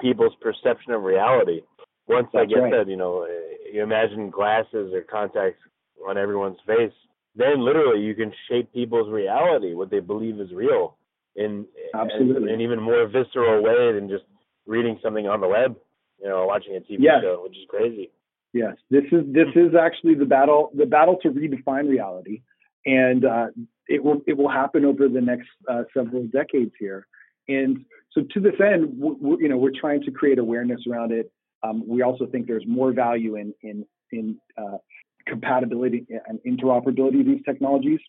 people's 0.00 0.34
perception 0.40 0.92
of 0.92 1.02
reality. 1.02 1.60
Once, 2.08 2.28
That's 2.32 2.48
get 2.48 2.58
right. 2.58 2.72
I 2.72 2.78
said, 2.78 2.88
you 2.88 2.96
know, 2.96 3.26
you 3.72 3.82
imagine 3.82 4.30
glasses 4.30 4.92
or 4.92 5.02
contacts 5.02 5.60
on 6.06 6.18
everyone's 6.18 6.58
face, 6.66 6.92
then 7.36 7.64
literally 7.64 8.04
you 8.04 8.14
can 8.14 8.32
shape 8.48 8.72
people's 8.72 9.10
reality, 9.10 9.74
what 9.74 9.90
they 9.90 10.00
believe 10.00 10.40
is 10.40 10.52
real, 10.52 10.96
in 11.36 11.66
absolutely 11.94 12.52
an 12.52 12.60
even 12.60 12.80
more 12.80 13.06
visceral 13.06 13.62
way 13.62 13.92
than 13.92 14.08
just 14.08 14.24
reading 14.66 14.98
something 15.02 15.26
on 15.26 15.40
the 15.40 15.48
web, 15.48 15.76
you 16.20 16.28
know, 16.28 16.44
watching 16.46 16.76
a 16.76 16.80
TV 16.80 16.98
yes. 16.98 17.22
show, 17.22 17.40
which 17.42 17.56
is 17.56 17.64
crazy. 17.68 18.10
Yes, 18.52 18.76
this 18.90 19.04
is 19.12 19.24
this 19.32 19.48
is 19.56 19.74
actually 19.74 20.14
the 20.14 20.26
battle 20.26 20.70
the 20.74 20.84
battle 20.84 21.16
to 21.22 21.30
redefine 21.30 21.88
reality, 21.88 22.42
and 22.84 23.24
uh, 23.24 23.46
it 23.88 24.04
will 24.04 24.20
it 24.26 24.36
will 24.36 24.50
happen 24.50 24.84
over 24.84 25.08
the 25.08 25.22
next 25.22 25.48
uh, 25.70 25.84
several 25.94 26.24
decades 26.24 26.72
here. 26.78 27.06
And 27.48 27.86
so 28.14 28.22
to 28.32 28.40
this 28.40 28.54
end, 28.60 28.94
you 29.40 29.48
know, 29.48 29.56
we're 29.56 29.78
trying 29.78 30.02
to 30.02 30.10
create 30.10 30.38
awareness 30.38 30.80
around 30.88 31.12
it. 31.12 31.30
Um, 31.62 31.84
we 31.86 32.02
also 32.02 32.26
think 32.26 32.46
there's 32.46 32.66
more 32.66 32.92
value 32.92 33.36
in 33.36 33.54
in 33.62 33.86
in 34.10 34.36
uh, 34.58 34.78
compatibility 35.26 36.06
and 36.26 36.38
interoperability 36.46 37.20
of 37.20 37.26
these 37.26 37.42
technologies, 37.44 38.00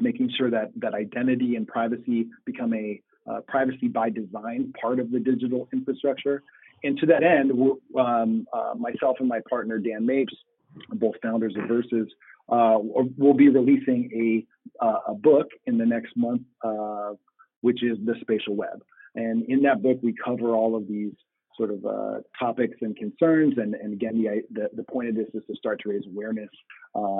making 0.00 0.30
sure 0.36 0.50
that 0.50 0.70
that 0.76 0.94
identity 0.94 1.56
and 1.56 1.66
privacy 1.66 2.26
become 2.44 2.74
a 2.74 3.00
uh, 3.30 3.40
privacy 3.46 3.88
by 3.88 4.10
design 4.10 4.72
part 4.80 4.98
of 4.98 5.10
the 5.12 5.20
digital 5.20 5.68
infrastructure. 5.72 6.42
And 6.84 6.98
to 6.98 7.06
that 7.06 7.22
end, 7.22 7.52
um, 7.96 8.46
uh, 8.52 8.74
myself 8.76 9.16
and 9.20 9.28
my 9.28 9.40
partner 9.48 9.78
Dan 9.78 10.04
Mapes, 10.04 10.34
both 10.94 11.14
founders 11.22 11.54
of 11.56 11.68
Verses, 11.68 12.08
uh, 12.48 12.78
will 13.16 13.34
be 13.34 13.48
releasing 13.48 14.10
a 14.12 14.84
uh, 14.84 14.98
a 15.08 15.14
book 15.14 15.48
in 15.66 15.78
the 15.78 15.86
next 15.86 16.16
month, 16.16 16.42
uh, 16.64 17.12
which 17.60 17.84
is 17.84 17.98
the 18.04 18.14
spatial 18.20 18.56
web. 18.56 18.82
And 19.14 19.44
in 19.48 19.62
that 19.62 19.82
book, 19.82 19.98
we 20.02 20.14
cover 20.14 20.54
all 20.54 20.76
of 20.76 20.88
these 20.88 21.12
sort 21.56 21.70
of 21.70 21.84
uh, 21.84 22.20
topics 22.38 22.78
and 22.80 22.96
concerns. 22.96 23.54
And, 23.58 23.74
and 23.74 23.92
again, 23.92 24.22
the, 24.22 24.42
the, 24.50 24.68
the, 24.74 24.84
point 24.84 25.08
of 25.08 25.14
this 25.14 25.26
is 25.34 25.42
to 25.48 25.56
start 25.56 25.80
to 25.82 25.90
raise 25.90 26.04
awareness 26.06 26.48
uh, 26.94 27.18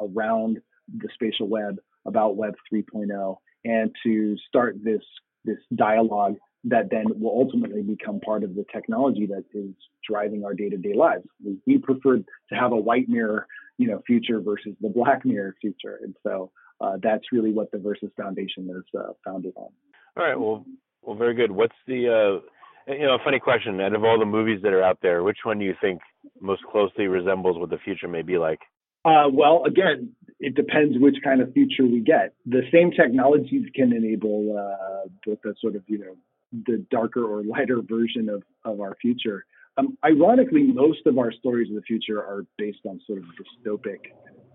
around 0.00 0.58
the 0.96 1.08
spatial 1.14 1.48
web, 1.48 1.76
about 2.06 2.36
Web 2.36 2.54
3.0, 2.72 3.36
and 3.64 3.94
to 4.04 4.36
start 4.48 4.76
this 4.82 5.02
this 5.44 5.58
dialogue 5.74 6.36
that 6.64 6.88
then 6.90 7.04
will 7.20 7.36
ultimately 7.36 7.82
become 7.82 8.20
part 8.20 8.44
of 8.44 8.54
the 8.54 8.64
technology 8.72 9.26
that 9.26 9.44
is 9.52 9.74
driving 10.08 10.44
our 10.44 10.54
day-to-day 10.54 10.94
lives. 10.94 11.24
We, 11.66 11.78
prefer 11.78 12.18
to 12.18 12.54
have 12.54 12.70
a 12.70 12.76
white 12.76 13.08
mirror, 13.08 13.48
you 13.78 13.88
know, 13.88 14.00
future 14.06 14.40
versus 14.40 14.74
the 14.80 14.88
black 14.88 15.24
mirror 15.24 15.56
future, 15.60 15.98
and 16.02 16.14
so 16.22 16.52
uh, 16.80 16.98
that's 17.02 17.24
really 17.32 17.52
what 17.52 17.72
the 17.72 17.78
Verses 17.78 18.10
Foundation 18.16 18.70
is 18.70 18.84
uh, 18.98 19.12
founded 19.24 19.54
on. 19.56 19.70
All 20.16 20.24
right. 20.24 20.38
Well, 20.38 20.64
well, 21.02 21.16
very 21.16 21.34
good. 21.34 21.50
What's 21.50 21.74
the 21.86 22.40
uh, 22.40 22.48
you 22.86 23.06
know, 23.06 23.14
a 23.14 23.24
funny 23.24 23.38
question. 23.38 23.80
Out 23.80 23.94
of 23.94 24.04
all 24.04 24.18
the 24.18 24.26
movies 24.26 24.60
that 24.62 24.72
are 24.72 24.82
out 24.82 24.98
there, 25.02 25.22
which 25.22 25.38
one 25.44 25.58
do 25.58 25.64
you 25.64 25.74
think 25.80 26.00
most 26.40 26.62
closely 26.64 27.06
resembles 27.06 27.58
what 27.58 27.70
the 27.70 27.78
future 27.78 28.08
may 28.08 28.22
be 28.22 28.38
like? 28.38 28.60
Uh, 29.04 29.28
well, 29.32 29.64
again, 29.66 30.12
it 30.38 30.54
depends 30.54 30.96
which 30.98 31.16
kind 31.24 31.40
of 31.40 31.52
future 31.52 31.84
we 31.84 32.00
get. 32.00 32.34
The 32.46 32.62
same 32.72 32.92
technologies 32.92 33.66
can 33.74 33.92
enable 33.92 34.56
uh, 34.56 35.08
the 35.24 35.54
sort 35.60 35.76
of 35.76 35.82
you 35.86 35.98
know 35.98 36.16
the 36.66 36.84
darker 36.90 37.24
or 37.24 37.42
lighter 37.42 37.80
version 37.82 38.28
of 38.28 38.42
of 38.64 38.80
our 38.80 38.96
future. 39.00 39.44
Um, 39.78 39.96
ironically, 40.04 40.64
most 40.64 41.06
of 41.06 41.18
our 41.18 41.32
stories 41.32 41.70
of 41.70 41.76
the 41.76 41.82
future 41.82 42.18
are 42.18 42.44
based 42.58 42.80
on 42.86 43.00
sort 43.06 43.18
of 43.18 43.24
dystopic 43.24 44.00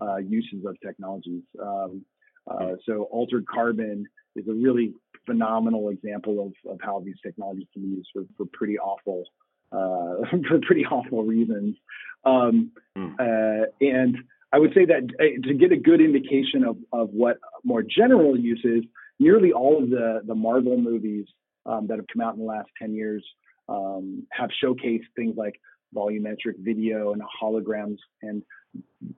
uh, 0.00 0.16
uses 0.18 0.64
of 0.64 0.76
technologies. 0.80 1.42
Um, 1.60 2.04
uh, 2.48 2.76
so, 2.86 3.02
altered 3.10 3.46
carbon 3.46 4.06
is 4.36 4.46
a 4.48 4.52
really 4.54 4.94
phenomenal 5.28 5.90
example 5.90 6.46
of, 6.46 6.72
of 6.72 6.78
how 6.82 7.02
these 7.04 7.16
technologies 7.22 7.66
can 7.72 7.82
be 7.82 7.96
used 7.96 8.08
for, 8.12 8.24
for 8.36 8.46
pretty 8.52 8.78
awful 8.78 9.24
uh, 9.70 10.26
for 10.48 10.58
pretty 10.66 10.84
awful 10.86 11.24
reasons. 11.24 11.76
Um, 12.24 12.72
mm. 12.96 13.14
uh, 13.18 13.66
and 13.80 14.16
I 14.52 14.58
would 14.58 14.72
say 14.74 14.86
that 14.86 15.02
uh, 15.20 15.46
to 15.46 15.54
get 15.54 15.72
a 15.72 15.76
good 15.76 16.00
indication 16.00 16.64
of, 16.64 16.76
of 16.92 17.10
what 17.10 17.36
more 17.64 17.82
general 17.82 18.38
use 18.38 18.62
is, 18.64 18.84
nearly 19.18 19.52
all 19.52 19.82
of 19.82 19.90
the, 19.90 20.20
the 20.26 20.34
Marvel 20.34 20.78
movies 20.78 21.26
um, 21.66 21.86
that 21.88 21.98
have 21.98 22.06
come 22.12 22.22
out 22.22 22.34
in 22.34 22.40
the 22.40 22.46
last 22.46 22.68
10 22.80 22.94
years 22.94 23.24
um, 23.68 24.26
have 24.32 24.50
showcased 24.62 25.04
things 25.14 25.34
like 25.36 25.60
volumetric 25.94 26.54
video 26.58 27.12
and 27.12 27.22
holograms 27.42 27.98
and 28.22 28.42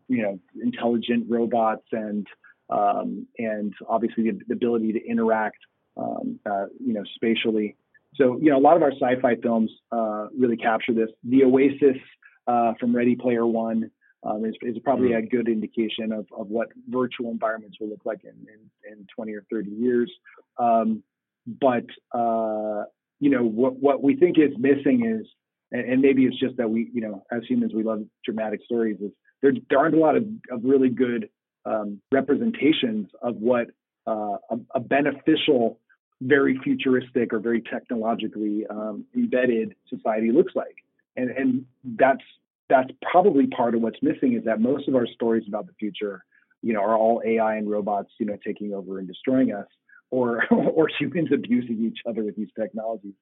you 0.09 0.23
know 0.23 0.39
intelligent 0.63 1.27
robots 1.29 1.87
and 1.93 2.27
um, 2.71 3.27
and 3.39 3.75
obviously 3.89 4.31
the, 4.31 4.39
the, 4.47 4.55
ability 4.55 4.93
to 4.93 5.05
interact 5.05 5.59
um, 5.97 6.39
uh, 6.49 6.67
you 6.85 6.93
know 6.93 7.03
spatially. 7.15 7.77
So 8.15 8.39
you 8.41 8.51
know 8.51 8.59
a 8.59 8.61
lot 8.61 8.77
of 8.77 8.83
our 8.83 8.93
sci-fi 8.93 9.37
films 9.43 9.71
uh, 9.93 10.29
really 10.39 10.57
capture 10.57 10.93
this. 10.93 11.11
The 11.25 11.45
Oasis 11.45 12.01
uh, 12.47 12.75
from 12.79 12.95
Ready 12.95 13.17
Player 13.17 13.47
One 13.47 13.91
um, 14.23 14.45
is, 14.45 14.55
is, 14.63 14.77
probably 14.85 15.11
mm-hmm. 15.11 15.25
a 15.25 15.29
good 15.29 15.49
indication 15.49 16.13
of, 16.13 16.27
of 16.37 16.49
what 16.49 16.69
virtual 16.89 17.31
environments 17.31 17.79
will 17.81 17.89
look 17.89 18.05
like 18.05 18.21
in, 18.25 18.35
in, 18.53 18.93
in 18.93 19.07
20 19.15 19.33
or 19.33 19.45
30 19.51 19.71
years. 19.71 20.13
Um, 20.59 21.03
but 21.47 21.85
uh, 22.13 22.85
you 23.19 23.31
know 23.31 23.43
what 23.43 23.81
what 23.81 24.03
we 24.03 24.17
think 24.17 24.37
is 24.39 24.51
missing 24.59 25.21
is, 25.21 25.27
and, 25.73 26.01
maybe 26.01 26.25
it's 26.25 26.39
just 26.39 26.57
that 26.59 26.69
we 26.69 26.91
you 26.93 27.01
know 27.01 27.25
as 27.33 27.43
humans 27.49 27.73
we 27.75 27.83
love 27.83 28.05
dramatic 28.25 28.61
stories. 28.65 28.99
Is 29.01 29.11
there 29.43 29.53
there 29.69 29.79
aren't 29.79 29.95
a 29.95 29.99
lot 29.99 30.17
of, 30.17 30.25
of 30.51 30.61
really 30.65 30.91
good 30.91 31.29
um, 31.65 32.01
representations 32.13 33.09
of 33.23 33.37
what 33.37 33.69
uh, 34.07 34.37
a, 34.51 34.59
a, 34.75 34.81
beneficial, 34.81 35.79
very 36.21 36.59
futuristic 36.63 37.33
or 37.33 37.39
very 37.39 37.63
technologically 37.63 38.67
um, 38.69 39.05
embedded 39.15 39.75
society 39.89 40.33
looks 40.33 40.55
like. 40.55 40.77
And, 41.17 41.31
and 41.31 41.67
that's 41.85 42.23
that's 42.69 42.91
probably 43.03 43.49
part 43.49 43.75
of 43.75 43.83
what's 43.83 43.99
missing 44.01 44.35
is 44.35 44.45
that 44.45 44.61
most 44.61 44.89
of 44.89 44.95
our 44.95 45.07
stories 45.07 45.43
about 45.49 45.67
the 45.67 45.73
future, 45.79 46.25
you 46.63 46.73
know, 46.73 46.81
are 46.81 46.97
all 46.97 47.21
AI 47.27 47.57
and 47.57 47.69
robots, 47.69 48.11
you 48.19 48.27
know, 48.27 48.39
taking 48.45 48.73
over 48.73 48.99
and 48.99 49.09
destroying 49.09 49.53
us, 49.53 49.67
or 50.11 50.45
or 50.51 50.89
humans 50.99 51.29
abusing 51.35 51.85
each 51.85 51.99
other 52.09 52.23
with 52.23 52.37
these 52.37 52.49
technologies. 52.59 53.15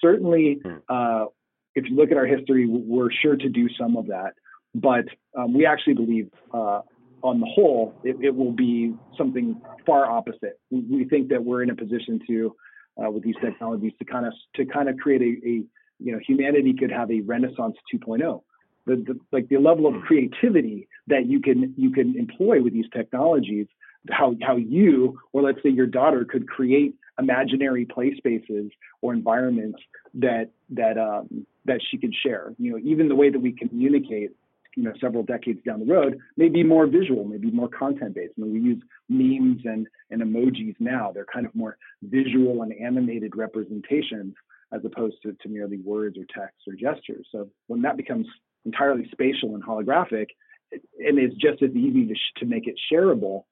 Certainly, 0.00 0.60
hmm. 0.64 0.76
uh, 0.88 1.26
if 1.74 1.88
you 1.88 1.96
look 1.96 2.10
at 2.10 2.16
our 2.16 2.26
history, 2.26 2.66
we're 2.66 3.10
sure 3.10 3.36
to 3.36 3.48
do 3.48 3.68
some 3.78 3.96
of 3.96 4.08
that, 4.08 4.34
but 4.74 5.04
um, 5.36 5.54
we 5.54 5.64
actually 5.64 5.94
believe 5.94 6.30
uh, 6.52 6.80
on 7.22 7.40
the 7.40 7.46
whole, 7.46 7.94
it, 8.04 8.16
it, 8.20 8.34
will 8.34 8.52
be 8.52 8.94
something 9.16 9.60
far 9.84 10.06
opposite. 10.06 10.60
We, 10.70 10.80
we, 10.80 11.04
think 11.04 11.28
that 11.30 11.44
we're 11.44 11.62
in 11.62 11.70
a 11.70 11.74
position 11.74 12.20
to, 12.26 12.56
uh, 13.02 13.10
with 13.10 13.24
these 13.24 13.34
technologies, 13.40 13.92
to 13.98 14.04
kind 14.04 14.26
of 14.26 14.32
to 14.56 14.64
kind 14.64 14.88
of 14.88 14.96
create 14.98 15.22
a, 15.22 15.48
a 15.48 15.62
you 16.00 16.12
know, 16.12 16.18
humanity 16.26 16.74
could 16.78 16.90
have 16.90 17.10
a 17.10 17.20
Renaissance 17.20 17.76
2.0. 17.92 18.42
The, 18.86 18.96
the, 18.96 19.20
like 19.32 19.48
the 19.48 19.58
level 19.58 19.86
of 19.86 20.00
creativity 20.02 20.88
that 21.08 21.26
you 21.26 21.40
can 21.40 21.74
you 21.76 21.90
can 21.90 22.16
employ 22.16 22.62
with 22.62 22.72
these 22.72 22.86
technologies, 22.94 23.66
how 24.10 24.34
how 24.42 24.56
you 24.56 25.18
or 25.32 25.42
let's 25.42 25.62
say 25.62 25.68
your 25.68 25.86
daughter 25.86 26.24
could 26.24 26.48
create 26.48 26.94
imaginary 27.18 27.84
play 27.84 28.14
spaces 28.16 28.70
or 29.02 29.12
environments 29.12 29.78
that 30.14 30.50
that 30.70 30.96
um, 30.96 31.46
that 31.66 31.80
she 31.90 31.98
could 31.98 32.14
share. 32.14 32.54
You 32.58 32.72
know, 32.72 32.78
even 32.78 33.08
the 33.08 33.14
way 33.14 33.28
that 33.28 33.40
we 33.40 33.52
communicate 33.52 34.30
you 34.78 34.84
know 34.84 34.92
several 35.00 35.24
decades 35.24 35.60
down 35.66 35.80
the 35.80 35.92
road 35.92 36.18
may 36.36 36.48
be 36.48 36.62
more 36.62 36.86
visual, 36.86 37.24
maybe 37.24 37.50
more 37.50 37.68
content 37.68 38.14
based. 38.14 38.34
I 38.38 38.42
mean, 38.42 38.52
we 38.52 38.60
use 38.60 38.82
memes 39.08 39.62
and 39.64 39.88
and 40.10 40.22
emojis 40.22 40.76
now. 40.78 41.10
They're 41.12 41.26
kind 41.32 41.44
of 41.44 41.54
more 41.54 41.76
visual 42.02 42.62
and 42.62 42.72
animated 42.72 43.34
representations 43.34 44.34
as 44.72 44.82
opposed 44.84 45.16
to, 45.22 45.32
to 45.42 45.48
merely 45.48 45.78
words 45.78 46.16
or 46.16 46.24
text 46.32 46.60
or 46.68 46.74
gestures. 46.74 47.26
So 47.32 47.48
when 47.66 47.82
that 47.82 47.96
becomes 47.96 48.26
entirely 48.64 49.08
spatial 49.10 49.54
and 49.54 49.64
holographic, 49.64 50.26
and 50.70 51.18
it's 51.18 51.34
just 51.36 51.62
as 51.62 51.70
easy 51.70 52.06
to, 52.06 52.14
sh- 52.14 52.38
to 52.38 52.46
make 52.46 52.66
it 52.66 52.78
shareable, 52.92 53.44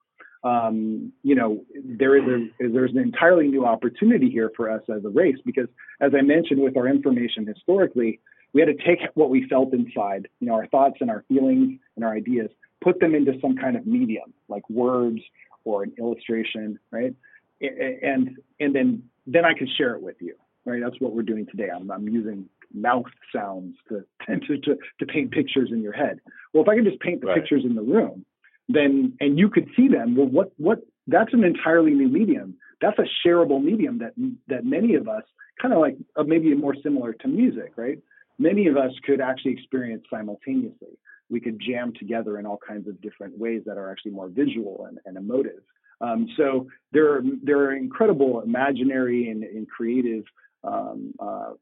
um, 0.44 1.12
you 1.22 1.34
know, 1.34 1.64
there 1.74 2.16
is 2.16 2.22
a 2.24 2.68
there's 2.68 2.92
an 2.92 2.98
entirely 2.98 3.48
new 3.48 3.64
opportunity 3.64 4.30
here 4.30 4.52
for 4.56 4.70
us 4.70 4.82
as 4.94 5.04
a 5.04 5.08
race 5.08 5.38
because, 5.44 5.66
as 6.00 6.12
I 6.16 6.22
mentioned, 6.22 6.60
with 6.60 6.76
our 6.76 6.86
information 6.86 7.46
historically, 7.46 8.20
we 8.57 8.62
had 8.62 8.68
to 8.68 8.84
take 8.86 9.00
what 9.12 9.28
we 9.28 9.46
felt 9.50 9.74
inside, 9.74 10.28
you 10.40 10.46
know, 10.46 10.54
our 10.54 10.66
thoughts 10.68 10.96
and 11.02 11.11
our 11.11 11.22
feelings 11.28 11.78
and 11.94 12.02
our 12.02 12.14
ideas, 12.14 12.48
put 12.80 13.00
them 13.00 13.14
into 13.14 13.38
some 13.38 13.54
kind 13.54 13.76
of 13.76 13.86
medium, 13.86 14.32
like 14.48 14.62
words 14.70 15.20
or 15.64 15.82
an 15.82 15.92
illustration, 15.98 16.78
right? 16.90 17.14
And 17.61 18.38
and 18.59 18.74
then 18.74 19.02
then 19.26 19.44
I 19.44 19.52
can 19.52 19.68
share 19.76 19.94
it 19.94 20.00
with 20.00 20.16
you, 20.20 20.36
right? 20.64 20.80
That's 20.82 20.98
what 21.02 21.12
we're 21.12 21.22
doing 21.22 21.44
today. 21.50 21.68
I'm, 21.68 21.90
I'm 21.90 22.09
using 22.09 22.48
mouth 22.72 23.04
sounds 23.30 23.76
to, 23.90 24.07
to 24.26 24.57
to 24.57 24.78
to 25.00 25.07
paint 25.07 25.32
pictures 25.32 25.68
in 25.70 25.82
your 25.82 25.92
head. 25.92 26.20
Well, 26.54 26.62
if 26.62 26.68
I 26.70 26.76
can 26.76 26.84
just 26.84 27.00
paint 27.00 27.20
the 27.20 27.26
right. 27.26 27.36
pictures 27.36 27.62
in 27.62 27.74
the 27.74 27.82
room, 27.82 28.24
then 28.70 29.18
and 29.20 29.38
you 29.38 29.50
could 29.50 29.68
see 29.76 29.88
them. 29.88 30.16
Well, 30.16 30.28
what 30.28 30.52
what? 30.57 30.78
That's 31.07 31.34
an 31.34 31.44
entirely 31.44 31.90
new 31.90 32.09
medium. 32.09 32.54
That's 32.80 32.98
a 32.98 33.04
shareable 33.22 33.62
medium 33.62 33.98
that 33.98 34.14
that 34.48 34.64
many 34.64 34.94
of 34.94 35.09
us 35.09 35.24
kind 35.61 35.74
of 35.74 35.80
like 35.80 35.98
uh, 36.16 36.22
maybe 36.22 36.54
more 36.54 36.74
similar 36.82 37.12
to 37.12 37.28
music, 37.28 37.72
right? 37.76 37.98
Many 38.39 38.66
of 38.66 38.76
us 38.76 38.93
could 39.05 39.20
actually 39.20 39.53
experience 39.53 40.05
simultaneously. 40.11 40.99
We 41.28 41.41
could 41.41 41.61
jam 41.61 41.93
together 41.99 42.39
in 42.39 42.47
all 42.47 42.59
kinds 42.66 42.89
of 42.89 43.01
different 43.01 43.37
ways 43.39 43.62
that 43.66 43.78
are 43.78 43.91
actually 43.91 44.12
more 44.12 44.28
visual 44.28 44.87
and, 44.89 44.99
and 45.05 45.16
emotive. 45.16 45.62
Um, 46.01 46.28
so 46.37 46.68
there 46.93 47.14
are, 47.14 47.22
there 47.43 47.59
are 47.59 47.74
incredible 47.74 48.43
imaginary 48.43 49.30
and, 49.30 49.43
and 49.43 49.68
creative 49.68 50.24
um, 50.62 51.14
uh, 51.18 51.53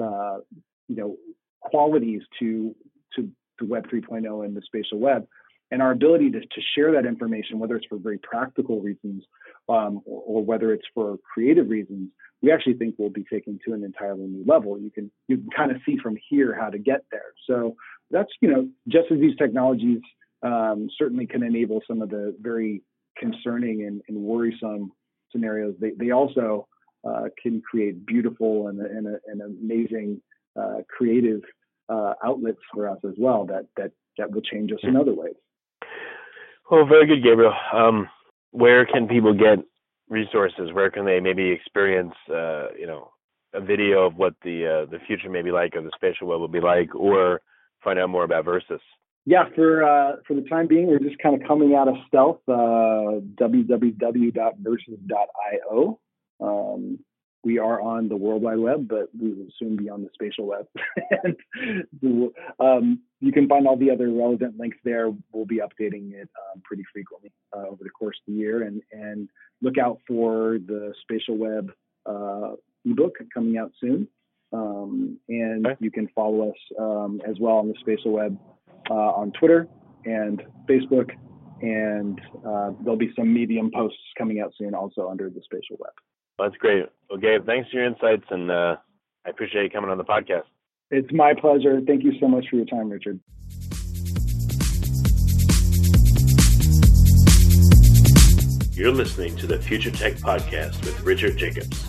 uh, 0.00 0.38
you 0.88 0.96
know 0.96 1.16
qualities 1.60 2.22
to 2.38 2.74
to, 3.16 3.28
to 3.58 3.66
Web 3.66 3.86
3.0 3.88 4.44
and 4.44 4.56
the 4.56 4.62
spatial 4.64 4.98
web, 4.98 5.26
and 5.72 5.80
our 5.80 5.90
ability 5.90 6.30
to, 6.30 6.40
to 6.40 6.60
share 6.76 6.92
that 6.92 7.06
information, 7.06 7.58
whether 7.58 7.74
it's 7.76 7.86
for 7.86 7.96
very 7.96 8.18
practical 8.18 8.80
reasons 8.80 9.24
um, 9.70 10.02
or, 10.04 10.22
or, 10.26 10.44
whether 10.44 10.72
it's 10.72 10.86
for 10.94 11.18
creative 11.32 11.70
reasons, 11.70 12.10
we 12.42 12.52
actually 12.52 12.74
think 12.74 12.94
we'll 12.98 13.08
be 13.08 13.24
taken 13.24 13.58
to 13.66 13.72
an 13.72 13.82
entirely 13.82 14.26
new 14.26 14.44
level. 14.46 14.78
You 14.78 14.90
can 14.90 15.10
you 15.28 15.38
can 15.38 15.48
kind 15.56 15.70
of 15.70 15.78
see 15.86 15.96
from 16.02 16.16
here 16.28 16.54
how 16.54 16.68
to 16.68 16.78
get 16.78 17.04
there. 17.10 17.32
So 17.48 17.74
that's 18.10 18.28
you 18.40 18.52
know 18.52 18.68
just 18.86 19.10
as 19.10 19.18
these 19.18 19.36
technologies 19.36 20.00
um, 20.42 20.88
certainly 20.98 21.26
can 21.26 21.42
enable 21.42 21.80
some 21.88 22.02
of 22.02 22.10
the 22.10 22.36
very 22.38 22.82
concerning 23.16 23.86
and, 23.86 24.02
and 24.08 24.18
worrisome 24.18 24.92
scenarios, 25.30 25.74
they 25.80 25.92
they 25.98 26.10
also 26.10 26.68
uh, 27.08 27.24
can 27.42 27.62
create 27.62 28.04
beautiful 28.04 28.68
and, 28.68 28.80
and, 28.80 29.06
and 29.26 29.40
amazing 29.40 30.20
uh, 30.60 30.82
creative 30.94 31.40
uh, 31.88 32.12
outlets 32.22 32.60
for 32.74 32.88
us 32.88 32.98
as 33.04 33.14
well 33.16 33.46
that 33.46 33.66
that 33.76 33.92
that 34.18 34.30
will 34.30 34.42
change 34.42 34.70
us 34.70 34.78
in 34.82 34.96
other 34.96 35.14
ways. 35.14 35.34
Well, 36.72 36.86
very 36.86 37.06
good, 37.06 37.22
Gabriel. 37.22 37.54
Um, 37.74 38.08
where 38.52 38.86
can 38.86 39.06
people 39.06 39.34
get 39.34 39.58
resources? 40.08 40.72
Where 40.72 40.90
can 40.90 41.04
they 41.04 41.20
maybe 41.20 41.50
experience, 41.50 42.14
uh, 42.30 42.68
you 42.78 42.86
know, 42.86 43.10
a 43.52 43.60
video 43.60 44.06
of 44.06 44.16
what 44.16 44.32
the 44.42 44.66
uh, 44.66 44.86
the 44.90 44.98
future 45.06 45.28
may 45.28 45.42
be 45.42 45.50
like, 45.50 45.76
or 45.76 45.82
the 45.82 45.90
spatial 45.94 46.28
web 46.28 46.40
will 46.40 46.48
be 46.48 46.62
like, 46.62 46.94
or 46.94 47.42
find 47.84 47.98
out 47.98 48.08
more 48.08 48.24
about 48.24 48.46
Verses? 48.46 48.80
Yeah, 49.26 49.50
for 49.54 49.84
uh, 49.84 50.16
for 50.26 50.32
the 50.32 50.48
time 50.48 50.66
being, 50.66 50.86
we're 50.86 50.98
just 50.98 51.18
kind 51.22 51.38
of 51.38 51.46
coming 51.46 51.74
out 51.74 51.88
of 51.88 51.96
stealth. 52.08 52.40
Uh, 52.48 53.20
www.verses.io. 53.36 56.00
Um, 56.40 56.98
we 57.44 57.58
are 57.58 57.80
on 57.80 58.08
the 58.08 58.16
World 58.16 58.42
Wide 58.42 58.58
Web, 58.58 58.88
but 58.88 59.08
we 59.18 59.32
will 59.32 59.48
soon 59.58 59.76
be 59.76 59.88
on 59.88 60.02
the 60.02 60.10
spatial 60.14 60.46
web. 60.46 60.66
and 61.24 62.30
um, 62.60 63.00
you 63.20 63.32
can 63.32 63.48
find 63.48 63.66
all 63.66 63.76
the 63.76 63.90
other 63.90 64.10
relevant 64.10 64.58
links 64.58 64.78
there. 64.84 65.10
We'll 65.32 65.46
be 65.46 65.58
updating 65.58 66.12
it 66.12 66.28
um, 66.54 66.62
pretty 66.64 66.84
frequently 66.92 67.32
uh, 67.56 67.68
over 67.68 67.82
the 67.82 67.90
course 67.90 68.16
of 68.20 68.32
the 68.32 68.38
year, 68.38 68.62
and 68.62 68.82
and 68.92 69.28
look 69.60 69.78
out 69.78 69.98
for 70.06 70.58
the 70.64 70.94
spatial 71.02 71.36
web 71.36 71.72
uh, 72.06 72.52
ebook 72.84 73.16
coming 73.34 73.58
out 73.58 73.72
soon. 73.80 74.08
Um, 74.52 75.18
and 75.28 75.66
okay. 75.66 75.76
you 75.80 75.90
can 75.90 76.08
follow 76.14 76.50
us 76.50 76.58
um, 76.78 77.22
as 77.26 77.36
well 77.40 77.56
on 77.56 77.68
the 77.68 77.74
spatial 77.80 78.12
web 78.12 78.38
uh, 78.90 78.94
on 78.94 79.32
Twitter 79.32 79.66
and 80.04 80.42
Facebook, 80.68 81.10
and 81.62 82.20
uh, 82.46 82.72
there'll 82.82 82.98
be 82.98 83.12
some 83.16 83.32
Medium 83.32 83.70
posts 83.74 83.98
coming 84.18 84.40
out 84.40 84.52
soon 84.58 84.74
also 84.74 85.08
under 85.08 85.30
the 85.30 85.40
spatial 85.44 85.76
web. 85.78 85.92
Well, 86.42 86.50
that's 86.50 86.60
great. 86.60 86.86
Well, 87.08 87.20
Gabe, 87.20 87.46
thanks 87.46 87.70
for 87.70 87.76
your 87.76 87.86
insights, 87.86 88.24
and 88.30 88.50
uh, 88.50 88.74
I 89.24 89.30
appreciate 89.30 89.62
you 89.62 89.70
coming 89.70 89.90
on 89.90 89.96
the 89.96 90.02
podcast. 90.02 90.42
It's 90.90 91.06
my 91.12 91.34
pleasure. 91.34 91.80
Thank 91.86 92.02
you 92.02 92.18
so 92.18 92.26
much 92.26 92.46
for 92.50 92.56
your 92.56 92.64
time, 92.64 92.90
Richard. 92.90 93.20
You're 98.74 98.90
listening 98.90 99.36
to 99.36 99.46
the 99.46 99.60
Future 99.62 99.92
Tech 99.92 100.14
Podcast 100.14 100.84
with 100.84 101.00
Richard 101.04 101.36
Jacobs. 101.36 101.80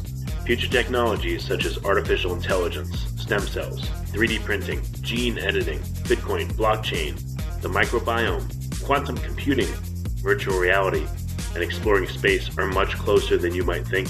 Future 0.45 0.69
technologies 0.69 1.43
such 1.43 1.65
as 1.65 1.83
artificial 1.83 2.35
intelligence, 2.35 3.07
stem 3.19 3.41
cells, 3.47 3.89
3D 4.11 4.43
printing, 4.45 4.83
gene 5.01 5.39
editing, 5.39 5.79
Bitcoin, 6.05 6.53
blockchain, 6.53 7.15
the 7.63 7.69
microbiome, 7.69 8.83
quantum 8.85 9.17
computing, 9.17 9.73
virtual 10.21 10.59
reality, 10.59 11.07
and 11.55 11.63
exploring 11.63 12.07
space 12.07 12.55
are 12.59 12.67
much 12.67 12.93
closer 12.97 13.35
than 13.35 13.55
you 13.55 13.63
might 13.63 13.87
think. 13.87 14.09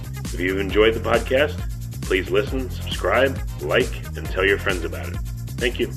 If 0.33 0.39
you've 0.39 0.59
enjoyed 0.59 0.93
the 0.93 0.99
podcast, 0.99 1.59
please 2.01 2.29
listen, 2.29 2.69
subscribe, 2.69 3.39
like, 3.61 3.89
and 4.15 4.25
tell 4.25 4.45
your 4.45 4.57
friends 4.57 4.83
about 4.83 5.07
it. 5.09 5.15
Thank 5.57 5.79
you. 5.79 5.91